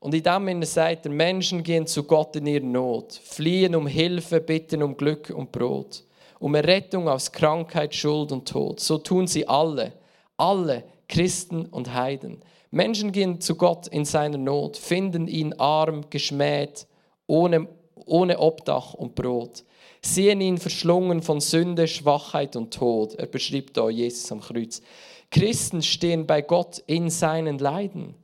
Und 0.00 0.14
in 0.14 0.22
dem 0.22 0.46
Sinne 0.46 0.66
sagt 0.66 1.06
er, 1.06 1.12
Menschen 1.12 1.62
gehen 1.62 1.86
zu 1.86 2.04
Gott 2.04 2.36
in 2.36 2.46
ihrer 2.46 2.64
Not, 2.64 3.12
fliehen 3.12 3.74
um 3.74 3.86
Hilfe, 3.86 4.40
bitten 4.40 4.82
um 4.82 4.96
Glück 4.96 5.30
und 5.30 5.50
Brot, 5.50 6.04
um 6.38 6.54
Errettung 6.54 7.08
aus 7.08 7.32
Krankheit, 7.32 7.94
Schuld 7.94 8.30
und 8.30 8.48
Tod. 8.48 8.78
So 8.80 8.98
tun 8.98 9.26
sie 9.26 9.46
alle, 9.46 9.92
alle 10.36 10.84
Christen 11.08 11.66
und 11.66 11.92
Heiden. 11.92 12.42
Menschen 12.70 13.12
gehen 13.12 13.40
zu 13.40 13.56
Gott 13.56 13.88
in 13.88 14.04
seiner 14.04 14.38
Not, 14.38 14.76
finden 14.76 15.26
ihn 15.26 15.54
arm, 15.54 16.08
geschmäht, 16.10 16.86
ohne, 17.26 17.66
ohne 18.06 18.38
Obdach 18.38 18.94
und 18.94 19.14
Brot 19.14 19.64
sehen 20.02 20.40
ihn 20.40 20.58
verschlungen 20.58 21.22
von 21.22 21.40
Sünde, 21.40 21.88
Schwachheit 21.88 22.56
und 22.56 22.72
Tod. 22.72 23.14
Er 23.14 23.26
beschreibt 23.26 23.76
da 23.76 23.88
Jesus 23.88 24.30
am 24.32 24.40
Kreuz. 24.40 24.82
Christen 25.30 25.82
stehen 25.82 26.26
bei 26.26 26.42
Gott 26.42 26.82
in 26.86 27.10
seinen 27.10 27.58
Leiden. 27.58 28.14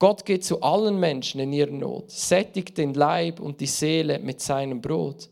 Gott 0.00 0.24
geht 0.24 0.44
zu 0.44 0.62
allen 0.62 0.98
Menschen 0.98 1.40
in 1.40 1.52
ihrer 1.52 1.70
Not, 1.70 2.10
sättigt 2.10 2.78
den 2.78 2.94
Leib 2.94 3.38
und 3.38 3.60
die 3.60 3.66
Seele 3.66 4.18
mit 4.18 4.40
seinem 4.40 4.80
Brot, 4.80 5.28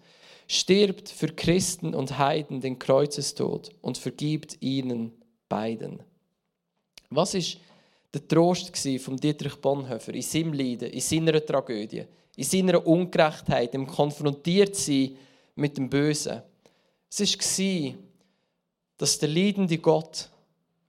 stirbt 0.47 1.09
für 1.09 1.29
Christen 1.29 1.95
und 1.95 2.19
Heiden 2.19 2.61
den 2.61 2.79
Kreuzestod 2.79 3.71
und 3.81 3.99
vergibt 3.99 4.59
ihnen 4.61 5.12
beiden. 5.49 6.03
Was 7.09 7.33
ist 7.33 7.59
der 8.12 8.29
Trost 8.29 8.77
von 9.01 9.16
Dietrich 9.16 9.57
Bonhoeffer 9.57 10.14
in 10.14 10.23
seinem 10.23 10.53
Leiden, 10.53 10.91
in 10.91 11.01
seiner 11.01 11.45
Tragödie, 11.45 12.05
in 12.37 12.45
seiner 12.45 12.87
Ungerechtheit, 12.87 13.75
im 13.75 13.87
konfrontiert 13.87 14.77
sein 14.77 15.16
mit 15.55 15.77
dem 15.77 15.89
Bösen. 15.89 16.43
Es 17.11 17.21
war, 17.21 17.95
dass 18.99 19.19
der 19.19 19.29
leidende 19.31 19.79
Gott 19.79 20.29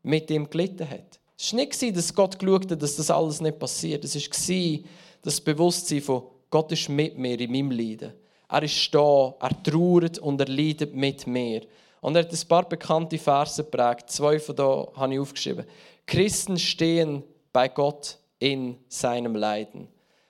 mit 0.03 0.29
ihm 0.29 0.49
gelitten 0.49 0.89
hat. 0.89 1.19
Es 1.41 1.53
war 1.53 1.59
nicht, 1.59 1.95
dass 1.95 2.13
Gott 2.13 2.37
geschaut 2.37 2.69
hat, 2.69 2.81
dass 2.81 2.97
das 2.97 3.09
alles 3.09 3.39
nicht 3.39 3.57
passiert. 3.57 4.03
Es 4.03 4.15
war 4.15 4.79
das 5.21 5.39
Bewusstsein 5.39 6.01
von 6.01 6.23
Gott 6.49 6.71
ist 6.71 6.89
mit 6.89 7.17
mir 7.17 7.39
in 7.39 7.51
meinem 7.51 7.71
Leiden. 7.71 8.13
Er 8.49 8.63
ist 8.63 8.93
da, 8.93 9.35
er 9.39 9.63
trauert 9.63 10.19
und 10.19 10.41
er 10.41 10.47
leidet 10.47 10.93
mit 10.93 11.27
mir. 11.27 11.61
Und 12.01 12.15
er 12.15 12.23
hat 12.23 12.33
ein 12.33 12.47
paar 12.47 12.67
bekannte 12.67 13.17
Verse 13.17 13.63
geprägt. 13.63 14.09
Zwei 14.09 14.39
von 14.39 14.55
da 14.55 14.87
habe 14.95 15.13
ich 15.13 15.19
aufgeschrieben. 15.19 15.65
Christen 16.05 16.57
stehen 16.57 17.23
bei 17.53 17.69
Gott 17.69 18.17
in 18.39 18.77
seinem 18.89 19.35
Leiden. 19.35 19.87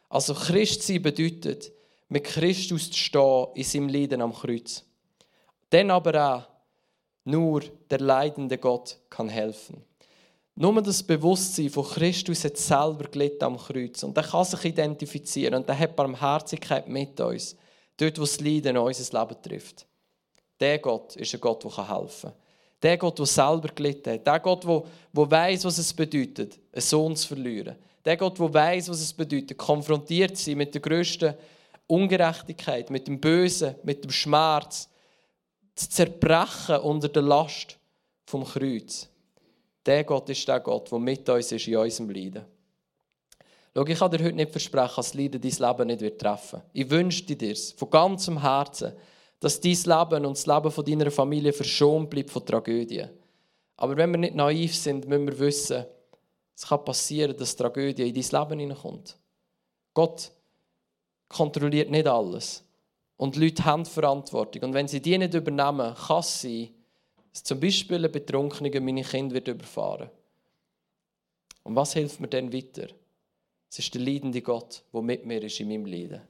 Also 0.09 0.33
Christsein 0.33 1.01
bedeutet, 1.01 1.71
mit 2.09 2.25
Christus 2.25 2.91
zu 2.91 2.97
stehen 2.97 3.47
in 3.55 3.63
seinem 3.63 3.89
Leiden 3.89 4.21
am 4.21 4.33
Kreuz. 4.33 4.83
Dann 5.69 5.89
aber 5.89 6.35
auch, 6.35 6.43
nur 7.23 7.61
der 7.89 7.99
leidende 7.99 8.57
Gott 8.57 8.97
kann 9.09 9.29
helfen. 9.29 9.88
Nur 10.61 10.81
das 10.81 11.01
Bewusstsein 11.01 11.69
von 11.69 11.85
Christus 11.85 12.43
hat 12.43 12.57
selber 12.57 13.07
gelitten 13.09 13.45
am 13.45 13.57
Kreuz 13.57 14.03
und 14.03 14.17
er 14.17 14.23
kann 14.23 14.43
sich 14.43 14.65
identifizieren 14.65 15.53
und 15.55 15.69
er 15.69 15.79
hat 15.79 15.95
Barmherzigkeit 15.95 16.85
mit 16.89 17.17
uns, 17.21 17.55
dort 17.95 18.17
wo 18.17 18.23
das 18.23 18.41
Leiden 18.41 18.75
unser 18.75 19.21
Leben 19.21 19.41
trifft. 19.41 19.87
Der 20.59 20.79
Gott 20.79 21.15
ist 21.15 21.33
ein 21.33 21.39
Gott, 21.39 21.63
der 21.63 21.89
helfen 21.89 22.31
kann. 22.31 22.39
Der 22.83 22.97
Gott, 22.97 23.17
der 23.19 23.25
selber 23.25 23.69
gelitten 23.69 24.11
hat. 24.11 24.27
Der 24.27 24.39
Gott, 24.41 24.65
der, 24.65 25.31
weiß, 25.31 25.63
was 25.63 25.77
es 25.77 25.93
bedeutet, 25.93 26.59
einen 26.73 26.81
Sohn 26.81 27.15
zu 27.15 27.29
verlieren. 27.29 27.77
Der 28.03 28.17
Gott, 28.17 28.37
der 28.37 28.53
weiß, 28.53 28.89
was 28.89 28.99
es 28.99 29.13
bedeutet, 29.13 29.57
konfrontiert 29.57 30.35
zu 30.35 30.43
sein 30.43 30.57
mit 30.57 30.73
der 30.73 30.81
grössten 30.81 31.35
Ungerechtigkeit, 31.87 32.89
mit 32.89 33.07
dem 33.07 33.21
Bösen, 33.21 33.75
mit 33.83 34.03
dem 34.03 34.11
Schmerz, 34.11 34.89
zu 35.73 35.89
zerbrechen 35.89 36.79
unter 36.79 37.07
der 37.07 37.21
Last 37.21 37.79
vom 38.25 38.43
Kreuz. 38.43 39.09
Der 39.85 40.03
Gott 40.03 40.29
ist 40.29 40.47
der 40.47 40.59
Gott, 40.59 40.91
der 40.91 40.99
mit 40.99 41.27
uns 41.29 41.51
ist 41.51 41.67
in 41.67 41.77
unserem 41.77 42.09
Leiden. 42.09 42.45
Schau, 43.75 43.85
ich 43.85 43.99
kann 43.99 44.11
dir 44.11 44.19
heute 44.19 44.35
nicht 44.35 44.51
versprechen, 44.51 44.95
dass 44.95 45.13
Leiden 45.13 45.41
dein 45.41 45.51
Leben 45.51 45.87
nicht 45.87 46.01
wird 46.01 46.21
treffen 46.21 46.61
Ich 46.73 46.89
wünsche 46.89 47.23
dir 47.23 47.37
das 47.37 47.71
von 47.71 47.89
ganzem 47.89 48.41
Herzen, 48.41 48.93
dass 49.39 49.61
dein 49.61 49.71
Leben 49.71 50.25
und 50.25 50.37
das 50.37 50.45
Leben 50.45 50.71
von 50.71 50.85
deiner 50.85 51.11
Familie 51.11 51.53
verschont 51.53 52.09
bleibt 52.09 52.29
von 52.29 52.45
Tragödien. 52.45 53.09
Aber 53.77 53.95
wenn 53.95 54.11
wir 54.11 54.17
nicht 54.17 54.35
naiv 54.35 54.75
sind, 54.75 55.07
müssen 55.07 55.27
wir 55.27 55.39
wissen, 55.39 55.85
es 56.55 56.67
kann 56.67 56.83
passieren, 56.83 57.37
dass 57.37 57.55
Tragödie 57.55 58.09
in 58.09 58.13
dein 58.13 58.41
Leben 58.41 58.59
hineinkommt. 58.59 59.17
Gott 59.93 60.31
kontrolliert 61.29 61.89
nicht 61.89 62.07
alles. 62.07 62.63
Und 63.15 63.37
Leute 63.37 63.63
haben 63.63 63.85
Verantwortung. 63.85 64.63
Und 64.63 64.73
wenn 64.73 64.87
sie 64.87 65.01
die 65.01 65.17
nicht 65.17 65.33
übernehmen, 65.33 65.95
kann 65.95 66.19
es 66.19 66.41
sein, 66.41 66.69
dass 67.39 67.43
zum 67.45 67.59
Beispiel 67.59 68.03
ein 68.03 68.11
Betrunkener 68.11 68.81
meine 68.81 69.03
Kinder 69.03 69.33
wird 69.33 69.47
überfahren 69.47 70.09
Und 71.63 71.75
was 71.75 71.93
hilft 71.93 72.19
mir 72.19 72.27
denn 72.27 72.51
weiter? 72.51 72.87
Es 73.69 73.79
ist 73.79 73.93
der 73.93 74.01
leidende 74.01 74.41
Gott, 74.41 74.83
der 74.93 75.01
mit 75.01 75.25
mir 75.25 75.41
ist 75.43 75.59
in 75.59 75.69
meinem 75.69 75.85
Leiden. 75.85 76.21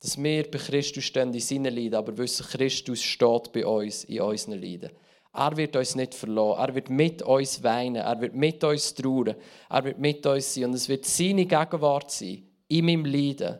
Dass 0.00 0.22
wir 0.22 0.48
bei 0.50 0.58
Christus 0.58 1.04
stehen 1.04 1.32
in 1.32 1.40
seinen 1.40 1.74
Leiden, 1.74 1.94
aber 1.94 2.16
wissen, 2.18 2.46
Christus 2.46 3.02
steht 3.02 3.52
bei 3.52 3.66
uns 3.66 4.04
in 4.04 4.20
unseren 4.20 4.60
Leiden. 4.60 4.90
Er 5.32 5.56
wird 5.56 5.74
uns 5.74 5.96
nicht 5.96 6.14
verlassen. 6.14 6.60
Er 6.60 6.74
wird 6.74 6.90
mit 6.90 7.22
uns 7.22 7.62
weinen. 7.62 7.96
Er 7.96 8.20
wird 8.20 8.34
mit 8.34 8.62
uns 8.62 8.94
trauern. 8.94 9.34
Er 9.68 9.84
wird 9.84 9.98
mit 9.98 10.24
uns 10.26 10.54
sein. 10.54 10.66
Und 10.66 10.74
es 10.74 10.88
wird 10.88 11.06
seine 11.06 11.46
Gegenwart 11.46 12.10
sein 12.10 12.46
in 12.68 12.84
meinem 12.84 13.06
Leiden 13.06 13.58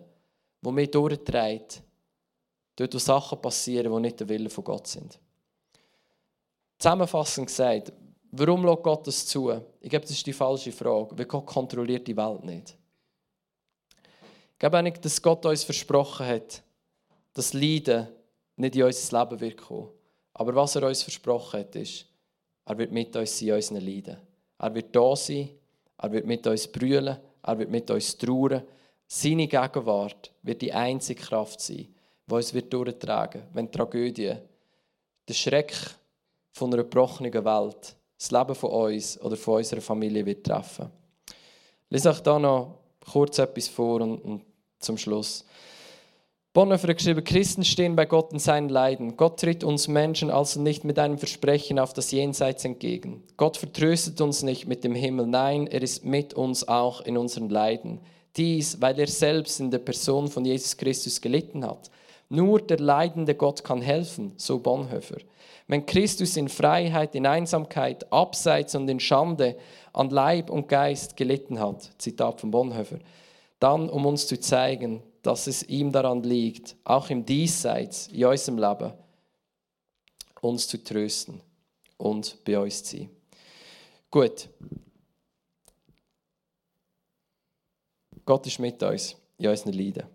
wo 0.65 0.71
mich 0.71 0.91
durchträgt, 0.91 1.83
dort 2.77 2.95
wo 2.95 2.99
Sachen 2.99 3.41
passieren, 3.41 3.93
die 3.93 4.01
nicht 4.01 4.19
der 4.19 4.29
Wille 4.31 4.49
von 4.49 4.65
Gott 4.65 4.87
sind. 4.87 5.19
Zusammenfassend 6.85 7.47
gesagt, 7.47 7.95
warum 8.31 8.67
lässt 8.67 8.83
Gott 8.83 9.07
das 9.07 9.27
zu? 9.27 9.51
Ich 9.81 9.89
glaube, 9.89 10.03
das 10.03 10.11
ist 10.11 10.27
die 10.27 10.35
falsche 10.35 10.71
Frage, 10.71 11.17
weil 11.17 11.25
Gott 11.25 11.47
kontrolliert 11.47 12.07
die 12.07 12.15
Welt 12.15 12.45
nicht. 12.45 12.77
Ich 14.53 14.59
glaube 14.59 14.77
auch 14.77 14.83
nicht, 14.83 15.03
dass 15.03 15.23
Gott 15.23 15.47
uns 15.47 15.65
versprochen 15.65 16.27
hat, 16.27 16.63
dass 17.33 17.55
Leiden 17.55 18.09
nicht 18.57 18.77
in 18.77 18.83
unser 18.83 19.19
Leben 19.19 19.41
wird 19.41 19.57
kommen. 19.57 19.89
Aber 20.35 20.55
was 20.57 20.77
er 20.77 20.87
uns 20.87 21.03
versprochen 21.03 21.61
hat, 21.61 21.75
ist, 21.75 22.05
Er 22.67 22.77
wird 22.77 22.93
mit 22.93 23.17
uns 23.17 23.39
sein 23.39 23.49
in 23.49 23.55
unseren 23.55 23.81
Leiden. 23.81 24.19
Er 24.59 24.75
wird 24.75 24.95
da 24.95 25.17
sein, 25.17 25.49
er 25.97 26.13
wird 26.13 26.27
mit 26.27 26.47
uns 26.47 26.69
brüllen, 26.69 27.17
er 27.43 27.59
wird 27.59 27.71
mit 27.71 27.91
uns 27.91 28.19
trauern. 28.19 28.63
Seine 29.07 29.49
Gegenwart 29.49 30.33
wird 30.43 30.61
die 30.61 30.73
einzige 30.75 31.23
Kraft 31.23 31.63
sein, 31.63 31.95
die 32.27 32.35
uns 32.35 32.53
durchtragen 32.53 33.41
wird, 33.41 33.55
wenn 33.55 33.71
die 33.71 33.73
Tragödie, 33.73 34.35
der 35.27 35.35
Schreck 35.35 35.75
von 36.55 36.73
einer 36.73 36.85
gebrochenen 36.85 37.33
Welt, 37.33 37.97
das 38.17 38.31
Leben 38.31 38.55
von 38.55 38.71
uns 38.71 39.21
oder 39.21 39.37
von 39.37 39.57
unserer 39.57 39.81
Familie 39.81 40.25
wird 40.25 40.47
treffen. 40.47 40.89
Lies 41.91 42.07
euch 42.07 42.21
da 42.21 42.39
noch 42.39 42.79
kurz 43.13 43.39
etwas 43.39 43.69
vor 43.69 44.01
und, 44.01 44.19
und 44.19 44.43
zum 44.79 44.97
Schluss. 44.97 45.45
Bonhoeffer 46.53 46.89
hat 46.89 46.99
geschrieben, 46.99 47.25
Christen 47.25 47.65
stehen 47.65 47.97
bei 47.97 48.07
Gott 48.07 48.33
in 48.33 48.39
seinen 48.39 48.69
Leiden. 48.69 49.17
Gott 49.17 49.41
tritt 49.41 49.65
uns 49.65 49.89
Menschen 49.89 50.31
also 50.31 50.61
nicht 50.61 50.85
mit 50.85 51.01
einem 51.01 51.19
Versprechen 51.19 51.81
auf 51.81 51.93
das 51.93 52.13
Jenseits 52.13 52.65
entgegen. 52.65 53.25
Gott 53.37 53.57
vertröstet 53.57 54.21
uns 54.21 54.45
nicht 54.45 54.69
mit 54.69 54.85
dem 54.85 54.95
Himmel, 54.95 55.27
nein, 55.27 55.67
er 55.67 55.83
ist 55.83 56.05
mit 56.05 56.35
uns 56.35 56.69
auch 56.69 57.01
in 57.01 57.17
unseren 57.17 57.49
Leiden. 57.49 57.99
Dies, 58.37 58.81
weil 58.81 58.97
er 59.01 59.09
selbst 59.09 59.59
in 59.59 59.73
der 59.73 59.79
Person 59.81 60.29
von 60.29 60.45
Jesus 60.45 60.77
Christus 60.77 61.21
gelitten 61.21 61.67
hat. 61.67 61.91
Nur 62.29 62.61
der 62.61 62.79
leidende 62.79 63.35
Gott 63.35 63.65
kann 63.65 63.83
helfen, 63.83 64.33
so 64.37 64.61
Bonhoeffer. 64.61 65.19
Wenn 65.67 65.87
Christus 65.87 66.37
in 66.37 66.49
Freiheit, 66.49 67.15
in 67.15 67.27
Einsamkeit, 67.27 68.13
Abseits 68.13 68.75
und 68.75 68.89
in 68.89 69.01
Schande 69.01 69.57
an 69.93 70.11
Leib 70.11 70.51
und 70.51 70.69
Geist 70.69 71.17
gelitten 71.17 71.59
hat, 71.59 71.91
Zitat 71.99 72.41
von 72.41 72.51
Bonhoeffer, 72.51 72.99
dann 73.61 73.89
um 73.89 74.05
uns 74.05 74.27
zu 74.27 74.39
zeigen, 74.39 75.03
dass 75.23 75.47
es 75.47 75.63
ihm 75.63 75.91
daran 75.91 76.23
liegt, 76.23 76.77
auch 76.85 77.09
im 77.09 77.25
Diesseits, 77.25 78.09
in 78.09 78.27
unserem 78.27 78.59
Leben, 78.59 78.93
uns 80.43 80.69
zu 80.69 80.85
trösten 80.85 81.41
und 81.97 82.45
bei 82.45 82.59
uns 82.59 82.85
zu 82.85 82.99
sein. 82.99 83.11
Gut. 84.11 84.49
Gott 88.27 88.47
ist 88.47 88.59
mit 88.59 88.83
uns 88.83 89.17
in 89.39 89.49
unseren 89.49 89.73
Leiden. 89.73 90.07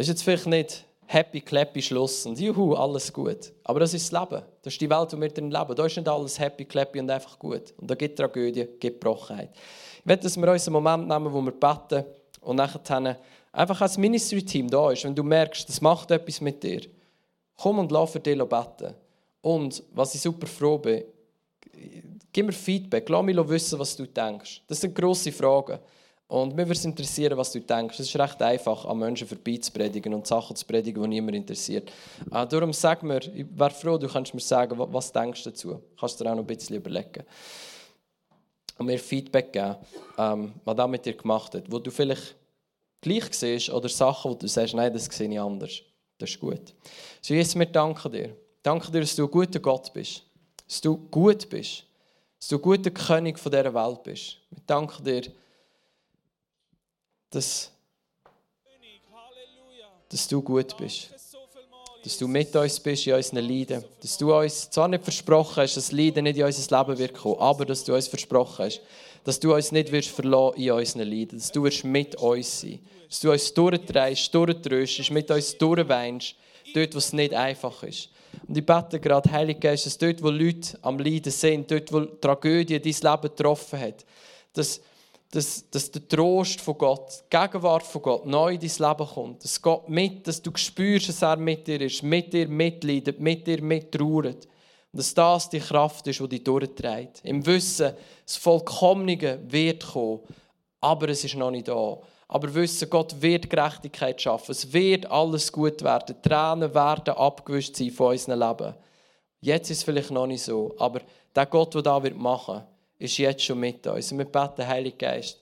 Es 0.00 0.06
ist 0.06 0.10
jetzt 0.10 0.22
vielleicht 0.22 0.46
nicht 0.46 0.84
happy, 1.06 1.40
clappy 1.40 1.82
Schluss 1.82 2.24
und 2.24 2.38
juhu, 2.38 2.74
alles 2.74 3.12
gut. 3.12 3.52
Aber 3.64 3.80
das 3.80 3.94
ist 3.94 4.12
das 4.12 4.20
Leben. 4.20 4.44
Das 4.62 4.72
ist 4.72 4.80
die 4.80 4.88
Welt, 4.88 5.12
in 5.12 5.20
der 5.20 5.36
wir 5.36 5.42
leben. 5.42 5.74
Da 5.74 5.86
ist 5.86 5.96
nicht 5.96 6.08
alles 6.08 6.38
happy, 6.38 6.66
clappy 6.66 7.00
und 7.00 7.10
einfach 7.10 7.36
gut. 7.36 7.74
Und 7.78 7.90
da 7.90 7.96
gibt 7.96 8.12
es 8.12 8.24
Tragödie, 8.24 8.68
gibt 8.78 9.00
Brochenheit. 9.00 9.50
Ich 9.98 10.06
möchte, 10.06 10.22
dass 10.22 10.36
wir 10.36 10.52
uns 10.52 10.68
einen 10.68 10.74
Moment 10.74 11.08
nehmen, 11.08 11.32
wo 11.32 11.40
wir 11.42 11.50
beten 11.50 12.04
und 12.42 12.54
nachher 12.54 13.18
einfach 13.50 13.80
als 13.80 13.98
Ministry-Team 13.98 14.70
da 14.70 14.92
ist. 14.92 15.02
Wenn 15.02 15.16
du 15.16 15.24
merkst, 15.24 15.68
das 15.68 15.80
macht 15.80 16.12
etwas 16.12 16.40
mit 16.40 16.62
dir, 16.62 16.82
komm 17.56 17.80
und 17.80 17.90
lass 17.90 18.12
für 18.12 18.20
dich 18.20 18.38
beten. 18.38 18.94
Und 19.40 19.82
was 19.94 20.14
ich 20.14 20.20
super 20.20 20.46
froh 20.46 20.78
bin, 20.78 21.02
gib 22.32 22.46
mir 22.46 22.52
Feedback, 22.52 23.08
lass 23.08 23.24
mich 23.24 23.36
wissen, 23.48 23.80
was 23.80 23.96
du 23.96 24.06
denkst. 24.06 24.62
Das 24.68 24.80
sind 24.80 24.94
grosse 24.94 25.32
Fragen. 25.32 25.80
Und 26.28 26.54
mir 26.54 26.66
würde 26.66 26.72
es 26.72 26.84
interessieren, 26.84 27.38
was 27.38 27.52
du 27.52 27.60
denkst. 27.60 27.98
Es 27.98 28.06
ist 28.06 28.18
recht 28.18 28.40
einfach, 28.42 28.84
an 28.84 28.98
Menschen 28.98 29.26
vorbeizupredigen 29.26 30.12
und 30.12 30.26
Sachen 30.26 30.54
zu 30.54 30.66
predigen, 30.66 31.02
die 31.02 31.08
niemand 31.08 31.36
interessiert. 31.36 31.90
Äh, 32.30 32.46
darum 32.46 32.74
sag 32.74 33.02
mir, 33.02 33.20
ich 33.34 33.46
wäre 33.54 33.70
froh, 33.70 33.96
du 33.96 34.08
kannst 34.08 34.34
mir 34.34 34.40
sagen, 34.40 34.78
was 34.78 35.10
denkst 35.10 35.42
du 35.44 35.50
dazu. 35.50 35.82
Kannst 35.98 36.20
du 36.20 36.24
dir 36.24 36.30
auch 36.30 36.34
noch 36.34 36.42
ein 36.42 36.46
bisschen 36.46 36.76
überlegen. 36.76 37.24
Und 38.76 38.86
mir 38.86 38.98
Feedback 38.98 39.54
geben, 39.54 39.76
ähm, 40.18 40.52
was 40.66 40.76
das 40.76 40.88
mit 40.88 41.06
dir 41.06 41.14
gemacht 41.14 41.54
hat. 41.54 41.64
Wo 41.72 41.78
du 41.78 41.90
vielleicht 41.90 42.36
gleich 43.00 43.32
siehst 43.32 43.70
oder 43.70 43.88
Sachen, 43.88 44.30
wo 44.30 44.34
du 44.34 44.46
sagst, 44.46 44.74
nein, 44.74 44.92
das 44.92 45.06
sehe 45.06 45.30
ich 45.30 45.40
anders. 45.40 45.80
Das 46.18 46.28
ist 46.28 46.38
gut. 46.38 46.74
So, 47.22 47.32
Jesus, 47.32 47.58
wir 47.58 47.66
danken 47.66 48.12
dir. 48.12 48.36
Danke 48.62 48.92
dir, 48.92 49.00
dass 49.00 49.16
du 49.16 49.24
ein 49.24 49.30
guter 49.30 49.60
Gott 49.60 49.90
bist. 49.94 50.24
Dass 50.66 50.82
du 50.82 50.98
gut 51.10 51.48
bist. 51.48 51.84
Dass 52.38 52.48
du 52.48 52.56
ein 52.56 52.62
guter 52.62 52.90
König 52.90 53.38
von 53.38 53.50
dieser 53.50 53.72
Welt 53.72 54.02
bist. 54.02 54.36
Wir 54.50 54.62
danken 54.66 55.04
dir, 55.04 55.22
dass, 57.30 57.70
dass 60.08 60.28
du 60.28 60.42
gut 60.42 60.76
bist. 60.76 61.10
Dass 62.04 62.16
du 62.16 62.28
mit 62.28 62.54
uns 62.54 62.80
bist 62.80 63.06
in 63.06 63.14
unseren 63.14 63.44
Leiden. 63.44 63.84
Dass 64.00 64.16
du 64.16 64.34
uns 64.34 64.70
zwar 64.70 64.88
nicht 64.88 65.04
versprochen 65.04 65.62
hast, 65.62 65.76
dass 65.76 65.92
Leiden 65.92 66.24
nicht 66.24 66.38
in 66.38 66.44
unser 66.44 66.78
Leben 66.78 66.98
wird 66.98 67.14
kommen, 67.14 67.40
aber 67.40 67.66
dass 67.66 67.84
du 67.84 67.94
uns 67.94 68.08
versprochen 68.08 68.66
hast, 68.66 68.80
dass 69.24 69.40
du 69.40 69.54
uns 69.54 69.72
nicht 69.72 69.92
wirst 69.92 70.08
verlassen 70.08 70.60
in 70.60 70.70
unseren 70.70 71.08
Leiden. 71.08 71.38
Dass 71.38 71.52
du 71.52 71.64
wirst 71.64 71.84
mit 71.84 72.14
uns 72.16 72.60
sein. 72.60 72.80
Dass 73.08 73.20
du 73.20 73.30
uns 73.30 73.52
durchtreibst, 73.52 74.34
durchtröstest, 74.34 75.10
mit 75.10 75.30
uns 75.30 75.58
durchweinst, 75.58 76.34
dort, 76.74 76.94
wo 76.94 76.98
es 76.98 77.12
nicht 77.12 77.34
einfach 77.34 77.82
ist. 77.82 78.10
Und 78.46 78.56
ich 78.56 78.64
bete 78.64 79.00
gerade, 79.00 79.30
Heilige 79.30 79.60
Geist, 79.60 79.86
dass 79.86 79.98
dort, 79.98 80.22
wo 80.22 80.30
Leute 80.30 80.78
am 80.82 80.98
Leiden 80.98 81.32
sind, 81.32 81.70
dort, 81.70 81.92
wo 81.92 82.00
Tragödie 82.00 82.80
dein 82.80 82.92
Leben 82.92 83.22
getroffen 83.22 83.80
hat, 83.80 84.04
dass 84.52 84.80
dass, 85.30 85.68
dass 85.70 85.90
der 85.90 86.08
Trost 86.08 86.60
von 86.60 86.78
Gott, 86.78 87.24
die 87.24 87.36
Gegenwart 87.36 87.82
von 87.82 88.02
Gott 88.02 88.26
neu 88.26 88.54
in 88.54 88.60
dein 88.60 88.88
Leben 88.88 89.06
kommt. 89.06 89.44
Dass 89.44 89.60
Gott 89.60 89.88
mit, 89.88 90.26
dass 90.26 90.40
du 90.40 90.50
spürst, 90.54 91.10
dass 91.10 91.22
er 91.22 91.36
mit 91.36 91.66
dir 91.66 91.80
ist, 91.80 92.02
mit 92.02 92.32
dir 92.32 92.48
mitleidet, 92.48 93.20
mit 93.20 93.46
dir 93.46 93.62
mittrauert. 93.62 94.46
Und 94.90 94.98
dass 94.98 95.12
das 95.12 95.50
die 95.50 95.60
Kraft 95.60 96.06
ist, 96.06 96.20
die 96.20 96.28
dich 96.28 96.44
durchträgt. 96.44 97.20
Im 97.24 97.44
Wissen, 97.44 97.92
das 98.24 98.36
Vollkommene 98.36 99.38
wird 99.48 99.86
kommen, 99.86 100.20
aber 100.80 101.10
es 101.10 101.24
ist 101.24 101.34
noch 101.34 101.50
nicht 101.50 101.68
da. 101.68 101.98
Aber 102.28 102.54
wissen, 102.54 102.88
Gott 102.88 103.20
wird 103.20 103.50
Gerechtigkeit 103.50 104.20
schaffen. 104.20 104.52
Es 104.52 104.72
wird 104.72 105.06
alles 105.06 105.52
gut 105.52 105.82
werden. 105.82 106.14
Die 106.22 106.28
Tränen 106.28 106.74
werden 106.74 107.14
abgewischt 107.14 107.76
sein 107.76 107.90
von 107.90 108.12
unserem 108.12 108.40
Leben. 108.40 108.74
Jetzt 109.40 109.70
ist 109.70 109.78
es 109.78 109.84
vielleicht 109.84 110.10
noch 110.10 110.26
nicht 110.26 110.42
so, 110.42 110.74
aber 110.78 111.00
der 111.34 111.46
Gott, 111.46 111.74
der 111.74 111.82
da 111.82 112.00
machen 112.00 112.54
wird, 112.54 112.64
ist 112.98 113.18
jetzt 113.18 113.44
schon 113.44 113.60
mit 113.60 113.86
uns. 113.86 114.10
Und 114.12 114.18
wir 114.18 114.24
beten, 114.24 114.66
Heiliger 114.66 114.96
Geist. 114.96 115.40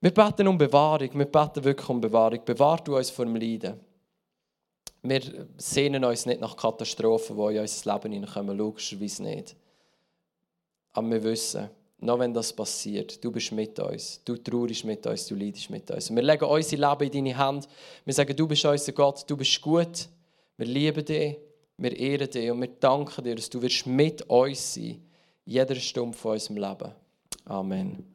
Wir 0.00 0.12
beten 0.12 0.48
um 0.48 0.58
Bewahrung. 0.58 1.10
Wir 1.12 1.26
beten 1.26 1.64
wirklich 1.64 1.88
um 1.88 2.00
Bewahrung. 2.00 2.40
Bewahr 2.44 2.82
du 2.82 2.96
uns 2.96 3.10
vor 3.10 3.24
dem 3.24 3.36
Leiden. 3.36 3.78
Wir 5.02 5.20
sehnen 5.56 6.04
uns 6.04 6.26
nicht 6.26 6.40
nach 6.40 6.56
Katastrophen, 6.56 7.36
die 7.36 7.54
in 7.54 7.60
unser 7.60 7.92
Leben 7.92 8.12
hineinkommen. 8.12 8.56
Logischerweise 8.56 9.22
nicht. 9.24 9.56
Aber 10.92 11.10
wir 11.10 11.22
wissen, 11.24 11.68
noch 11.98 12.18
wenn 12.18 12.34
das 12.34 12.52
passiert, 12.52 13.22
du 13.22 13.30
bist 13.32 13.52
mit 13.52 13.78
uns. 13.78 14.20
Du 14.24 14.36
traurst 14.36 14.84
mit 14.84 15.06
uns, 15.06 15.26
du 15.26 15.34
leidest 15.34 15.70
mit 15.70 15.90
uns. 15.90 16.10
Und 16.10 16.16
wir 16.16 16.22
legen 16.22 16.44
unser 16.44 16.76
Leben 16.76 17.04
in 17.04 17.24
deine 17.24 17.36
Hand. 17.36 17.68
Wir 18.04 18.14
sagen, 18.14 18.36
du 18.36 18.46
bist 18.46 18.64
unser 18.64 18.92
Gott, 18.92 19.24
du 19.28 19.36
bist 19.36 19.60
gut. 19.60 20.08
Wir 20.56 20.66
lieben 20.66 21.04
dich, 21.04 21.36
wir 21.78 21.96
ehren 21.96 22.30
dich 22.30 22.50
und 22.50 22.60
wir 22.60 22.68
danken 22.68 23.24
dir, 23.24 23.34
dass 23.34 23.50
du 23.50 23.60
mit 23.86 24.22
uns 24.22 24.74
sein 24.74 24.84
wirst 24.84 25.11
jeder 25.44 25.74
Stunde 25.76 26.16
von 26.16 26.32
unserem 26.32 26.56
Leben. 26.56 26.92
Amen. 27.44 28.11